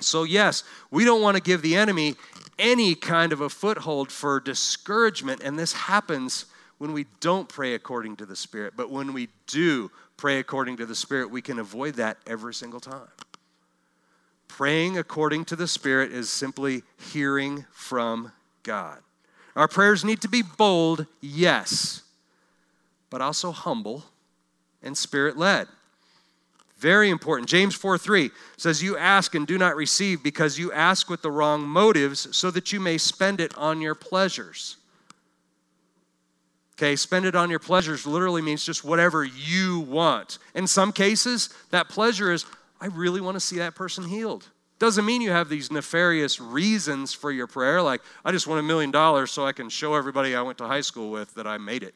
So, 0.00 0.24
yes, 0.24 0.64
we 0.90 1.04
don't 1.04 1.22
want 1.22 1.36
to 1.36 1.42
give 1.42 1.62
the 1.62 1.76
enemy 1.76 2.16
any 2.58 2.96
kind 2.96 3.32
of 3.32 3.40
a 3.40 3.48
foothold 3.48 4.10
for 4.10 4.40
discouragement, 4.40 5.40
and 5.42 5.56
this 5.56 5.72
happens 5.72 6.46
when 6.78 6.92
we 6.92 7.06
don't 7.20 7.48
pray 7.48 7.74
according 7.74 8.16
to 8.16 8.26
the 8.26 8.36
Spirit. 8.36 8.74
But 8.76 8.90
when 8.90 9.12
we 9.12 9.28
do 9.46 9.92
pray 10.16 10.40
according 10.40 10.78
to 10.78 10.86
the 10.86 10.96
Spirit, 10.96 11.30
we 11.30 11.42
can 11.42 11.60
avoid 11.60 11.94
that 11.94 12.18
every 12.26 12.54
single 12.54 12.80
time. 12.80 13.08
Praying 14.48 14.98
according 14.98 15.44
to 15.46 15.56
the 15.56 15.68
Spirit 15.68 16.10
is 16.10 16.30
simply 16.30 16.82
hearing 17.12 17.64
from 17.70 18.32
God. 18.62 18.98
Our 19.54 19.68
prayers 19.68 20.04
need 20.04 20.20
to 20.22 20.28
be 20.28 20.42
bold, 20.42 21.06
yes, 21.20 22.02
but 23.10 23.20
also 23.20 23.52
humble 23.52 24.04
and 24.82 24.96
spirit 24.96 25.36
led. 25.36 25.68
Very 26.78 27.10
important. 27.10 27.48
James 27.48 27.74
4 27.74 27.98
3 27.98 28.30
says, 28.56 28.82
You 28.82 28.96
ask 28.96 29.34
and 29.34 29.46
do 29.46 29.58
not 29.58 29.74
receive 29.74 30.22
because 30.22 30.58
you 30.58 30.72
ask 30.72 31.10
with 31.10 31.22
the 31.22 31.30
wrong 31.30 31.66
motives 31.66 32.36
so 32.36 32.50
that 32.52 32.72
you 32.72 32.78
may 32.78 32.98
spend 32.98 33.40
it 33.40 33.56
on 33.58 33.80
your 33.80 33.96
pleasures. 33.96 34.76
Okay, 36.78 36.94
spend 36.94 37.26
it 37.26 37.34
on 37.34 37.50
your 37.50 37.58
pleasures 37.58 38.06
literally 38.06 38.40
means 38.40 38.64
just 38.64 38.84
whatever 38.84 39.24
you 39.24 39.80
want. 39.80 40.38
In 40.54 40.68
some 40.68 40.92
cases, 40.92 41.50
that 41.70 41.88
pleasure 41.88 42.30
is, 42.30 42.46
I 42.80 42.86
really 42.86 43.20
want 43.20 43.34
to 43.36 43.40
see 43.40 43.56
that 43.58 43.74
person 43.74 44.04
healed. 44.04 44.48
Doesn't 44.78 45.04
mean 45.04 45.20
you 45.20 45.32
have 45.32 45.48
these 45.48 45.72
nefarious 45.72 46.40
reasons 46.40 47.12
for 47.12 47.32
your 47.32 47.48
prayer, 47.48 47.82
like, 47.82 48.00
I 48.24 48.30
just 48.30 48.46
want 48.46 48.60
a 48.60 48.62
million 48.62 48.92
dollars 48.92 49.32
so 49.32 49.44
I 49.44 49.52
can 49.52 49.68
show 49.68 49.94
everybody 49.94 50.36
I 50.36 50.42
went 50.42 50.58
to 50.58 50.66
high 50.66 50.82
school 50.82 51.10
with 51.10 51.34
that 51.34 51.46
I 51.46 51.58
made 51.58 51.82
it. 51.82 51.94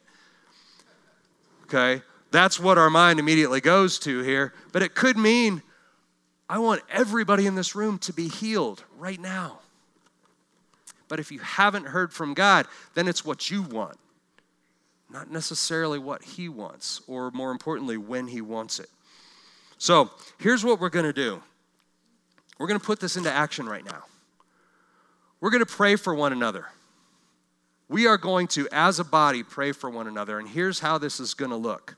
Okay? 1.64 2.02
That's 2.32 2.58
what 2.58 2.78
our 2.78 2.90
mind 2.90 3.20
immediately 3.20 3.60
goes 3.60 3.98
to 4.00 4.22
here. 4.22 4.52
But 4.72 4.82
it 4.82 4.94
could 4.94 5.16
mean, 5.16 5.62
I 6.48 6.58
want 6.58 6.82
everybody 6.90 7.46
in 7.46 7.54
this 7.54 7.76
room 7.76 7.98
to 8.00 8.12
be 8.12 8.28
healed 8.28 8.82
right 8.98 9.20
now. 9.20 9.60
But 11.08 11.20
if 11.20 11.30
you 11.30 11.38
haven't 11.38 11.86
heard 11.86 12.12
from 12.12 12.34
God, 12.34 12.66
then 12.94 13.06
it's 13.06 13.24
what 13.24 13.50
you 13.50 13.62
want, 13.62 13.98
not 15.10 15.30
necessarily 15.30 15.98
what 15.98 16.22
He 16.22 16.48
wants, 16.48 17.02
or 17.06 17.30
more 17.30 17.52
importantly, 17.52 17.96
when 17.96 18.26
He 18.26 18.40
wants 18.40 18.80
it. 18.80 18.88
So 19.82 20.10
here's 20.38 20.64
what 20.64 20.78
we're 20.78 20.90
going 20.90 21.06
to 21.06 21.12
do 21.12 21.42
we're 22.56 22.68
going 22.68 22.78
to 22.78 22.86
put 22.86 23.00
this 23.00 23.16
into 23.16 23.32
action 23.32 23.68
right 23.68 23.84
now. 23.84 24.04
We're 25.40 25.50
going 25.50 25.64
to 25.64 25.66
pray 25.66 25.96
for 25.96 26.14
one 26.14 26.32
another. 26.32 26.66
We 27.88 28.06
are 28.06 28.16
going 28.16 28.46
to, 28.48 28.68
as 28.70 29.00
a 29.00 29.04
body, 29.04 29.42
pray 29.42 29.72
for 29.72 29.90
one 29.90 30.06
another. 30.06 30.38
And 30.38 30.48
here's 30.48 30.78
how 30.78 30.98
this 30.98 31.18
is 31.18 31.34
going 31.34 31.50
to 31.50 31.56
look. 31.56 31.96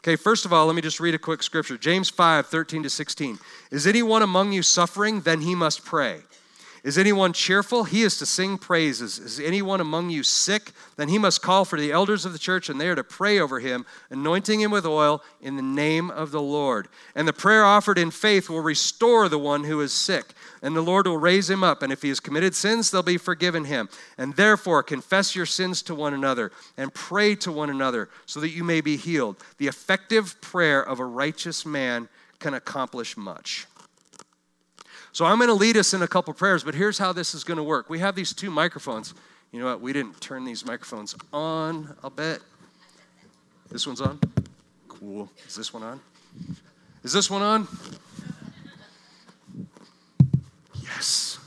Okay, 0.00 0.16
first 0.16 0.44
of 0.44 0.52
all, 0.52 0.66
let 0.66 0.76
me 0.76 0.82
just 0.82 1.00
read 1.00 1.14
a 1.14 1.18
quick 1.18 1.42
scripture 1.42 1.78
James 1.78 2.10
5 2.10 2.46
13 2.48 2.82
to 2.82 2.90
16. 2.90 3.38
Is 3.70 3.86
anyone 3.86 4.20
among 4.20 4.52
you 4.52 4.62
suffering? 4.62 5.22
Then 5.22 5.40
he 5.40 5.54
must 5.54 5.86
pray. 5.86 6.18
Is 6.84 6.98
anyone 6.98 7.32
cheerful? 7.32 7.84
He 7.84 8.02
is 8.02 8.18
to 8.18 8.26
sing 8.26 8.58
praises. 8.58 9.20
Is 9.20 9.38
anyone 9.38 9.80
among 9.80 10.10
you 10.10 10.24
sick? 10.24 10.72
Then 10.96 11.08
he 11.08 11.16
must 11.16 11.40
call 11.40 11.64
for 11.64 11.78
the 11.78 11.92
elders 11.92 12.24
of 12.24 12.32
the 12.32 12.40
church, 12.40 12.68
and 12.68 12.80
they 12.80 12.88
are 12.88 12.96
to 12.96 13.04
pray 13.04 13.38
over 13.38 13.60
him, 13.60 13.86
anointing 14.10 14.60
him 14.60 14.72
with 14.72 14.84
oil 14.84 15.22
in 15.40 15.54
the 15.54 15.62
name 15.62 16.10
of 16.10 16.32
the 16.32 16.42
Lord. 16.42 16.88
And 17.14 17.28
the 17.28 17.32
prayer 17.32 17.64
offered 17.64 17.98
in 17.98 18.10
faith 18.10 18.50
will 18.50 18.62
restore 18.62 19.28
the 19.28 19.38
one 19.38 19.62
who 19.62 19.80
is 19.80 19.92
sick, 19.92 20.34
and 20.60 20.74
the 20.74 20.80
Lord 20.80 21.06
will 21.06 21.18
raise 21.18 21.48
him 21.48 21.62
up. 21.62 21.82
And 21.82 21.92
if 21.92 22.02
he 22.02 22.08
has 22.08 22.18
committed 22.18 22.52
sins, 22.52 22.90
they'll 22.90 23.04
be 23.04 23.16
forgiven 23.16 23.66
him. 23.66 23.88
And 24.18 24.34
therefore, 24.34 24.82
confess 24.82 25.36
your 25.36 25.46
sins 25.46 25.82
to 25.82 25.94
one 25.94 26.14
another 26.14 26.50
and 26.76 26.92
pray 26.92 27.36
to 27.36 27.52
one 27.52 27.70
another 27.70 28.08
so 28.26 28.40
that 28.40 28.50
you 28.50 28.64
may 28.64 28.80
be 28.80 28.96
healed. 28.96 29.36
The 29.58 29.68
effective 29.68 30.40
prayer 30.40 30.82
of 30.82 30.98
a 30.98 31.04
righteous 31.04 31.64
man 31.64 32.08
can 32.40 32.54
accomplish 32.54 33.16
much. 33.16 33.68
So 35.12 35.26
I'm 35.26 35.36
going 35.36 35.48
to 35.48 35.54
lead 35.54 35.76
us 35.76 35.92
in 35.92 36.00
a 36.00 36.08
couple 36.08 36.32
prayers, 36.32 36.64
but 36.64 36.74
here's 36.74 36.96
how 36.96 37.12
this 37.12 37.34
is 37.34 37.44
going 37.44 37.58
to 37.58 37.62
work. 37.62 37.90
We 37.90 37.98
have 37.98 38.14
these 38.14 38.32
two 38.32 38.50
microphones. 38.50 39.12
You 39.52 39.60
know 39.60 39.66
what? 39.66 39.82
We 39.82 39.92
didn't 39.92 40.18
turn 40.22 40.44
these 40.44 40.64
microphones 40.64 41.14
on, 41.34 41.94
I'll 42.02 42.08
bet. 42.08 42.40
This 43.70 43.86
one's 43.86 44.00
on? 44.00 44.18
Cool. 44.88 45.30
Is 45.46 45.54
this 45.54 45.74
one 45.74 45.82
on? 45.82 46.00
Is 47.04 47.12
this 47.12 47.30
one 47.30 47.42
on? 47.42 47.68
Yes. 50.82 51.38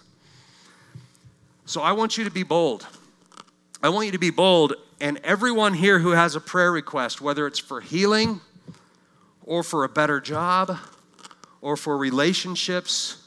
So 1.66 1.82
I 1.82 1.94
want 1.94 2.20
you 2.20 2.24
to 2.24 2.32
be 2.32 2.44
bold. 2.44 2.86
I 3.82 3.90
want 3.90 4.06
you 4.06 4.12
to 4.12 4.20
be 4.20 4.30
bold, 4.30 4.74
and 5.02 5.20
everyone 5.24 5.74
here 5.74 6.00
who 6.00 6.12
has 6.12 6.36
a 6.36 6.40
prayer 6.40 6.72
request, 6.72 7.20
whether 7.20 7.48
it's 7.48 7.60
for 7.60 7.82
healing 7.82 8.42
or 9.44 9.64
for 9.64 9.84
a 9.84 9.90
better 9.90 10.20
job 10.20 10.78
or 11.62 11.76
for 11.76 11.98
relationships, 11.98 13.25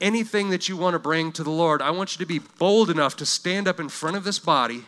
anything 0.00 0.50
that 0.50 0.68
you 0.68 0.76
want 0.76 0.94
to 0.94 0.98
bring 0.98 1.32
to 1.32 1.42
the 1.42 1.50
Lord, 1.50 1.82
I 1.82 1.90
want 1.90 2.14
you 2.14 2.18
to 2.18 2.26
be 2.26 2.40
bold 2.58 2.90
enough 2.90 3.16
to 3.16 3.26
stand 3.26 3.68
up 3.68 3.80
in 3.80 3.88
front 3.88 4.16
of 4.16 4.24
this 4.24 4.38
body 4.38 4.84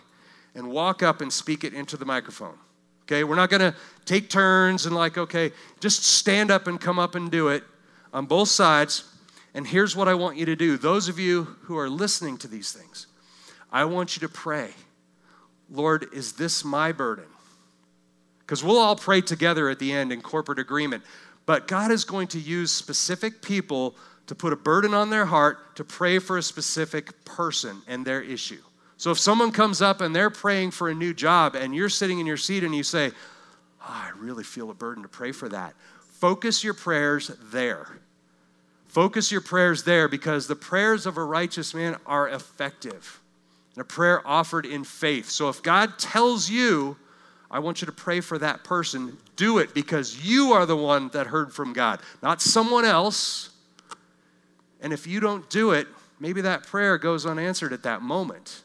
and 0.54 0.70
walk 0.70 1.02
up 1.02 1.20
and 1.20 1.32
speak 1.32 1.64
it 1.64 1.74
into 1.74 1.96
the 1.96 2.04
microphone. 2.04 2.58
Okay, 3.02 3.24
we're 3.24 3.36
not 3.36 3.50
going 3.50 3.60
to 3.60 3.74
take 4.04 4.30
turns 4.30 4.86
and, 4.86 4.94
like, 4.94 5.18
okay, 5.18 5.52
just 5.80 6.04
stand 6.04 6.50
up 6.50 6.66
and 6.66 6.80
come 6.80 6.98
up 6.98 7.14
and 7.14 7.30
do 7.30 7.48
it 7.48 7.64
on 8.12 8.26
both 8.26 8.48
sides. 8.48 9.04
And 9.52 9.66
here's 9.66 9.96
what 9.96 10.06
I 10.06 10.14
want 10.14 10.36
you 10.36 10.46
to 10.46 10.56
do 10.56 10.76
those 10.76 11.08
of 11.08 11.18
you 11.18 11.56
who 11.62 11.76
are 11.76 11.90
listening 11.90 12.38
to 12.38 12.48
these 12.48 12.72
things, 12.72 13.06
I 13.72 13.84
want 13.84 14.16
you 14.16 14.26
to 14.26 14.32
pray, 14.32 14.70
Lord, 15.70 16.06
is 16.12 16.34
this 16.34 16.64
my 16.64 16.92
burden? 16.92 17.24
Because 18.40 18.62
we'll 18.64 18.78
all 18.78 18.96
pray 18.96 19.20
together 19.20 19.68
at 19.68 19.78
the 19.78 19.92
end 19.92 20.12
in 20.12 20.22
corporate 20.22 20.58
agreement. 20.58 21.04
But 21.46 21.66
God 21.66 21.90
is 21.90 22.04
going 22.04 22.28
to 22.28 22.38
use 22.38 22.70
specific 22.70 23.42
people 23.42 23.96
to 24.30 24.34
put 24.36 24.52
a 24.52 24.56
burden 24.56 24.94
on 24.94 25.10
their 25.10 25.26
heart 25.26 25.74
to 25.74 25.82
pray 25.82 26.20
for 26.20 26.38
a 26.38 26.42
specific 26.42 27.24
person 27.24 27.82
and 27.88 28.04
their 28.04 28.22
issue. 28.22 28.60
So 28.96 29.10
if 29.10 29.18
someone 29.18 29.50
comes 29.50 29.82
up 29.82 30.00
and 30.00 30.14
they're 30.14 30.30
praying 30.30 30.70
for 30.70 30.88
a 30.88 30.94
new 30.94 31.12
job 31.12 31.56
and 31.56 31.74
you're 31.74 31.88
sitting 31.88 32.20
in 32.20 32.26
your 32.26 32.36
seat 32.36 32.62
and 32.62 32.72
you 32.72 32.84
say, 32.84 33.08
oh, 33.08 33.84
I 33.88 34.12
really 34.16 34.44
feel 34.44 34.70
a 34.70 34.74
burden 34.74 35.02
to 35.02 35.08
pray 35.08 35.32
for 35.32 35.48
that, 35.48 35.74
focus 36.10 36.62
your 36.62 36.74
prayers 36.74 37.32
there. 37.50 37.88
Focus 38.86 39.32
your 39.32 39.40
prayers 39.40 39.82
there 39.82 40.06
because 40.06 40.46
the 40.46 40.54
prayers 40.54 41.06
of 41.06 41.16
a 41.16 41.24
righteous 41.24 41.74
man 41.74 41.96
are 42.06 42.28
effective. 42.28 43.20
And 43.74 43.82
a 43.82 43.84
prayer 43.84 44.24
offered 44.24 44.64
in 44.64 44.84
faith. 44.84 45.28
So 45.28 45.48
if 45.48 45.60
God 45.60 45.98
tells 45.98 46.48
you, 46.48 46.96
I 47.50 47.58
want 47.58 47.82
you 47.82 47.86
to 47.86 47.92
pray 47.92 48.20
for 48.20 48.38
that 48.38 48.62
person, 48.62 49.18
do 49.34 49.58
it 49.58 49.74
because 49.74 50.24
you 50.24 50.52
are 50.52 50.66
the 50.66 50.76
one 50.76 51.08
that 51.08 51.26
heard 51.26 51.52
from 51.52 51.72
God, 51.72 51.98
not 52.22 52.40
someone 52.40 52.84
else 52.84 53.49
and 54.80 54.92
if 54.92 55.06
you 55.06 55.20
don't 55.20 55.48
do 55.50 55.72
it, 55.72 55.86
maybe 56.18 56.40
that 56.42 56.66
prayer 56.66 56.98
goes 56.98 57.26
unanswered 57.26 57.72
at 57.72 57.82
that 57.82 58.02
moment. 58.02 58.62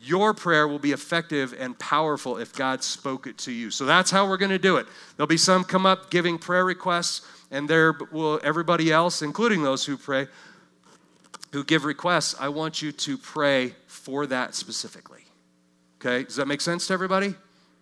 Your 0.00 0.32
prayer 0.32 0.68
will 0.68 0.78
be 0.78 0.92
effective 0.92 1.54
and 1.58 1.76
powerful 1.78 2.36
if 2.36 2.54
God 2.54 2.84
spoke 2.84 3.26
it 3.26 3.36
to 3.38 3.52
you. 3.52 3.70
So 3.70 3.84
that's 3.84 4.10
how 4.10 4.28
we're 4.28 4.36
going 4.36 4.50
to 4.50 4.58
do 4.58 4.76
it. 4.76 4.86
There'll 5.16 5.26
be 5.26 5.36
some 5.36 5.64
come 5.64 5.86
up 5.86 6.10
giving 6.10 6.38
prayer 6.38 6.64
requests, 6.64 7.26
and 7.50 7.68
there 7.68 7.94
will 8.12 8.40
everybody 8.44 8.92
else, 8.92 9.22
including 9.22 9.62
those 9.62 9.84
who 9.84 9.96
pray, 9.96 10.28
who 11.52 11.64
give 11.64 11.84
requests, 11.84 12.36
I 12.38 12.48
want 12.48 12.80
you 12.80 12.92
to 12.92 13.18
pray 13.18 13.74
for 13.86 14.26
that 14.26 14.54
specifically. 14.54 15.24
Okay? 16.00 16.24
Does 16.24 16.36
that 16.36 16.46
make 16.46 16.60
sense 16.60 16.86
to 16.88 16.92
everybody? 16.92 17.34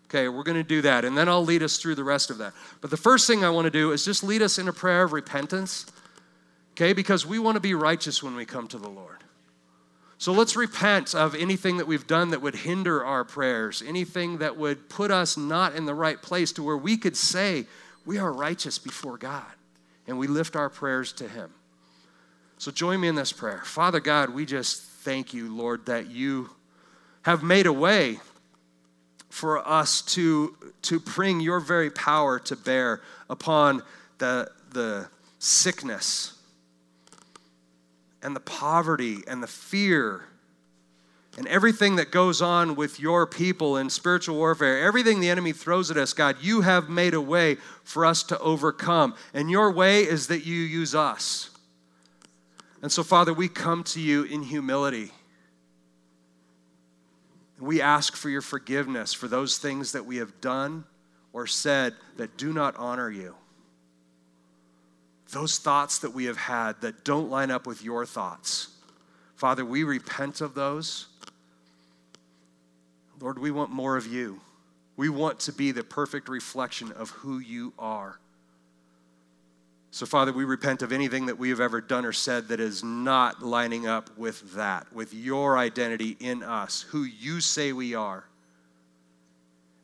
Okay, 0.07 0.29
we're 0.29 0.45
going 0.45 0.57
to 0.57 0.63
do 0.63 0.83
that, 0.83 1.05
and 1.05 1.19
then 1.19 1.29
I'll 1.29 1.45
lead 1.45 1.65
us 1.65 1.79
through 1.79 1.97
the 1.97 2.05
rest 2.05 2.31
of 2.31 2.39
that. 2.39 2.53
But 2.81 2.91
the 2.91 2.97
first 2.97 3.27
thing 3.27 3.45
I 3.45 3.51
want 3.51 3.65
to 3.65 3.73
do 3.73 3.91
is 3.91 4.05
just 4.05 4.23
lead 4.23 4.41
us 4.41 4.57
in 4.57 4.69
a 4.69 4.73
prayer 4.73 5.03
of 5.03 5.13
repentance 5.13 5.87
okay? 6.77 6.93
Because 6.93 7.25
we 7.25 7.39
want 7.39 7.57
to 7.57 7.61
be 7.61 7.75
righteous 7.75 8.23
when 8.23 8.37
we 8.37 8.45
come 8.45 8.69
to 8.69 8.79
the 8.79 8.89
Lord. 8.89 9.25
So 10.19 10.33
let's 10.33 10.57
repent 10.57 11.15
of 11.15 11.35
anything 11.35 11.79
that 11.79 11.87
we've 11.87 12.07
done 12.07 12.31
that 12.31 12.41
would 12.41 12.55
hinder 12.55 13.05
our 13.05 13.25
prayers, 13.25 13.83
anything 13.87 14.39
that 14.39 14.57
would 14.57 14.89
put 14.89 15.11
us 15.11 15.37
not 15.37 15.75
in 15.75 15.87
the 15.87 15.95
right 15.95 16.21
place 16.21 16.53
to 16.53 16.63
where 16.63 16.77
we 16.77 16.97
could 16.97 17.17
say 17.17 17.67
we 18.05 18.19
are 18.19 18.33
righteous 18.33 18.79
before 18.79 19.19
God 19.19 19.45
and 20.07 20.19
we 20.19 20.27
lift 20.27 20.57
our 20.57 20.71
prayers 20.71 21.13
to 21.15 21.29
Him. 21.29 21.51
So 22.59 22.71
join 22.71 23.01
me 23.01 23.09
in 23.09 23.15
this 23.15 23.33
prayer. 23.33 23.63
Father 23.65 24.01
God, 24.01 24.31
we 24.31 24.47
just 24.47 24.83
thank 24.83 25.35
you, 25.35 25.55
Lord, 25.55 25.87
that 25.87 26.11
you 26.11 26.51
have 27.23 27.43
made 27.43 27.67
a 27.67 27.73
way 27.73 28.21
for 29.29 29.67
us 29.67 30.01
to, 30.01 30.57
to 30.83 30.99
bring 30.99 31.41
your 31.41 31.61
very 31.61 31.91
power 31.91 32.39
to 32.39 32.57
bear 32.57 33.03
upon 33.29 33.83
the, 34.19 34.51
the 34.73 35.09
sickness 35.39 36.36
and 38.27 38.35
the 38.35 38.41
poverty 38.41 39.23
and 39.29 39.41
the 39.41 39.47
fear 39.47 40.25
and 41.39 41.47
everything 41.47 41.95
that 41.95 42.11
goes 42.11 42.43
on 42.43 42.75
with 42.75 42.99
your 42.99 43.25
people 43.25 43.77
in 43.77 43.89
spiritual 43.89 44.35
warfare, 44.35 44.83
everything 44.83 45.21
the 45.21 45.31
enemy 45.31 45.53
throws 45.53 45.93
at 45.93 45.97
us, 45.97 46.13
God, 46.13 46.37
you 46.41 46.63
have 46.63 46.89
made 46.89 47.15
a 47.15 47.21
way 47.21 47.59
for 47.85 48.05
us 48.05 48.25
to 48.25 48.39
overcome. 48.41 49.15
And 49.33 49.49
your 49.49 49.71
way 49.71 50.01
is 50.01 50.27
that 50.27 50.45
you 50.45 50.57
use 50.57 50.93
us. 50.93 51.51
And 52.83 52.91
so, 52.91 53.05
Father, 53.05 53.33
we 53.33 53.49
come 53.49 53.85
to 53.85 54.01
you 54.01 54.25
in 54.25 54.43
humility. 54.43 55.13
We 57.61 57.81
ask 57.81 58.17
for 58.17 58.29
your 58.29 58.43
forgiveness 58.43 59.15
for 59.15 59.29
those 59.29 59.59
things 59.59 59.93
that 59.93 60.05
we 60.05 60.17
have 60.17 60.41
done 60.41 60.85
or 61.33 61.47
said 61.47 61.95
that 62.17 62.37
do 62.37 62.53
not 62.53 62.75
honor 62.77 63.09
you. 63.09 63.37
Those 65.31 65.59
thoughts 65.59 65.99
that 65.99 66.15
we 66.15 66.27
have 66.27 66.37
had 66.37 66.81
that 66.83 67.05
don't 67.05 67.31
line 67.31 67.51
up 67.51 67.67
with 67.67 67.83
your 67.83 68.07
thoughts. 68.07 68.69
Father, 69.35 69.65
we 69.65 69.85
repent 69.85 70.41
of 70.41 70.55
those. 70.55 71.07
Lord, 73.21 73.39
we 73.39 73.51
want 73.51 73.71
more 73.71 73.97
of 73.97 74.07
you. 74.07 74.41
We 74.97 75.09
want 75.09 75.41
to 75.41 75.53
be 75.53 75.73
the 75.73 75.85
perfect 75.85 76.29
reflection 76.29 76.93
of 76.93 77.11
who 77.11 77.39
you 77.39 77.73
are. 77.79 78.19
So, 79.91 80.05
Father, 80.05 80.33
we 80.33 80.45
repent 80.45 80.83
of 80.83 80.93
anything 80.93 81.27
that 81.27 81.39
we 81.39 81.49
have 81.49 81.61
ever 81.61 81.81
done 81.81 82.05
or 82.05 82.13
said 82.13 82.49
that 82.49 82.61
is 82.61 82.85
not 82.85 83.43
lining 83.43 83.87
up 83.87 84.17
with 84.19 84.55
that, 84.55 84.87
with 84.93 85.15
your 85.15 85.57
identity 85.57 86.17
in 86.21 86.43
us, 86.43 86.83
who 86.83 87.05
you 87.05 87.41
say 87.41 87.73
we 87.73 87.95
are. 87.95 88.25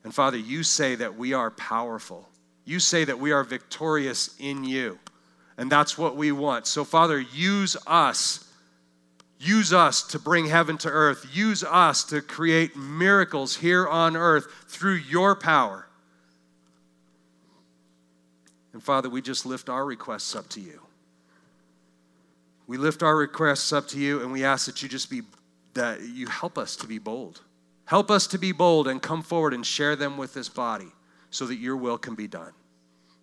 And 0.03 0.13
Father, 0.13 0.37
you 0.37 0.63
say 0.63 0.95
that 0.95 1.17
we 1.17 1.33
are 1.33 1.49
powerful. 1.49 2.29
You 2.65 2.79
say 2.79 3.05
that 3.05 3.19
we 3.19 3.31
are 3.31 3.43
victorious 3.43 4.35
in 4.39 4.63
you. 4.63 4.99
And 5.57 5.71
that's 5.71 5.97
what 5.97 6.15
we 6.15 6.31
want. 6.31 6.67
So, 6.67 6.83
Father, 6.83 7.19
use 7.19 7.77
us. 7.85 8.49
Use 9.39 9.73
us 9.73 10.03
to 10.07 10.19
bring 10.19 10.47
heaven 10.47 10.77
to 10.79 10.89
earth. 10.89 11.27
Use 11.33 11.63
us 11.63 12.03
to 12.05 12.21
create 12.21 12.75
miracles 12.75 13.57
here 13.57 13.87
on 13.87 14.15
earth 14.15 14.47
through 14.67 14.95
your 14.95 15.35
power. 15.35 15.87
And 18.71 18.81
Father, 18.81 19.09
we 19.09 19.21
just 19.21 19.45
lift 19.45 19.69
our 19.69 19.85
requests 19.85 20.35
up 20.35 20.49
to 20.49 20.61
you. 20.61 20.79
We 22.65 22.77
lift 22.77 23.03
our 23.03 23.15
requests 23.15 23.71
up 23.71 23.87
to 23.89 23.99
you 23.99 24.21
and 24.21 24.31
we 24.31 24.43
ask 24.43 24.65
that 24.65 24.81
you 24.81 24.89
just 24.89 25.09
be, 25.09 25.21
that 25.73 26.01
you 26.01 26.27
help 26.27 26.57
us 26.57 26.75
to 26.77 26.87
be 26.87 26.97
bold. 26.97 27.41
Help 27.85 28.09
us 28.09 28.25
to 28.27 28.39
be 28.39 28.51
bold 28.51 28.87
and 28.87 29.01
come 29.01 29.21
forward 29.21 29.53
and 29.53 29.65
share 29.65 29.95
them 29.95 30.17
with 30.17 30.33
this 30.33 30.49
body 30.49 30.87
so 31.29 31.45
that 31.45 31.55
your 31.55 31.75
will 31.75 31.97
can 31.97 32.15
be 32.15 32.27
done. 32.27 32.53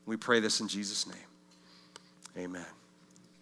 We 0.06 0.16
pray 0.16 0.40
this 0.40 0.60
in 0.60 0.68
Jesus' 0.68 1.06
name. 1.06 1.29
Amen. 2.40 2.64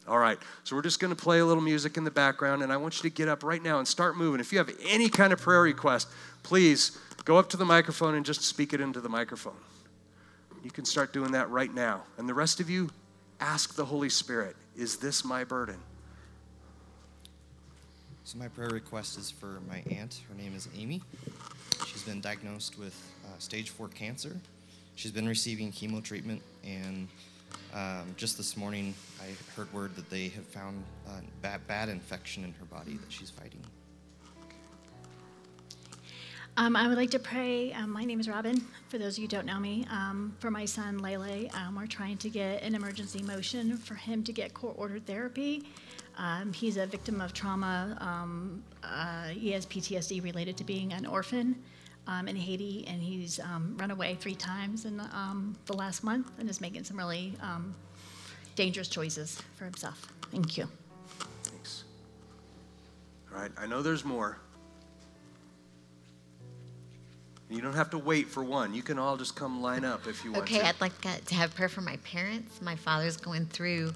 All 0.08 0.18
right, 0.18 0.38
so 0.64 0.74
we're 0.74 0.82
just 0.82 0.98
going 0.98 1.14
to 1.14 1.22
play 1.22 1.38
a 1.38 1.46
little 1.46 1.62
music 1.62 1.96
in 1.96 2.02
the 2.02 2.10
background, 2.10 2.62
and 2.64 2.72
I 2.72 2.76
want 2.78 2.96
you 2.96 3.08
to 3.08 3.14
get 3.14 3.28
up 3.28 3.44
right 3.44 3.62
now 3.62 3.78
and 3.78 3.86
start 3.86 4.16
moving. 4.16 4.40
If 4.40 4.50
you 4.50 4.58
have 4.58 4.70
any 4.88 5.08
kind 5.08 5.32
of 5.32 5.40
prayer 5.40 5.62
request, 5.62 6.08
please 6.42 6.98
go 7.24 7.36
up 7.36 7.48
to 7.50 7.56
the 7.56 7.64
microphone 7.64 8.16
and 8.16 8.26
just 8.26 8.42
speak 8.42 8.72
it 8.72 8.80
into 8.80 9.00
the 9.00 9.08
microphone. 9.08 9.54
You 10.64 10.72
can 10.72 10.84
start 10.84 11.12
doing 11.12 11.30
that 11.32 11.48
right 11.50 11.72
now. 11.72 12.02
And 12.16 12.28
the 12.28 12.34
rest 12.34 12.58
of 12.58 12.68
you, 12.68 12.90
ask 13.38 13.76
the 13.76 13.84
Holy 13.84 14.08
Spirit, 14.08 14.56
is 14.76 14.96
this 14.96 15.24
my 15.24 15.44
burden? 15.44 15.78
So, 18.24 18.36
my 18.36 18.48
prayer 18.48 18.70
request 18.70 19.16
is 19.16 19.30
for 19.30 19.60
my 19.68 19.84
aunt. 19.94 20.20
Her 20.28 20.34
name 20.34 20.56
is 20.56 20.68
Amy. 20.76 21.02
She's 21.86 22.02
been 22.02 22.20
diagnosed 22.20 22.78
with 22.78 23.00
uh, 23.26 23.38
stage 23.38 23.70
four 23.70 23.88
cancer. 23.88 24.36
She's 24.96 25.12
been 25.12 25.28
receiving 25.28 25.70
chemo 25.70 26.02
treatment, 26.02 26.42
and 26.64 27.06
um, 27.74 28.14
just 28.16 28.36
this 28.36 28.56
morning 28.56 28.94
I 29.20 29.26
heard 29.54 29.72
word 29.72 29.94
that 29.96 30.08
they 30.10 30.28
have 30.28 30.46
found 30.46 30.82
a 31.06 31.20
bad, 31.42 31.66
bad 31.66 31.88
infection 31.88 32.44
in 32.44 32.52
her 32.54 32.64
body 32.64 32.96
that 32.96 33.12
she's 33.12 33.30
fighting. 33.30 33.60
Um, 36.56 36.74
I 36.74 36.88
would 36.88 36.96
like 36.96 37.12
to 37.12 37.20
pray. 37.20 37.72
Um, 37.72 37.90
my 37.90 38.04
name 38.04 38.18
is 38.18 38.28
Robin, 38.28 38.60
for 38.88 38.98
those 38.98 39.14
of 39.14 39.18
you 39.18 39.24
who 39.26 39.28
don't 39.28 39.46
know 39.46 39.60
me. 39.60 39.86
Um, 39.92 40.34
for 40.40 40.50
my 40.50 40.64
son, 40.64 40.98
Lele, 40.98 41.48
um, 41.54 41.76
we're 41.76 41.86
trying 41.86 42.16
to 42.18 42.28
get 42.28 42.64
an 42.64 42.74
emergency 42.74 43.22
motion 43.22 43.76
for 43.76 43.94
him 43.94 44.24
to 44.24 44.32
get 44.32 44.54
court 44.54 44.74
ordered 44.76 45.06
therapy. 45.06 45.62
Um, 46.16 46.52
he's 46.52 46.76
a 46.76 46.84
victim 46.84 47.20
of 47.20 47.32
trauma. 47.32 47.96
Um, 48.00 48.64
uh, 48.82 49.28
he 49.28 49.52
has 49.52 49.66
PTSD 49.66 50.20
related 50.24 50.56
to 50.56 50.64
being 50.64 50.92
an 50.92 51.06
orphan 51.06 51.62
Um, 52.08 52.26
in 52.26 52.36
Haiti, 52.36 52.86
and 52.88 53.02
he's 53.02 53.38
um, 53.38 53.76
run 53.78 53.90
away 53.90 54.16
three 54.18 54.34
times 54.34 54.86
in 54.86 54.98
um, 54.98 55.54
the 55.66 55.74
last 55.74 56.02
month 56.02 56.32
and 56.38 56.48
is 56.48 56.58
making 56.58 56.84
some 56.84 56.96
really 56.96 57.34
dangerous 58.56 58.88
choices 58.88 59.42
for 59.56 59.66
himself. 59.66 60.10
Thank 60.32 60.56
you. 60.56 60.66
Thanks. 61.42 61.84
All 63.30 63.40
right, 63.40 63.50
I 63.58 63.66
know 63.66 63.82
there's 63.82 64.06
more. 64.06 64.38
You 67.50 67.62
don't 67.62 67.74
have 67.74 67.90
to 67.90 67.98
wait 67.98 68.26
for 68.26 68.44
one. 68.44 68.74
You 68.74 68.82
can 68.82 68.98
all 68.98 69.16
just 69.16 69.34
come 69.34 69.62
line 69.62 69.84
up 69.84 70.06
if 70.06 70.22
you 70.24 70.32
want 70.32 70.44
okay, 70.44 70.58
to. 70.58 70.66
I'd 70.66 70.80
like 70.80 70.92
uh, 71.06 71.16
to 71.24 71.34
have 71.34 71.54
prayer 71.54 71.68
for 71.68 71.80
my 71.80 71.96
parents. 71.98 72.60
My 72.60 72.76
father's 72.76 73.16
going 73.16 73.46
through 73.46 73.94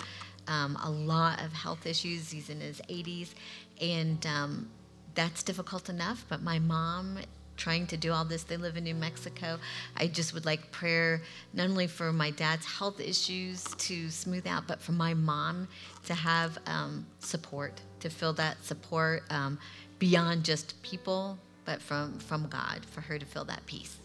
um, 0.48 0.78
a 0.82 0.90
lot 0.90 1.42
of 1.44 1.52
health 1.52 1.84
issues. 1.84 2.30
He's 2.30 2.48
in 2.48 2.60
his 2.60 2.80
80s, 2.88 3.34
and 3.80 4.24
um, 4.26 4.70
that's 5.14 5.42
difficult 5.42 5.90
enough. 5.90 6.24
But 6.30 6.42
my 6.42 6.60
mom, 6.60 7.18
trying 7.56 7.86
to 7.88 7.96
do 7.96 8.12
all 8.12 8.24
this, 8.24 8.42
they 8.42 8.56
live 8.56 8.76
in 8.76 8.84
New 8.84 8.94
Mexico. 8.94 9.58
I 9.96 10.06
just 10.08 10.34
would 10.34 10.44
like 10.44 10.72
prayer 10.72 11.22
not 11.52 11.68
only 11.68 11.86
for 11.86 12.12
my 12.12 12.30
dad's 12.30 12.66
health 12.66 13.00
issues 13.00 13.64
to 13.64 14.10
smooth 14.10 14.46
out, 14.46 14.66
but 14.66 14.80
for 14.80 14.92
my 14.92 15.14
mom 15.14 15.68
to 16.06 16.14
have 16.14 16.58
um, 16.66 17.06
support, 17.20 17.80
to 18.00 18.10
feel 18.10 18.32
that 18.34 18.62
support 18.64 19.22
um, 19.30 19.58
beyond 19.98 20.44
just 20.44 20.80
people 20.82 21.38
but 21.64 21.80
from, 21.80 22.18
from 22.18 22.48
God 22.48 22.84
for 22.90 23.00
her 23.02 23.18
to 23.18 23.26
feel 23.26 23.44
that 23.44 23.64
peace. 23.66 23.96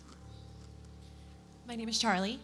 My 1.67 1.75
name 1.75 1.89
is 1.89 1.99
Charlie, 1.99 2.39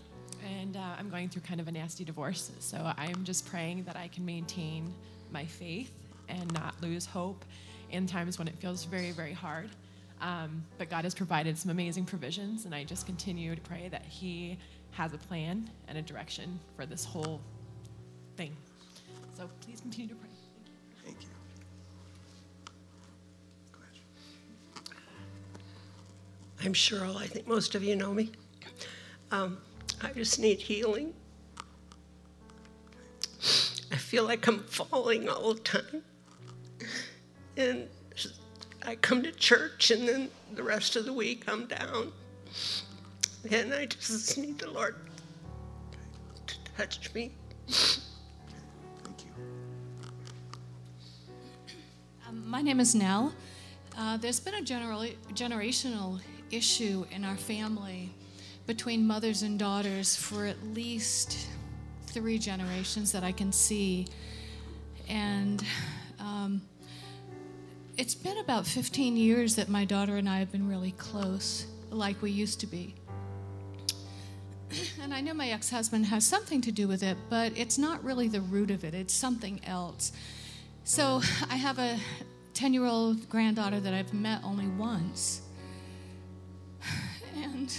and 0.60 0.76
uh, 0.76 0.96
I'm 0.98 1.10
going 1.10 1.30
through 1.30 1.44
kind 1.44 1.62
of 1.62 1.68
a 1.68 1.72
nasty 1.72 2.04
divorce. 2.04 2.52
So 2.60 2.92
I'm 2.98 3.24
just 3.24 3.46
praying 3.46 3.84
that 3.84 3.96
I 3.96 4.08
can 4.08 4.26
maintain 4.26 4.94
my 5.32 5.46
faith 5.46 5.92
and 6.30 6.52
not 6.54 6.76
lose 6.82 7.06
hope 7.06 7.46
in 7.92 8.08
times 8.08 8.40
when 8.40 8.48
it 8.48 8.56
feels 8.56 8.86
very, 8.86 9.12
very 9.12 9.34
hard. 9.34 9.70
Um, 10.24 10.64
but 10.78 10.90
God 10.90 11.04
has 11.04 11.14
provided 11.14 11.58
some 11.58 11.70
amazing 11.70 12.06
provisions, 12.06 12.64
and 12.64 12.74
I 12.74 12.86
just 12.86 13.06
continue 13.06 13.54
to 13.56 13.62
pray 13.62 13.90
that 13.90 14.06
He 14.06 14.58
has 14.92 15.14
a 15.14 15.18
plan 15.18 15.70
and 15.90 15.98
a 15.98 16.02
direction 16.02 16.62
for 16.78 16.86
this 16.86 17.04
whole 17.04 17.42
thing. 18.38 18.56
So 19.36 19.50
please 19.60 19.82
continue 19.82 20.08
to 20.08 20.16
pray. 20.16 20.30
Thank 21.04 21.18
you. 21.24 21.28
Thank 24.74 24.88
you. 24.88 24.94
I'm 26.64 26.74
Cheryl. 26.74 27.18
I 27.18 27.28
think 27.28 27.46
most 27.46 27.76
of 27.76 27.84
you 27.84 27.98
know 27.98 28.14
me. 28.14 28.32
Um, 29.32 29.58
I 30.02 30.14
just 30.14 30.40
need 30.40 30.62
healing. 30.62 31.14
I 33.92 33.98
feel 33.98 34.24
like 34.24 34.48
I'm 34.48 34.60
falling 34.64 35.28
all 35.28 35.56
the 35.56 35.60
time. 35.60 36.04
And 37.58 37.90
I 38.86 38.96
come 38.96 39.24
to 39.24 39.32
church, 39.32 39.92
and 39.92 40.08
then 40.08 40.30
the 40.54 40.64
rest 40.64 40.96
of 40.96 41.06
the 41.06 41.14
week 41.14 41.44
I'm 41.48 41.66
down. 41.66 42.12
And 43.50 43.74
I 43.74 43.86
just 43.86 44.38
need 44.38 44.60
the 44.60 44.72
Lord 44.72 44.96
to 46.48 46.56
touch 46.78 47.14
me. 47.14 47.32
Thank 47.68 49.26
you. 49.26 49.32
Um, 52.28 52.50
my 52.50 52.62
name 52.62 52.80
is 52.80 52.94
Nell. 52.94 53.34
Uh, 53.98 54.18
there's 54.18 54.40
been 54.40 54.56
a 54.56 54.62
generational 54.62 56.20
issue 56.52 57.06
in 57.12 57.24
our 57.24 57.38
family 57.38 58.14
between 58.66 59.06
mothers 59.06 59.44
and 59.44 59.60
daughters 59.60 60.16
for 60.16 60.46
at 60.46 60.62
least 60.74 61.48
three 62.08 62.38
generations 62.38 63.12
that 63.12 63.24
I 63.24 63.32
can 63.32 63.52
see. 63.52 64.08
And 65.10 65.64
it's 68.04 68.16
been 68.16 68.38
about 68.40 68.68
15 68.68 69.16
years 69.16 69.56
that 69.56 69.70
my 69.70 69.86
daughter 69.86 70.18
and 70.18 70.28
I 70.28 70.40
have 70.40 70.52
been 70.52 70.68
really 70.68 70.92
close, 70.92 71.68
like 71.90 72.22
we 72.22 72.32
used 72.32 72.60
to 72.60 72.68
be. 72.68 72.96
And 75.02 75.14
I 75.14 75.22
know 75.22 75.34
my 75.34 75.48
ex 75.48 75.70
husband 75.70 76.08
has 76.08 76.28
something 76.28 76.60
to 76.64 76.72
do 76.74 76.86
with 76.86 77.02
it, 77.02 77.16
but 77.30 77.54
it's 77.56 77.78
not 77.78 78.04
really 78.04 78.28
the 78.28 78.42
root 78.42 78.72
of 78.72 78.84
it, 78.84 78.94
it's 78.94 79.14
something 79.14 79.62
else. 79.66 80.12
So 80.84 81.22
I 81.50 81.56
have 81.56 81.80
a 81.80 81.98
10 82.54 82.74
year 82.74 82.84
old 82.84 83.30
granddaughter 83.30 83.80
that 83.80 83.94
I've 83.94 84.14
met 84.14 84.44
only 84.44 84.68
once. 84.68 85.44
And 87.38 87.72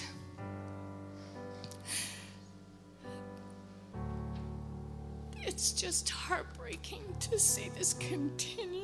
it's 5.43 5.73
just 5.73 6.09
heartbreaking 6.09 7.03
to 7.21 7.39
see 7.39 7.69
this 7.77 7.93
continue 7.93 8.84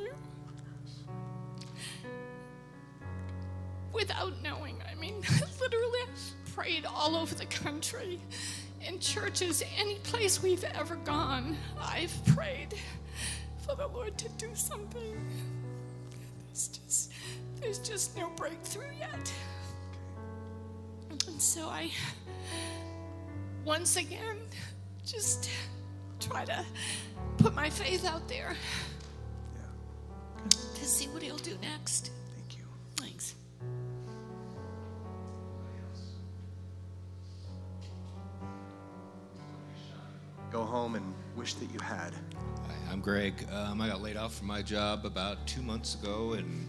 without 3.92 4.40
knowing. 4.42 4.76
I 4.90 4.94
mean, 4.94 5.14
literally, 5.60 5.98
I've 6.08 6.54
prayed 6.54 6.86
all 6.86 7.16
over 7.16 7.34
the 7.34 7.46
country, 7.46 8.20
in 8.86 8.98
churches, 8.98 9.62
any 9.78 9.96
place 9.96 10.42
we've 10.42 10.64
ever 10.64 10.96
gone. 10.96 11.56
I've 11.80 12.14
prayed 12.26 12.74
for 13.66 13.74
the 13.76 13.86
Lord 13.88 14.16
to 14.18 14.28
do 14.30 14.48
something. 14.54 15.16
There's 16.46 16.68
just, 16.68 17.12
there's 17.60 17.78
just 17.78 18.16
no 18.16 18.30
breakthrough 18.30 18.92
yet. 18.98 19.32
And 21.28 21.40
so 21.40 21.68
I, 21.68 21.90
once 23.64 23.96
again, 23.96 24.38
just 25.04 25.50
try 26.18 26.44
to 26.44 26.64
put 27.38 27.54
my 27.54 27.68
faith 27.68 28.06
out 28.06 28.26
there 28.28 28.54
Yeah. 29.54 30.48
to 30.74 30.84
see 30.84 31.06
what 31.08 31.22
he'll 31.22 31.36
do 31.38 31.56
next. 31.62 32.10
Thank 32.36 32.56
you. 32.58 32.64
Thanks. 32.96 33.34
Go 40.50 40.64
home 40.64 40.96
and 40.96 41.14
wish 41.36 41.54
that 41.54 41.72
you 41.72 41.78
had? 41.80 42.12
Hi, 42.66 42.92
I'm 42.92 43.00
Greg. 43.00 43.46
Um, 43.52 43.80
I 43.80 43.88
got 43.88 44.02
laid 44.02 44.16
off 44.16 44.34
from 44.36 44.48
my 44.48 44.62
job 44.62 45.06
about 45.06 45.46
two 45.46 45.62
months 45.62 45.94
ago, 45.94 46.32
and 46.32 46.66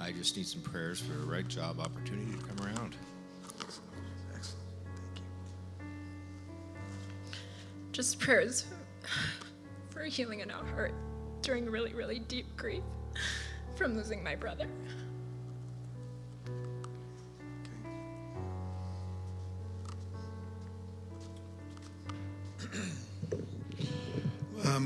I 0.00 0.12
just 0.12 0.36
need 0.36 0.46
some 0.46 0.62
prayers 0.62 1.00
for 1.00 1.12
the 1.12 1.26
right 1.26 1.46
job 1.46 1.78
opportunity 1.80 2.32
to 2.32 2.38
come 2.38 2.66
around. 2.66 2.96
Excellent. 3.60 3.90
Thank 4.32 4.46
you. 5.16 5.22
just 7.92 8.18
prayers 8.18 8.66
for 9.90 10.04
healing 10.04 10.40
in 10.40 10.50
our 10.50 10.64
heart 10.64 10.94
during 11.42 11.66
really, 11.66 11.94
really 11.94 12.18
deep 12.18 12.46
grief 12.56 12.82
from 13.76 13.96
losing 13.96 14.22
my 14.22 14.34
brother. 14.34 14.66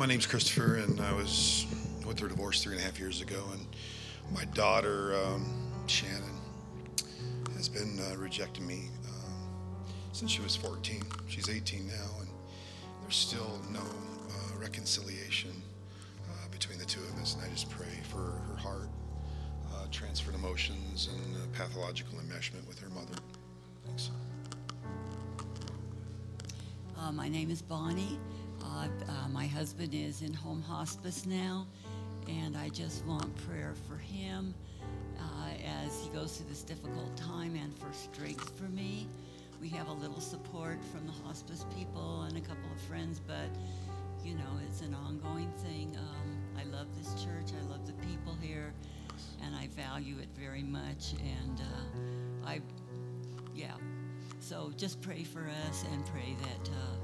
My 0.05 0.09
name's 0.09 0.27
Christopher, 0.27 0.75
and 0.75 1.01
I 1.01 1.15
was 1.15 1.65
went 2.05 2.19
through 2.19 2.27
a 2.27 2.33
divorce 2.33 2.63
three 2.63 2.75
and 2.75 2.83
a 2.83 2.85
half 2.85 2.99
years 2.99 3.23
ago, 3.23 3.43
and 3.53 3.67
my 4.35 4.45
daughter 4.53 5.15
um, 5.15 5.73
Shannon 5.87 6.43
has 7.57 7.71
been 7.71 7.99
uh, 7.99 8.17
rejecting 8.19 8.67
me 8.67 8.91
um, 9.09 9.87
since 10.13 10.31
she 10.31 10.43
was 10.43 10.57
14. 10.57 11.03
She's 11.27 11.49
18 11.49 11.89
now, 11.89 11.95
and 12.21 12.29
there's 13.01 13.17
still 13.17 13.59
no 13.73 13.81
uh, 13.81 14.61
reconciliation 14.61 15.53
uh, 16.29 16.49
between 16.51 16.79
the 16.79 16.85
two 16.85 17.01
of 17.01 17.19
us. 17.23 17.37
And 17.37 17.43
I 17.43 17.49
just 17.49 17.71
pray 17.71 17.99
for 18.11 18.19
her 18.19 18.57
heart, 18.59 18.91
uh, 19.73 19.87
transferred 19.91 20.35
emotions, 20.35 21.09
and 21.15 21.35
uh, 21.37 21.39
pathological 21.57 22.19
enmeshment 22.19 22.69
with 22.69 22.79
her 22.79 22.91
mother. 22.91 23.15
Thanks. 23.87 24.11
Uh, 26.99 27.11
my 27.11 27.31
name 27.31 27.51
is 27.51 27.63
Bonnie. 27.63 28.19
Uh, 28.65 29.29
my 29.29 29.47
husband 29.47 29.95
is 29.95 30.23
in 30.23 30.33
home 30.33 30.62
hospice 30.62 31.27
now, 31.27 31.67
and 32.29 32.57
I 32.57 32.69
just 32.69 33.05
want 33.05 33.35
prayer 33.49 33.75
for 33.89 33.97
him 33.97 34.55
uh, 35.19 35.49
as 35.85 36.01
he 36.03 36.09
goes 36.11 36.37
through 36.37 36.49
this 36.49 36.62
difficult 36.62 37.17
time 37.17 37.55
and 37.57 37.77
for 37.79 37.93
strength 37.93 38.57
for 38.59 38.65
me. 38.65 39.07
We 39.61 39.69
have 39.71 39.89
a 39.89 39.93
little 39.93 40.21
support 40.21 40.79
from 40.93 41.07
the 41.07 41.12
hospice 41.27 41.65
people 41.77 42.23
and 42.23 42.37
a 42.37 42.41
couple 42.41 42.71
of 42.75 42.81
friends, 42.83 43.21
but 43.27 43.49
you 44.25 44.35
know, 44.35 44.59
it's 44.69 44.81
an 44.81 44.95
ongoing 44.95 45.51
thing. 45.59 45.97
Um, 45.99 46.39
I 46.59 46.65
love 46.77 46.87
this 46.99 47.23
church, 47.23 47.53
I 47.59 47.71
love 47.71 47.87
the 47.87 47.93
people 48.07 48.37
here, 48.41 48.73
and 49.43 49.55
I 49.55 49.69
value 49.69 50.17
it 50.21 50.29
very 50.39 50.62
much. 50.62 51.12
And 51.12 51.61
uh, 51.61 52.49
I, 52.49 52.61
yeah, 53.55 53.75
so 54.41 54.73
just 54.77 55.01
pray 55.01 55.25
for 55.25 55.47
us 55.69 55.85
and 55.93 56.05
pray 56.07 56.37
that 56.43 56.71
uh, 56.71 57.04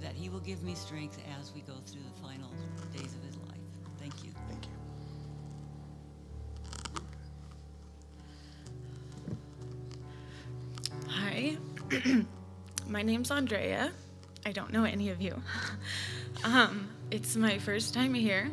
that 0.00 0.10
that 0.10 0.14
He 0.14 0.28
will 0.28 0.40
give 0.40 0.62
me 0.62 0.74
strength 0.74 1.18
as 1.38 1.52
we 1.54 1.60
go 1.60 1.74
through 1.86 2.02
the 2.02 2.20
final 2.22 2.50
days 2.92 3.14
of 3.14 3.22
His 3.24 3.36
life. 3.36 3.60
Thank 3.98 4.24
you. 4.24 4.30
Thank 4.48 4.66
you. 4.66 4.72
Hi, 11.08 11.56
my 12.88 13.02
name's 13.02 13.30
Andrea. 13.30 13.92
I 14.46 14.52
don't 14.52 14.72
know 14.72 14.84
any 14.84 15.10
of 15.10 15.20
you. 15.20 15.40
Um, 16.42 16.88
it's 17.10 17.36
my 17.36 17.58
first 17.58 17.92
time 17.92 18.14
here. 18.14 18.50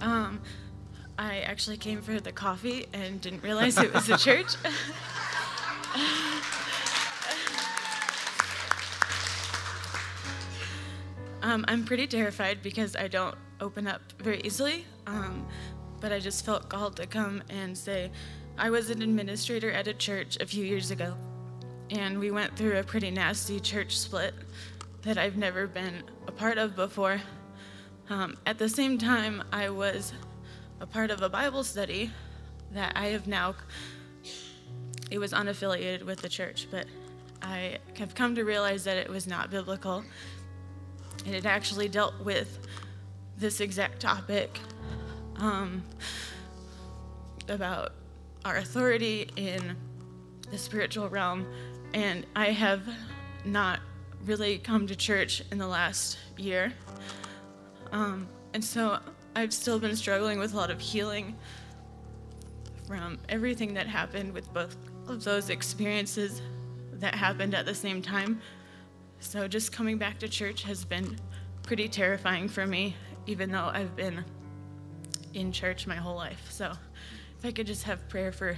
Um, 0.00 0.40
I 1.16 1.40
actually 1.40 1.76
came 1.76 2.02
for 2.02 2.18
the 2.18 2.32
coffee 2.32 2.86
and 2.92 3.20
didn't 3.20 3.44
realize 3.44 3.78
it 3.78 3.94
was 3.94 4.08
a 4.08 4.18
church. 4.18 4.54
um, 11.48 11.64
I'm 11.66 11.84
pretty 11.84 12.06
terrified 12.06 12.62
because 12.62 12.94
I 12.94 13.08
don't 13.08 13.34
open 13.60 13.86
up 13.86 14.02
very 14.20 14.40
easily. 14.44 14.84
Um, 15.06 15.46
but 16.00 16.12
I 16.12 16.18
just 16.18 16.44
felt 16.44 16.68
called 16.68 16.96
to 16.96 17.06
come 17.06 17.42
and 17.48 17.76
say, 17.76 18.10
I 18.56 18.70
was 18.70 18.90
an 18.90 19.02
administrator 19.02 19.70
at 19.70 19.88
a 19.88 19.94
church 19.94 20.36
a 20.40 20.46
few 20.46 20.64
years 20.64 20.90
ago, 20.90 21.14
and 21.90 22.18
we 22.18 22.30
went 22.30 22.56
through 22.56 22.78
a 22.78 22.82
pretty 22.82 23.10
nasty 23.10 23.60
church 23.60 23.98
split 23.98 24.34
that 25.02 25.16
I've 25.16 25.36
never 25.36 25.66
been 25.66 26.02
a 26.26 26.32
part 26.32 26.58
of 26.58 26.76
before. 26.76 27.20
Um, 28.10 28.36
at 28.46 28.58
the 28.58 28.68
same 28.68 28.98
time, 28.98 29.42
I 29.52 29.70
was 29.70 30.12
a 30.80 30.86
part 30.86 31.10
of 31.10 31.22
a 31.22 31.28
Bible 31.28 31.64
study 31.64 32.10
that 32.72 32.92
I 32.94 33.06
have 33.06 33.26
now, 33.26 33.54
it 35.10 35.18
was 35.18 35.32
unaffiliated 35.32 36.02
with 36.02 36.20
the 36.20 36.28
church, 36.28 36.68
but 36.70 36.86
I 37.40 37.78
have 37.96 38.14
come 38.14 38.34
to 38.34 38.44
realize 38.44 38.84
that 38.84 38.96
it 38.96 39.08
was 39.08 39.26
not 39.26 39.50
biblical. 39.50 40.04
And 41.28 41.36
it 41.36 41.44
actually 41.44 41.88
dealt 41.88 42.18
with 42.24 42.58
this 43.36 43.60
exact 43.60 44.00
topic 44.00 44.60
um, 45.36 45.84
about 47.50 47.92
our 48.46 48.56
authority 48.56 49.28
in 49.36 49.76
the 50.50 50.56
spiritual 50.56 51.10
realm. 51.10 51.46
And 51.92 52.24
I 52.34 52.46
have 52.46 52.80
not 53.44 53.80
really 54.24 54.56
come 54.56 54.86
to 54.86 54.96
church 54.96 55.42
in 55.52 55.58
the 55.58 55.66
last 55.66 56.16
year. 56.38 56.72
Um, 57.92 58.26
and 58.54 58.64
so 58.64 58.98
I've 59.36 59.52
still 59.52 59.78
been 59.78 59.96
struggling 59.96 60.38
with 60.38 60.54
a 60.54 60.56
lot 60.56 60.70
of 60.70 60.80
healing 60.80 61.36
from 62.86 63.18
everything 63.28 63.74
that 63.74 63.86
happened 63.86 64.32
with 64.32 64.50
both 64.54 64.78
of 65.06 65.24
those 65.24 65.50
experiences 65.50 66.40
that 66.94 67.14
happened 67.14 67.54
at 67.54 67.66
the 67.66 67.74
same 67.74 68.00
time. 68.00 68.40
So 69.20 69.46
just 69.46 69.72
coming 69.72 69.98
back 69.98 70.18
to 70.20 70.28
church 70.28 70.62
has 70.62 70.84
been 70.84 71.16
pretty 71.62 71.88
terrifying 71.88 72.48
for 72.48 72.66
me, 72.66 72.96
even 73.26 73.50
though 73.50 73.70
I've 73.72 73.94
been 73.94 74.24
in 75.34 75.52
church 75.52 75.86
my 75.86 75.96
whole 75.96 76.16
life. 76.16 76.46
So 76.50 76.72
if 77.38 77.44
I 77.44 77.50
could 77.50 77.66
just 77.66 77.84
have 77.84 78.08
prayer 78.08 78.32
for 78.32 78.56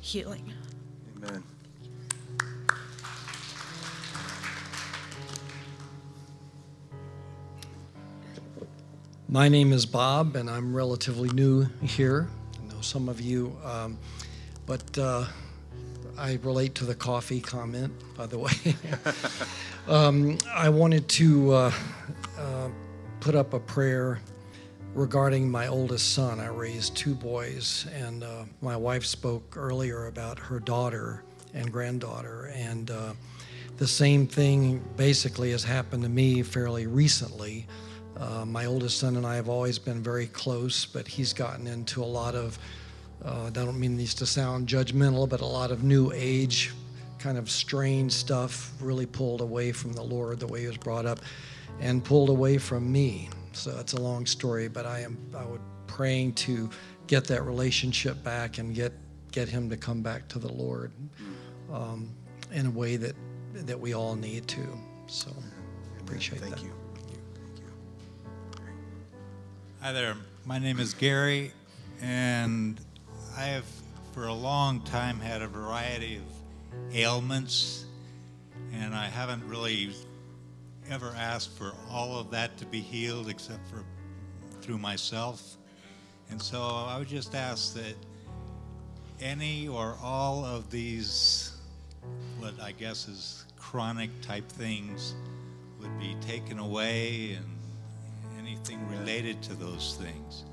healing. 0.00 0.52
Amen. 1.16 1.42
My 9.30 9.48
name 9.48 9.72
is 9.72 9.84
Bob, 9.84 10.36
and 10.36 10.48
I'm 10.48 10.74
relatively 10.74 11.28
new 11.30 11.66
here. 11.82 12.28
I 12.54 12.72
know 12.72 12.80
some 12.80 13.08
of 13.08 13.20
you, 13.20 13.54
um, 13.64 13.98
but 14.64 14.96
uh, 14.96 15.26
I 16.18 16.38
relate 16.42 16.74
to 16.76 16.84
the 16.84 16.96
coffee 16.96 17.40
comment, 17.40 17.92
by 18.16 18.26
the 18.26 18.38
way. 18.38 18.50
um, 19.88 20.36
I 20.52 20.68
wanted 20.68 21.08
to 21.10 21.52
uh, 21.52 21.72
uh, 22.36 22.68
put 23.20 23.36
up 23.36 23.54
a 23.54 23.60
prayer 23.60 24.18
regarding 24.94 25.48
my 25.48 25.68
oldest 25.68 26.14
son. 26.14 26.40
I 26.40 26.48
raised 26.48 26.96
two 26.96 27.14
boys, 27.14 27.86
and 27.94 28.24
uh, 28.24 28.44
my 28.60 28.76
wife 28.76 29.04
spoke 29.04 29.56
earlier 29.56 30.06
about 30.06 30.40
her 30.40 30.58
daughter 30.58 31.22
and 31.54 31.70
granddaughter, 31.70 32.52
and 32.52 32.90
uh, 32.90 33.12
the 33.76 33.86
same 33.86 34.26
thing 34.26 34.82
basically 34.96 35.52
has 35.52 35.62
happened 35.62 36.02
to 36.02 36.08
me 36.08 36.42
fairly 36.42 36.88
recently. 36.88 37.68
Uh, 38.16 38.44
my 38.44 38.66
oldest 38.66 38.98
son 38.98 39.16
and 39.16 39.24
I 39.24 39.36
have 39.36 39.48
always 39.48 39.78
been 39.78 40.02
very 40.02 40.26
close, 40.26 40.84
but 40.84 41.06
he's 41.06 41.32
gotten 41.32 41.68
into 41.68 42.02
a 42.02 42.06
lot 42.06 42.34
of, 42.34 42.58
uh, 43.24 43.46
I 43.46 43.50
don't 43.50 43.78
mean 43.78 43.96
these 43.96 44.14
to 44.14 44.26
sound 44.26 44.68
judgmental, 44.68 45.28
but 45.28 45.40
a 45.40 45.46
lot 45.46 45.70
of 45.70 45.82
new 45.82 46.12
age 46.14 46.72
kind 47.18 47.36
of 47.36 47.50
strange 47.50 48.12
stuff, 48.12 48.72
really 48.80 49.06
pulled 49.06 49.40
away 49.40 49.72
from 49.72 49.92
the 49.92 50.02
Lord, 50.02 50.40
the 50.40 50.46
way 50.46 50.60
he 50.62 50.66
was 50.66 50.76
brought 50.76 51.04
up, 51.04 51.20
and 51.80 52.04
pulled 52.04 52.28
away 52.28 52.58
from 52.58 52.90
me. 52.90 53.28
So 53.52 53.76
it's 53.78 53.92
a 53.92 54.00
long 54.00 54.24
story, 54.26 54.68
but 54.68 54.86
I 54.86 55.00
am 55.00 55.18
I 55.36 55.44
would 55.44 55.60
praying 55.86 56.34
to 56.34 56.70
get 57.06 57.24
that 57.24 57.42
relationship 57.42 58.22
back 58.22 58.58
and 58.58 58.74
get 58.74 58.92
get 59.32 59.48
him 59.48 59.68
to 59.70 59.76
come 59.76 60.00
back 60.00 60.28
to 60.28 60.38
the 60.38 60.52
Lord 60.52 60.92
um, 61.72 62.14
in 62.52 62.66
a 62.66 62.70
way 62.70 62.96
that 62.96 63.16
that 63.54 63.78
we 63.78 63.94
all 63.94 64.14
need 64.14 64.46
to. 64.48 64.78
So 65.06 65.30
I 65.30 66.00
appreciate 66.00 66.40
that. 66.40 66.50
Thank 66.50 66.56
that. 66.56 66.64
you. 66.64 66.72
Hi 69.80 69.92
there. 69.92 70.16
My 70.44 70.58
name 70.58 70.78
is 70.78 70.94
Gary, 70.94 71.52
and 72.00 72.80
I 73.36 73.42
have 73.42 73.64
for 74.12 74.26
a 74.26 74.32
long 74.32 74.80
time 74.82 75.20
had 75.20 75.42
a 75.42 75.46
variety 75.46 76.16
of 76.16 76.94
ailments, 76.94 77.84
and 78.72 78.94
I 78.94 79.06
haven't 79.06 79.46
really 79.48 79.90
ever 80.90 81.12
asked 81.16 81.56
for 81.56 81.72
all 81.90 82.18
of 82.18 82.30
that 82.30 82.56
to 82.58 82.66
be 82.66 82.80
healed 82.80 83.28
except 83.28 83.66
for 83.68 83.84
through 84.60 84.78
myself. 84.78 85.56
And 86.30 86.40
so 86.40 86.60
I 86.62 86.98
would 86.98 87.08
just 87.08 87.34
ask 87.34 87.74
that 87.74 87.94
any 89.20 89.68
or 89.68 89.96
all 90.02 90.44
of 90.44 90.70
these, 90.70 91.52
what 92.38 92.54
I 92.60 92.72
guess 92.72 93.08
is 93.08 93.44
chronic 93.56 94.10
type 94.20 94.48
things, 94.48 95.14
would 95.80 95.98
be 95.98 96.16
taken 96.20 96.58
away 96.58 97.32
and 97.32 97.46
anything 98.38 98.86
related 98.88 99.42
to 99.42 99.54
those 99.54 99.96
things. 100.00 100.44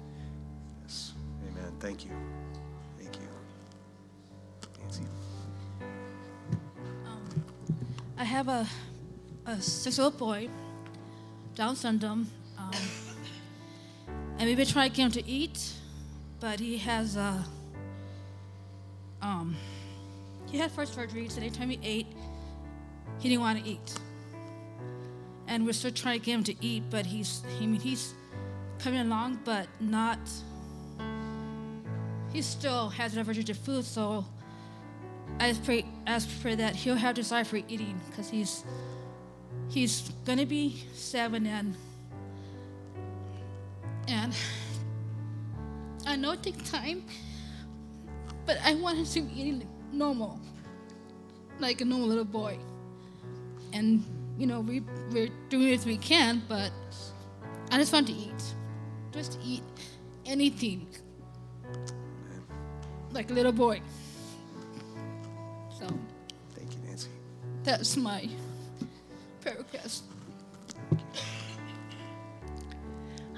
Yes. 0.82 1.14
Amen. 1.50 1.74
Thank 1.80 2.06
you. 2.06 2.12
You. 4.94 5.08
I 8.18 8.24
have 8.24 8.48
a 8.48 8.68
a 9.46 9.62
six-year-old 9.62 10.18
boy, 10.18 10.50
Down 11.54 11.76
syndrome, 11.76 12.28
um, 12.58 12.72
and 14.40 14.48
we've 14.48 14.58
been 14.58 14.66
trying 14.66 14.90
to 14.90 14.96
get 14.96 15.06
him 15.06 15.12
to 15.12 15.30
eat, 15.30 15.74
but 16.40 16.60
he 16.60 16.78
has 16.78 17.16
a 17.16 17.46
um, 19.22 19.56
he 20.48 20.58
had 20.58 20.72
first 20.72 20.94
surgery, 20.94 21.28
so 21.30 21.42
anytime 21.42 21.70
he 21.70 21.80
ate, 21.84 22.08
he 23.20 23.30
didn't 23.30 23.42
want 23.42 23.64
to 23.64 23.70
eat. 23.70 24.00
And 25.48 25.66
we're 25.66 25.74
still 25.74 25.92
trying 25.92 26.20
to 26.20 26.26
get 26.26 26.34
him 26.34 26.44
to 26.46 26.56
eat, 26.66 26.84
but 26.90 27.06
he's, 27.06 27.44
he's 27.60 28.14
coming 28.80 29.00
along, 29.00 29.40
but 29.44 29.68
not, 29.80 30.20
he 32.32 32.42
still 32.42 32.90
has 32.90 33.14
an 33.14 33.20
aversion 33.20 33.44
to 33.46 33.54
food, 33.54 33.86
so 33.86 34.26
I 35.40 35.54
pray, 35.64 35.86
ask 36.08 36.28
for 36.28 36.56
that 36.56 36.76
he'll 36.76 36.96
have 36.96 37.16
desire 37.16 37.44
for 37.44 37.58
eating, 37.58 38.00
because 38.10 38.30
he's, 38.30 38.64
he's 39.70 40.10
gonna 40.26 40.46
be 40.46 40.84
seven 40.94 41.46
and, 41.46 41.76
and 44.08 44.34
I 46.08 46.16
know 46.16 46.32
it 46.32 46.44
takes 46.44 46.70
time, 46.70 47.06
but 48.46 48.58
I 48.64 48.76
want 48.76 48.98
him 48.98 49.06
to 49.06 49.22
be 49.22 49.42
eating 49.42 49.68
normal, 49.92 50.40
like 51.60 51.82
a 51.82 51.86
normal 51.86 52.08
little 52.08 52.26
boy. 52.26 52.60
And 53.74 54.04
you 54.38 54.48
know, 54.48 54.60
we 54.60 54.82
we're 55.12 55.30
doing 55.50 55.74
as 55.74 55.86
we 55.86 55.98
can, 55.98 56.44
but 56.48 56.72
I 57.72 57.78
just 57.78 57.92
want 57.92 58.08
to 58.08 58.14
eat, 58.14 58.44
just 59.12 59.40
eat 59.44 59.64
anything, 60.26 60.88
like 63.12 63.32
a 63.32 63.34
little 63.34 63.52
boy. 63.52 63.82
So. 65.78 65.88
Thank 66.56 66.74
you, 66.74 66.80
Nancy. 66.88 67.10
That's 67.64 67.98
my 67.98 68.30
prayer 69.42 69.58
request. 69.58 70.04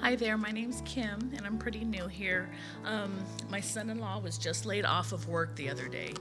Hi 0.00 0.14
there, 0.14 0.38
my 0.38 0.52
name's 0.52 0.80
Kim, 0.84 1.32
and 1.36 1.44
I'm 1.44 1.58
pretty 1.58 1.84
new 1.84 2.06
here. 2.06 2.48
Um, 2.84 3.18
my 3.50 3.60
son 3.60 3.90
in 3.90 3.98
law 3.98 4.20
was 4.20 4.38
just 4.38 4.64
laid 4.64 4.84
off 4.84 5.10
of 5.10 5.28
work 5.28 5.56
the 5.56 5.68
other 5.68 5.88
day. 5.88 6.14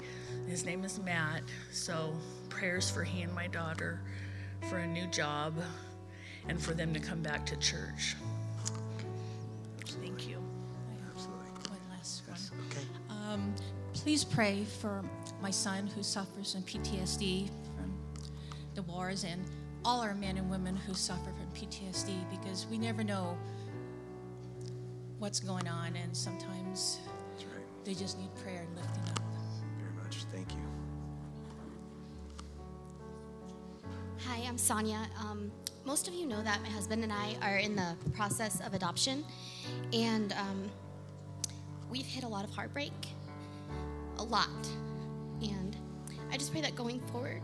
His 0.47 0.65
name 0.65 0.84
is 0.84 0.99
Matt, 0.99 1.43
so 1.72 2.15
prayers 2.49 2.89
for 2.89 3.03
he 3.03 3.22
and 3.22 3.34
my 3.36 3.45
daughter 3.45 4.01
for 4.70 4.80
a 4.80 4.88
new 4.88 5.05
job 5.07 5.53
and 6.49 6.59
for 6.59 6.74
them 6.74 6.95
to 6.95 6.99
come 6.99 7.22
back 7.22 7.45
to 7.45 7.55
church. 7.57 8.15
Thank 9.86 10.28
you. 10.28 10.41
Absolutely. 11.11 11.51
One 11.70 11.80
last 11.91 12.24
one. 12.28 13.32
Um, 13.32 13.53
please 14.04 14.24
pray 14.24 14.64
for 14.80 15.04
my 15.41 15.52
son 15.52 15.88
who 15.88 16.04
suffers 16.04 16.54
from 16.54 16.64
PTSD 16.64 17.50
from 17.76 17.93
the 18.76 18.82
wars 18.84 19.24
and 19.24 19.43
all 19.84 20.02
our 20.02 20.16
men 20.16 20.38
and 20.38 20.50
women 20.50 20.76
who 20.76 20.93
suffer 20.93 21.32
from 21.32 21.48
PTSD 21.54 22.14
because 22.30 22.66
we 22.70 22.78
never 22.78 23.04
know 23.04 23.38
what's 25.20 25.39
going 25.39 25.68
on 25.68 25.95
and 25.95 26.16
sometimes 26.16 27.00
they 27.88 27.93
just 27.93 28.20
need 28.20 28.30
prayer 28.43 28.66
and 28.68 28.76
lifting 28.76 29.04
up. 29.12 29.22
Very 29.80 29.93
much. 30.04 30.26
Thank 30.26 30.52
you. 30.52 30.60
Hi, 34.26 34.43
I'm 34.45 34.58
Sonia. 34.58 35.08
Um, 35.22 35.50
most 35.86 36.10
of 36.10 36.14
you 36.14 36.26
know 36.26 36.43
that 36.43 36.62
my 36.62 36.68
husband 36.68 37.02
and 37.04 37.14
I 37.14 37.38
are 37.41 37.56
in 37.56 37.78
the 37.78 37.95
process 38.14 38.60
of 38.60 38.74
adoption, 38.74 39.24
and 39.93 40.34
um, 40.34 40.70
we've 41.89 42.06
hit 42.06 42.26
a 42.26 42.28
lot 42.28 42.43
of 42.43 42.52
heartbreak, 42.54 42.91
a 44.18 44.24
lot. 44.24 44.49
And 45.41 45.76
I 46.32 46.38
just 46.38 46.51
pray 46.51 46.61
that 46.61 46.76
going 46.76 46.99
forward, 47.11 47.41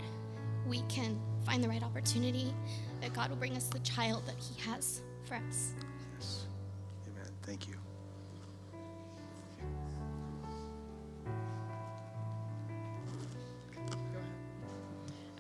we 0.68 0.82
can 0.90 1.20
find 1.46 1.64
the 1.64 1.70
right 1.70 1.84
opportunity, 1.84 2.54
that 3.02 3.14
God 3.14 3.30
will 3.30 3.38
bring 3.38 3.56
us 3.56 3.68
the 3.68 3.80
child 3.80 4.24
that 4.26 4.36
He 4.38 4.60
has 4.70 5.02
for 5.26 5.36
us. 5.36 5.74
Yes. 6.18 6.46
Amen. 7.08 7.32
Thank 7.44 7.68
you. 7.68 7.76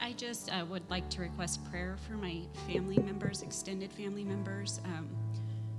I 0.01 0.11
just 0.11 0.51
uh, 0.51 0.65
would 0.69 0.88
like 0.89 1.09
to 1.11 1.21
request 1.21 1.63
prayer 1.71 1.97
for 2.07 2.13
my 2.13 2.41
family 2.67 2.97
members, 2.97 3.41
extended 3.41 3.91
family 3.91 4.23
members, 4.25 4.81
um, 4.86 5.09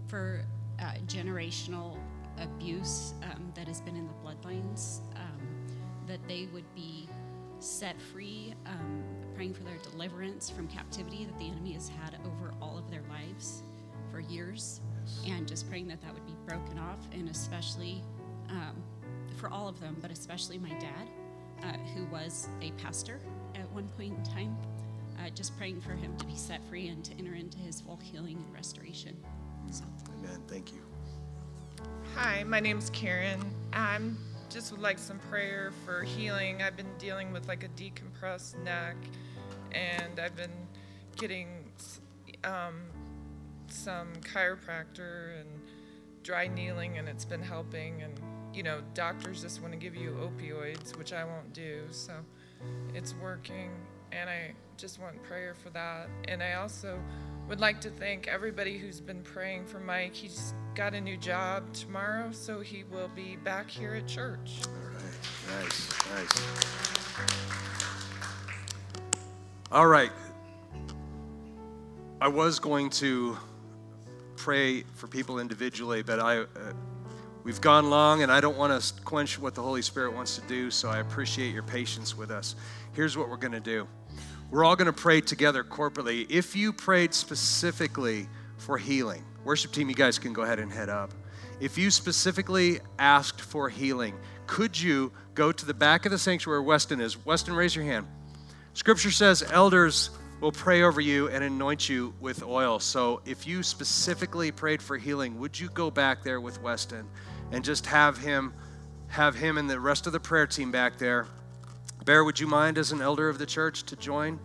for 0.06 0.42
uh, 0.80 0.94
generational 1.06 1.96
abuse 2.38 3.14
um, 3.22 3.52
that 3.54 3.68
has 3.68 3.80
been 3.80 3.96
in 3.96 4.08
the 4.08 4.14
bloodlines, 4.24 5.00
um, 5.16 5.23
that 6.06 6.26
they 6.28 6.48
would 6.52 6.72
be 6.74 7.08
set 7.58 8.00
free, 8.00 8.54
um, 8.66 9.02
praying 9.34 9.54
for 9.54 9.62
their 9.62 9.78
deliverance 9.90 10.50
from 10.50 10.68
captivity 10.68 11.24
that 11.24 11.38
the 11.38 11.46
enemy 11.46 11.72
has 11.72 11.88
had 11.88 12.18
over 12.24 12.52
all 12.60 12.76
of 12.76 12.90
their 12.90 13.02
lives 13.08 13.62
for 14.10 14.20
years, 14.20 14.80
and 15.26 15.48
just 15.48 15.68
praying 15.68 15.88
that 15.88 16.00
that 16.02 16.12
would 16.12 16.26
be 16.26 16.36
broken 16.46 16.78
off, 16.78 16.98
and 17.12 17.28
especially 17.28 18.02
um, 18.50 18.74
for 19.36 19.48
all 19.50 19.68
of 19.68 19.80
them, 19.80 19.96
but 20.00 20.10
especially 20.10 20.58
my 20.58 20.72
dad, 20.78 21.08
uh, 21.62 21.72
who 21.94 22.04
was 22.06 22.48
a 22.60 22.70
pastor 22.72 23.18
at 23.54 23.70
one 23.72 23.88
point 23.96 24.14
in 24.16 24.24
time. 24.24 24.56
Uh, 25.18 25.30
just 25.30 25.56
praying 25.56 25.80
for 25.80 25.92
him 25.92 26.14
to 26.16 26.26
be 26.26 26.34
set 26.34 26.60
free 26.68 26.88
and 26.88 27.04
to 27.04 27.12
enter 27.18 27.34
into 27.34 27.56
his 27.58 27.80
full 27.80 27.96
healing 28.02 28.36
and 28.36 28.52
restoration. 28.52 29.16
So. 29.70 29.84
Amen. 30.18 30.42
Thank 30.48 30.72
you. 30.72 30.80
Hi, 32.16 32.42
my 32.42 32.58
name's 32.58 32.90
Karen. 32.90 33.40
I'm 33.72 34.18
just 34.54 34.70
would 34.70 34.80
like 34.80 35.00
some 35.00 35.18
prayer 35.18 35.72
for 35.84 36.04
healing. 36.04 36.62
I've 36.62 36.76
been 36.76 36.96
dealing 36.96 37.32
with 37.32 37.48
like 37.48 37.64
a 37.64 37.68
decompressed 37.70 38.56
neck, 38.62 38.94
and 39.72 40.20
I've 40.20 40.36
been 40.36 40.68
getting 41.16 41.48
um, 42.44 42.82
some 43.66 44.12
chiropractor 44.20 45.40
and 45.40 45.48
dry 46.22 46.46
needling, 46.46 46.98
and 46.98 47.08
it's 47.08 47.24
been 47.24 47.42
helping. 47.42 48.02
And 48.02 48.20
you 48.54 48.62
know, 48.62 48.80
doctors 48.94 49.42
just 49.42 49.60
want 49.60 49.72
to 49.72 49.78
give 49.78 49.96
you 49.96 50.10
opioids, 50.10 50.96
which 50.96 51.12
I 51.12 51.24
won't 51.24 51.52
do. 51.52 51.80
So 51.90 52.12
it's 52.94 53.12
working, 53.20 53.72
and 54.14 54.30
I 54.30 54.52
just 54.76 55.00
want 55.00 55.22
prayer 55.22 55.54
for 55.54 55.70
that. 55.70 56.08
And 56.28 56.42
I 56.42 56.54
also 56.54 56.98
would 57.48 57.60
like 57.60 57.80
to 57.82 57.90
thank 57.90 58.28
everybody 58.28 58.78
who's 58.78 59.00
been 59.00 59.22
praying 59.22 59.66
for 59.66 59.80
Mike. 59.80 60.14
He's 60.14 60.54
got 60.74 60.94
a 60.94 61.00
new 61.00 61.16
job 61.16 61.72
tomorrow, 61.72 62.30
so 62.32 62.60
he 62.60 62.84
will 62.84 63.10
be 63.14 63.36
back 63.36 63.68
here 63.68 63.94
at 63.94 64.06
church. 64.06 64.60
All 64.66 64.72
right. 64.92 65.64
Nice. 65.64 65.92
Nice. 66.10 66.42
All 69.70 69.86
right. 69.86 70.12
I 72.20 72.28
was 72.28 72.58
going 72.58 72.90
to 72.90 73.36
pray 74.36 74.82
for 74.94 75.06
people 75.08 75.38
individually, 75.38 76.02
but 76.02 76.20
I. 76.20 76.38
Uh, 76.38 76.46
We've 77.44 77.60
gone 77.60 77.90
long, 77.90 78.22
and 78.22 78.32
I 78.32 78.40
don't 78.40 78.56
want 78.56 78.82
to 78.82 79.02
quench 79.02 79.38
what 79.38 79.54
the 79.54 79.60
Holy 79.60 79.82
Spirit 79.82 80.14
wants 80.14 80.36
to 80.36 80.40
do, 80.48 80.70
so 80.70 80.88
I 80.88 81.00
appreciate 81.00 81.52
your 81.52 81.62
patience 81.62 82.16
with 82.16 82.30
us. 82.30 82.56
Here's 82.94 83.16
what 83.16 83.28
we're 83.28 83.36
going 83.36 83.52
to 83.52 83.60
do 83.60 83.86
we're 84.50 84.64
all 84.64 84.76
going 84.76 84.86
to 84.86 84.92
pray 84.92 85.20
together 85.20 85.64
corporately. 85.64 86.26
If 86.30 86.54
you 86.54 86.72
prayed 86.72 87.12
specifically 87.12 88.28
for 88.58 88.78
healing, 88.78 89.24
worship 89.44 89.72
team, 89.72 89.88
you 89.88 89.94
guys 89.94 90.18
can 90.18 90.32
go 90.32 90.42
ahead 90.42 90.58
and 90.58 90.72
head 90.72 90.88
up. 90.88 91.12
If 91.60 91.76
you 91.78 91.90
specifically 91.90 92.80
asked 92.98 93.40
for 93.40 93.68
healing, 93.68 94.14
could 94.46 94.80
you 94.80 95.12
go 95.34 95.50
to 95.52 95.66
the 95.66 95.74
back 95.74 96.04
of 96.06 96.12
the 96.12 96.18
sanctuary 96.18 96.60
where 96.60 96.68
Weston 96.68 97.00
is? 97.00 97.24
Weston, 97.24 97.54
raise 97.54 97.74
your 97.74 97.84
hand. 97.84 98.06
Scripture 98.74 99.10
says 99.10 99.42
elders 99.50 100.10
will 100.40 100.52
pray 100.52 100.82
over 100.82 101.00
you 101.00 101.28
and 101.28 101.42
anoint 101.42 101.88
you 101.88 102.12
with 102.20 102.42
oil. 102.42 102.78
So 102.78 103.22
if 103.24 103.46
you 103.46 103.62
specifically 103.62 104.50
prayed 104.52 104.82
for 104.82 104.98
healing, 104.98 105.38
would 105.38 105.58
you 105.58 105.68
go 105.70 105.90
back 105.90 106.22
there 106.22 106.40
with 106.40 106.60
Weston? 106.60 107.08
and 107.52 107.64
just 107.64 107.86
have 107.86 108.18
him 108.18 108.52
have 109.08 109.36
him 109.36 109.58
and 109.58 109.70
the 109.70 109.78
rest 109.78 110.08
of 110.08 110.12
the 110.12 110.18
prayer 110.18 110.46
team 110.46 110.72
back 110.72 110.98
there. 110.98 111.28
Bear, 112.04 112.24
would 112.24 112.38
you 112.38 112.46
mind 112.46 112.78
as 112.78 112.92
an 112.92 113.00
elder 113.00 113.28
of 113.28 113.38
the 113.38 113.46
church 113.46 113.84
to 113.84 113.96
join? 113.96 114.38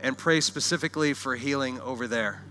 And 0.00 0.16
pray 0.16 0.40
specifically 0.40 1.12
for 1.12 1.36
healing 1.36 1.80
over 1.80 2.08
there. 2.08 2.42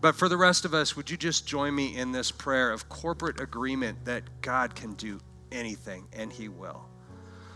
But 0.00 0.14
for 0.14 0.28
the 0.28 0.36
rest 0.36 0.64
of 0.64 0.74
us, 0.74 0.96
would 0.96 1.10
you 1.10 1.16
just 1.16 1.46
join 1.46 1.74
me 1.74 1.96
in 1.96 2.12
this 2.12 2.30
prayer 2.30 2.70
of 2.70 2.88
corporate 2.88 3.40
agreement 3.40 4.04
that 4.04 4.22
God 4.42 4.74
can 4.74 4.94
do 4.94 5.18
anything 5.50 6.06
and 6.12 6.32
He 6.32 6.48
will? 6.48 6.84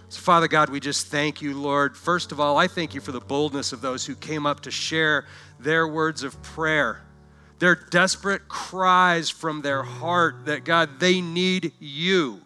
So, 0.09 0.21
Father 0.21 0.49
God, 0.49 0.69
we 0.69 0.81
just 0.81 1.07
thank 1.07 1.41
you, 1.41 1.57
Lord. 1.57 1.97
First 1.97 2.33
of 2.33 2.41
all, 2.41 2.57
I 2.57 2.67
thank 2.67 2.95
you 2.95 3.01
for 3.01 3.13
the 3.13 3.21
boldness 3.21 3.73
of 3.73 3.81
those 3.81 4.05
who 4.07 4.15
came 4.15 4.47
up 4.47 4.61
to 4.61 4.71
share 4.71 5.27
their 5.61 5.87
words 5.87 6.23
of 6.23 6.41
prayer 6.43 7.03
their 7.63 7.77
desperate 7.77 8.49
cries 8.49 9.31
from 9.31 9.63
their 9.63 9.85
heart 9.85 10.47
that 10.47 10.65
God, 10.65 10.99
they 10.99 11.21
need 11.21 11.71
you. 11.79 12.41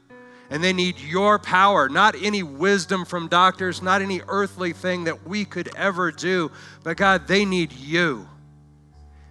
And 0.51 0.63
they 0.63 0.73
need 0.73 0.99
your 0.99 1.39
power, 1.39 1.89
not 1.89 2.15
any 2.21 2.43
wisdom 2.43 3.05
from 3.05 3.29
doctors, 3.29 3.83
not 3.83 4.03
any 4.03 4.21
earthly 4.29 4.73
thing 4.73 5.05
that 5.05 5.27
we 5.27 5.45
could 5.45 5.75
ever 5.77 6.13
do, 6.13 6.53
but 6.85 6.97
God, 6.97 7.27
they 7.27 7.45
need 7.45 7.73
you. 7.73 8.29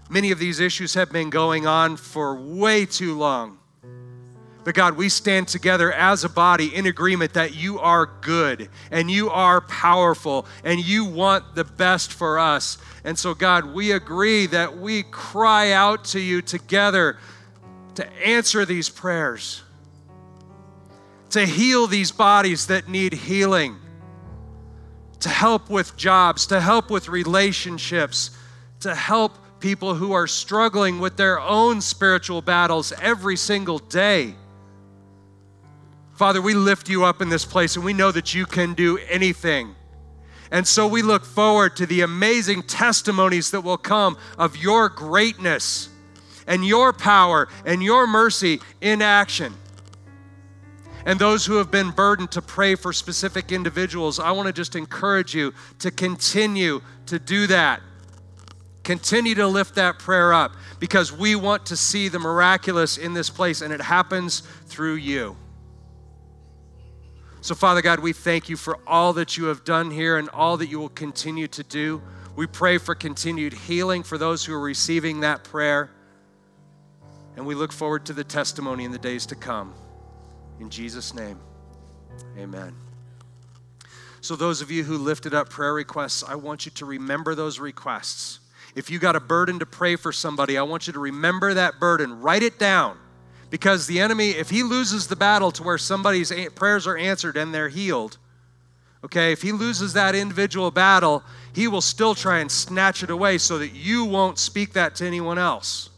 Many 0.10 0.32
of 0.32 0.40
these 0.40 0.60
issues 0.60 0.94
have 0.94 1.12
been 1.12 1.30
going 1.30 1.66
on 1.66 1.98
for 1.98 2.36
way 2.36 2.86
too 2.86 3.18
long. 3.18 3.58
But 4.66 4.74
God, 4.74 4.98
we 4.98 5.10
stand 5.10 5.48
together 5.48 5.94
as 5.94 6.24
a 6.24 6.30
body 6.30 6.76
in 6.76 6.88
agreement 6.88 7.34
that 7.34 7.54
you 7.54 7.80
are 7.80 8.08
good 8.22 8.68
and 8.90 9.12
you 9.12 9.30
are 9.30 9.62
powerful 9.62 10.48
and 10.64 10.84
you 10.84 11.06
want 11.06 11.54
the 11.54 11.64
best 11.64 12.12
for 12.12 12.40
us. 12.40 12.80
And 13.04 13.18
so, 13.18 13.36
God, 13.36 13.66
we 13.76 13.92
agree 13.92 14.48
that 14.48 14.76
we 14.76 15.04
cry 15.04 15.72
out 15.72 16.06
to 16.06 16.20
you 16.20 16.42
together 16.42 17.18
to 17.94 18.12
answer 18.14 18.66
these 18.66 18.90
prayers, 18.90 19.62
to 21.36 21.46
heal 21.46 21.86
these 21.86 22.14
bodies 22.14 22.68
that 22.68 22.88
need 22.88 23.12
healing, 23.12 23.76
to 25.20 25.28
help 25.28 25.70
with 25.70 25.98
jobs, 25.98 26.48
to 26.48 26.62
help 26.62 26.90
with 26.90 27.10
relationships, 27.10 28.32
to 28.80 28.96
help 28.96 29.60
people 29.60 29.96
who 29.96 30.14
are 30.14 30.28
struggling 30.28 30.98
with 30.98 31.18
their 31.18 31.38
own 31.42 31.82
spiritual 31.82 32.42
battles 32.42 32.94
every 33.02 33.36
single 33.36 33.80
day. 33.80 34.34
Father, 36.14 36.42
we 36.42 36.54
lift 36.54 36.88
you 36.88 37.04
up 37.04 37.22
in 37.22 37.28
this 37.28 37.44
place 37.44 37.76
and 37.76 37.84
we 37.84 37.92
know 37.92 38.14
that 38.14 38.34
you 38.34 38.46
can 38.46 38.74
do 38.74 38.98
anything. 39.10 39.76
And 40.52 40.66
so 40.66 40.88
we 40.88 41.02
look 41.02 41.26
forward 41.26 41.76
to 41.76 41.86
the 41.86 42.00
amazing 42.00 42.64
testimonies 42.64 43.52
that 43.52 43.60
will 43.60 43.76
come 43.78 44.18
of 44.38 44.56
your 44.56 44.88
greatness 44.88 45.90
and 46.48 46.66
your 46.66 46.94
power 46.94 47.50
and 47.66 47.84
your 47.84 48.08
mercy 48.08 48.62
in 48.80 49.02
action. 49.02 49.54
And 51.06 51.20
those 51.20 51.46
who 51.46 51.58
have 51.58 51.70
been 51.70 51.92
burdened 51.92 52.32
to 52.32 52.42
pray 52.42 52.74
for 52.74 52.92
specific 52.92 53.52
individuals, 53.52 54.20
I 54.20 54.32
want 54.32 54.48
to 54.48 54.54
just 54.54 54.76
encourage 54.76 55.36
you 55.36 55.54
to 55.80 55.92
continue 55.92 56.82
to 57.06 57.20
do 57.20 57.46
that. 57.48 57.82
Continue 58.84 59.36
to 59.36 59.48
lift 59.48 59.76
that 59.76 60.00
prayer 60.00 60.34
up 60.34 60.54
because 60.80 61.12
we 61.12 61.36
want 61.36 61.68
to 61.68 61.78
see 61.78 62.08
the 62.08 62.20
miraculous 62.20 62.98
in 62.98 63.14
this 63.14 63.30
place, 63.30 63.62
and 63.62 63.72
it 63.72 63.82
happens 63.82 64.42
through 64.66 64.96
you. 64.96 65.38
So, 67.42 67.54
Father 67.54 67.84
God, 67.84 68.00
we 68.00 68.12
thank 68.12 68.50
you 68.50 68.58
for 68.58 68.80
all 68.88 69.14
that 69.14 69.38
you 69.38 69.46
have 69.46 69.64
done 69.64 69.92
here 69.92 70.18
and 70.18 70.28
all 70.30 70.58
that 70.58 70.68
you 70.68 70.80
will 70.80 70.90
continue 70.90 71.48
to 71.50 71.62
do. 71.62 72.02
We 72.36 72.48
pray 72.48 72.80
for 72.80 72.96
continued 72.96 73.54
healing 73.54 74.02
for 74.02 74.18
those 74.18 74.44
who 74.44 74.54
are 74.54 74.60
receiving 74.60 75.20
that 75.20 75.44
prayer. 75.44 75.92
And 77.36 77.46
we 77.46 77.54
look 77.54 77.72
forward 77.72 78.06
to 78.08 78.14
the 78.14 78.24
testimony 78.24 78.84
in 78.84 78.92
the 78.92 78.98
days 78.98 79.28
to 79.28 79.36
come. 79.36 79.76
In 80.60 80.70
Jesus' 80.70 81.14
name, 81.14 81.40
amen. 82.38 82.74
So, 84.22 84.36
those 84.36 84.62
of 84.62 84.72
you 84.72 84.84
who 84.84 84.98
lifted 84.98 85.34
up 85.34 85.50
prayer 85.50 85.74
requests, 85.74 86.24
I 86.24 86.36
want 86.36 86.66
you 86.66 86.72
to 86.74 86.86
remember 86.86 87.36
those 87.36 87.60
requests. 87.60 88.40
If 88.74 88.90
you 88.90 88.98
got 89.00 89.16
a 89.16 89.20
burden 89.20 89.60
to 89.60 89.66
pray 89.66 89.96
for 89.96 90.12
somebody, 90.12 90.58
I 90.58 90.64
want 90.64 90.88
you 90.88 90.94
to 90.94 91.00
remember 91.00 91.54
that 91.54 91.80
burden. 91.80 92.22
Write 92.22 92.44
it 92.44 92.58
down 92.58 92.98
because 93.50 93.88
the 93.88 94.00
enemy, 94.00 94.32
if 94.32 94.50
he 94.50 94.64
loses 94.64 95.08
the 95.08 95.16
battle 95.16 95.52
to 95.52 95.64
where 95.64 95.78
somebody's 95.78 96.32
prayers 96.56 96.88
are 96.88 96.98
answered 96.98 97.38
and 97.38 97.54
they're 97.54 97.70
healed, 97.70 98.18
okay, 99.04 99.32
if 99.32 99.42
he 99.42 99.52
loses 99.52 99.94
that 99.94 100.16
individual 100.16 100.72
battle, 100.72 101.24
he 101.54 101.68
will 101.68 101.82
still 101.82 102.16
try 102.16 102.40
and 102.40 102.52
snatch 102.52 103.04
it 103.04 103.10
away 103.10 103.38
so 103.38 103.60
that 103.60 103.74
you 103.74 104.04
won't 104.04 104.40
speak 104.40 104.74
that 104.74 104.96
to 104.96 105.06
anyone 105.06 105.38
else. 105.38 105.90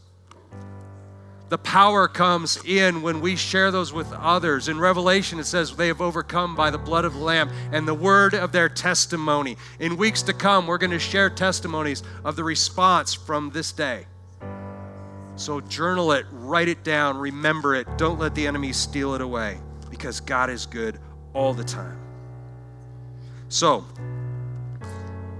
The 1.49 1.57
power 1.57 2.09
comes 2.09 2.61
in 2.65 3.01
when 3.01 3.21
we 3.21 3.37
share 3.37 3.71
those 3.71 3.93
with 3.93 4.11
others. 4.11 4.67
In 4.67 4.79
Revelation, 4.79 5.39
it 5.39 5.45
says 5.45 5.75
they 5.75 5.87
have 5.87 6.01
overcome 6.01 6.55
by 6.55 6.69
the 6.69 6.77
blood 6.77 7.05
of 7.05 7.13
the 7.13 7.19
Lamb 7.19 7.49
and 7.71 7.87
the 7.87 7.93
word 7.93 8.33
of 8.33 8.51
their 8.51 8.67
testimony. 8.67 9.55
In 9.79 9.95
weeks 9.95 10.21
to 10.23 10.33
come, 10.33 10.67
we're 10.67 10.77
going 10.77 10.91
to 10.91 10.99
share 10.99 11.29
testimonies 11.29 12.03
of 12.25 12.35
the 12.35 12.43
response 12.43 13.13
from 13.13 13.51
this 13.51 13.71
day. 13.71 14.07
So 15.37 15.61
journal 15.61 16.11
it, 16.13 16.25
write 16.31 16.67
it 16.67 16.83
down, 16.83 17.17
remember 17.17 17.75
it. 17.75 17.87
Don't 17.97 18.19
let 18.19 18.35
the 18.35 18.45
enemy 18.45 18.73
steal 18.73 19.13
it 19.13 19.21
away 19.21 19.59
because 19.89 20.19
God 20.19 20.49
is 20.49 20.65
good 20.65 20.99
all 21.33 21.53
the 21.53 21.63
time. 21.63 21.99
So, 23.47 23.85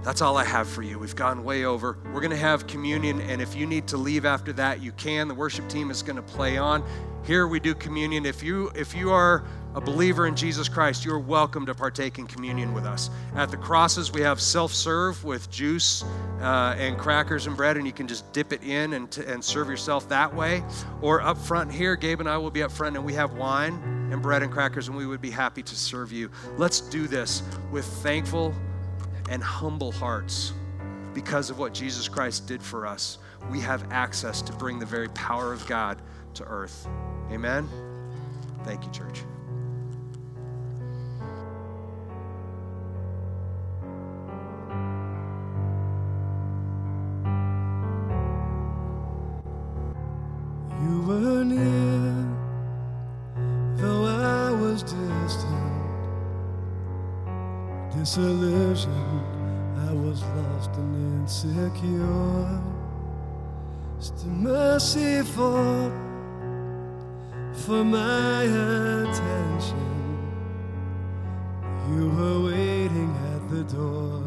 that's 0.08 0.22
all 0.22 0.38
I 0.38 0.44
have 0.44 0.66
for 0.66 0.80
you. 0.80 0.98
We've 0.98 1.14
gone 1.14 1.44
way 1.44 1.66
over. 1.66 1.98
We're 2.14 2.22
going 2.22 2.30
to 2.30 2.36
have 2.38 2.66
communion, 2.66 3.20
and 3.20 3.42
if 3.42 3.54
you 3.54 3.66
need 3.66 3.86
to 3.88 3.98
leave 3.98 4.24
after 4.24 4.54
that, 4.54 4.80
you 4.80 4.90
can. 4.92 5.28
The 5.28 5.34
worship 5.34 5.68
team 5.68 5.90
is 5.90 6.00
going 6.00 6.16
to 6.16 6.22
play 6.22 6.56
on. 6.56 6.82
Here 7.26 7.46
we 7.46 7.60
do 7.60 7.74
communion. 7.74 8.24
If 8.24 8.42
you 8.42 8.70
if 8.74 8.94
you 8.94 9.10
are 9.10 9.44
a 9.74 9.82
believer 9.82 10.26
in 10.26 10.34
Jesus 10.34 10.66
Christ, 10.66 11.04
you're 11.04 11.18
welcome 11.18 11.66
to 11.66 11.74
partake 11.74 12.18
in 12.18 12.26
communion 12.26 12.72
with 12.72 12.86
us. 12.86 13.10
At 13.34 13.50
the 13.50 13.58
crosses, 13.58 14.10
we 14.10 14.22
have 14.22 14.40
self 14.40 14.72
serve 14.72 15.24
with 15.24 15.50
juice 15.50 16.02
uh, 16.40 16.74
and 16.78 16.96
crackers 16.96 17.46
and 17.46 17.54
bread, 17.54 17.76
and 17.76 17.86
you 17.86 17.92
can 17.92 18.08
just 18.08 18.32
dip 18.32 18.54
it 18.54 18.62
in 18.62 18.94
and, 18.94 19.10
t- 19.10 19.26
and 19.26 19.44
serve 19.44 19.68
yourself 19.68 20.08
that 20.08 20.34
way. 20.34 20.64
Or 21.02 21.20
up 21.20 21.36
front 21.36 21.70
here, 21.70 21.96
Gabe 21.96 22.20
and 22.20 22.30
I 22.30 22.38
will 22.38 22.50
be 22.50 22.62
up 22.62 22.72
front, 22.72 22.96
and 22.96 23.04
we 23.04 23.12
have 23.12 23.34
wine 23.34 23.74
and 24.10 24.22
bread 24.22 24.42
and 24.42 24.50
crackers, 24.50 24.88
and 24.88 24.96
we 24.96 25.04
would 25.04 25.20
be 25.20 25.30
happy 25.30 25.62
to 25.62 25.76
serve 25.76 26.12
you. 26.12 26.30
Let's 26.56 26.80
do 26.80 27.06
this 27.06 27.42
with 27.70 27.84
thankful 27.84 28.54
and 29.28 29.42
humble 29.42 29.92
hearts 29.92 30.52
because 31.14 31.50
of 31.50 31.58
what 31.58 31.74
Jesus 31.74 32.08
Christ 32.08 32.46
did 32.46 32.62
for 32.62 32.86
us. 32.86 33.18
We 33.50 33.60
have 33.60 33.90
access 33.90 34.42
to 34.42 34.52
bring 34.52 34.78
the 34.78 34.86
very 34.86 35.08
power 35.08 35.52
of 35.52 35.66
God 35.66 36.00
to 36.34 36.44
earth. 36.44 36.86
Amen. 37.30 37.68
Thank 38.64 38.84
you, 38.84 38.90
church. 38.92 39.22
You 50.80 51.02
were 51.02 51.44
near, 51.44 52.36
though 53.76 54.04
I 54.04 54.50
was 54.52 54.82
distant. 54.82 55.68
I 58.86 59.92
was 59.92 60.22
lost 60.22 60.70
and 60.76 61.20
insecure. 61.20 62.60
Still 63.98 64.28
merciful 64.28 65.90
for 67.52 67.82
my 67.84 68.42
attention. 68.44 69.88
You 71.90 72.10
were 72.10 72.40
waiting 72.46 73.12
at 73.34 73.42
the 73.50 73.64
door, 73.64 74.22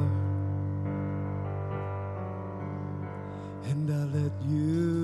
and 3.70 3.89
I 3.89 4.04
let 4.18 4.34
you 4.49 5.01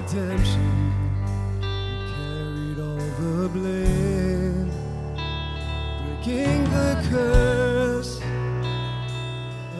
redemption. 0.00 0.92
You 1.60 1.98
carried 2.16 2.78
all 2.80 3.06
the 3.20 3.48
blame, 3.48 4.70
breaking 6.04 6.64
the 6.64 6.90
curse 7.10 8.20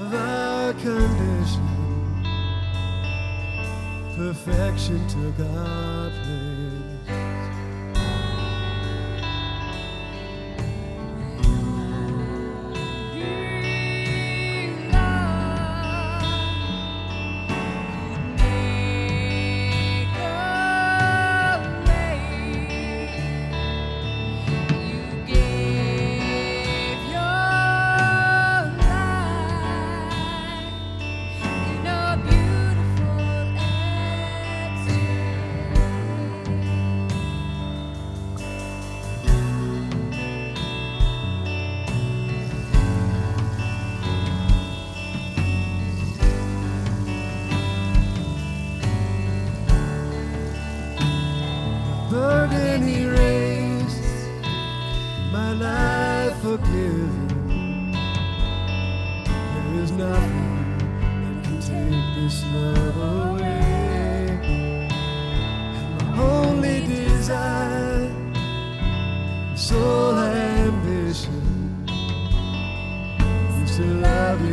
of 0.01 0.15
our 0.15 0.73
condition. 0.75 1.67
Perfection 4.17 5.01
took 5.09 5.37
our 5.47 5.80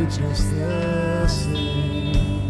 just 0.06 0.50
the 0.54 1.26
same. 1.28 2.47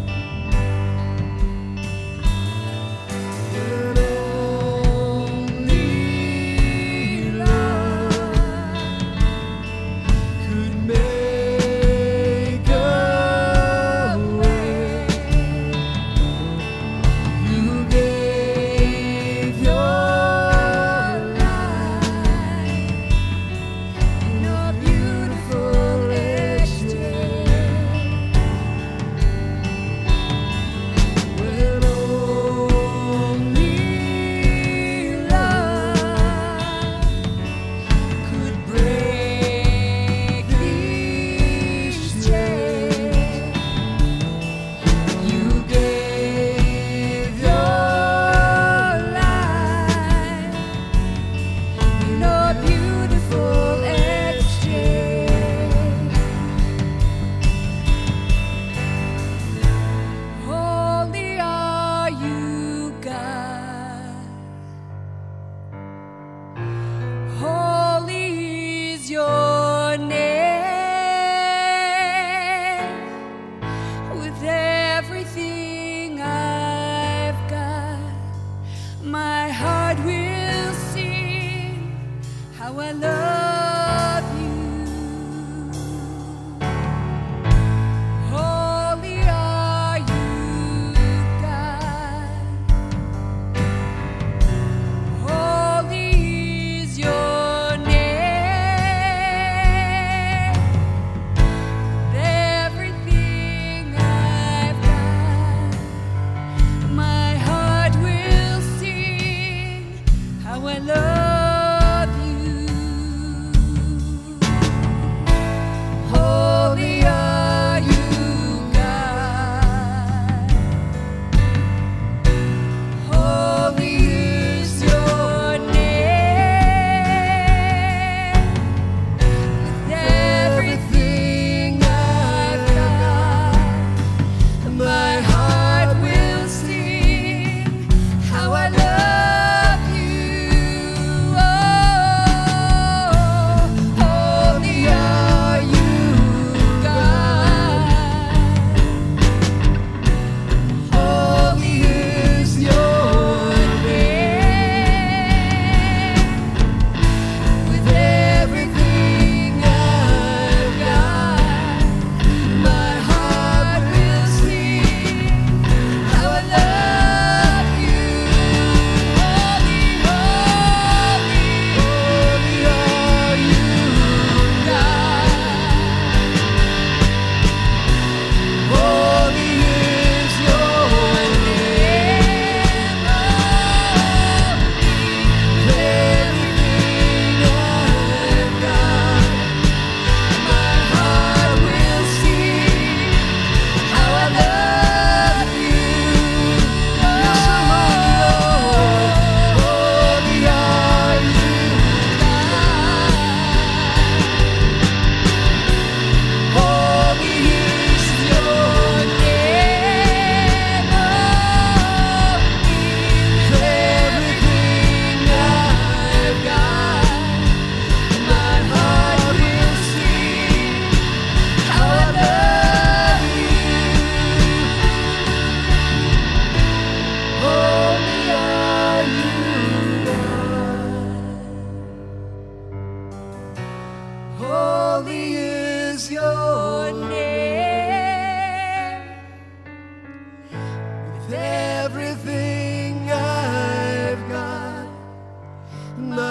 No. 245.99 246.28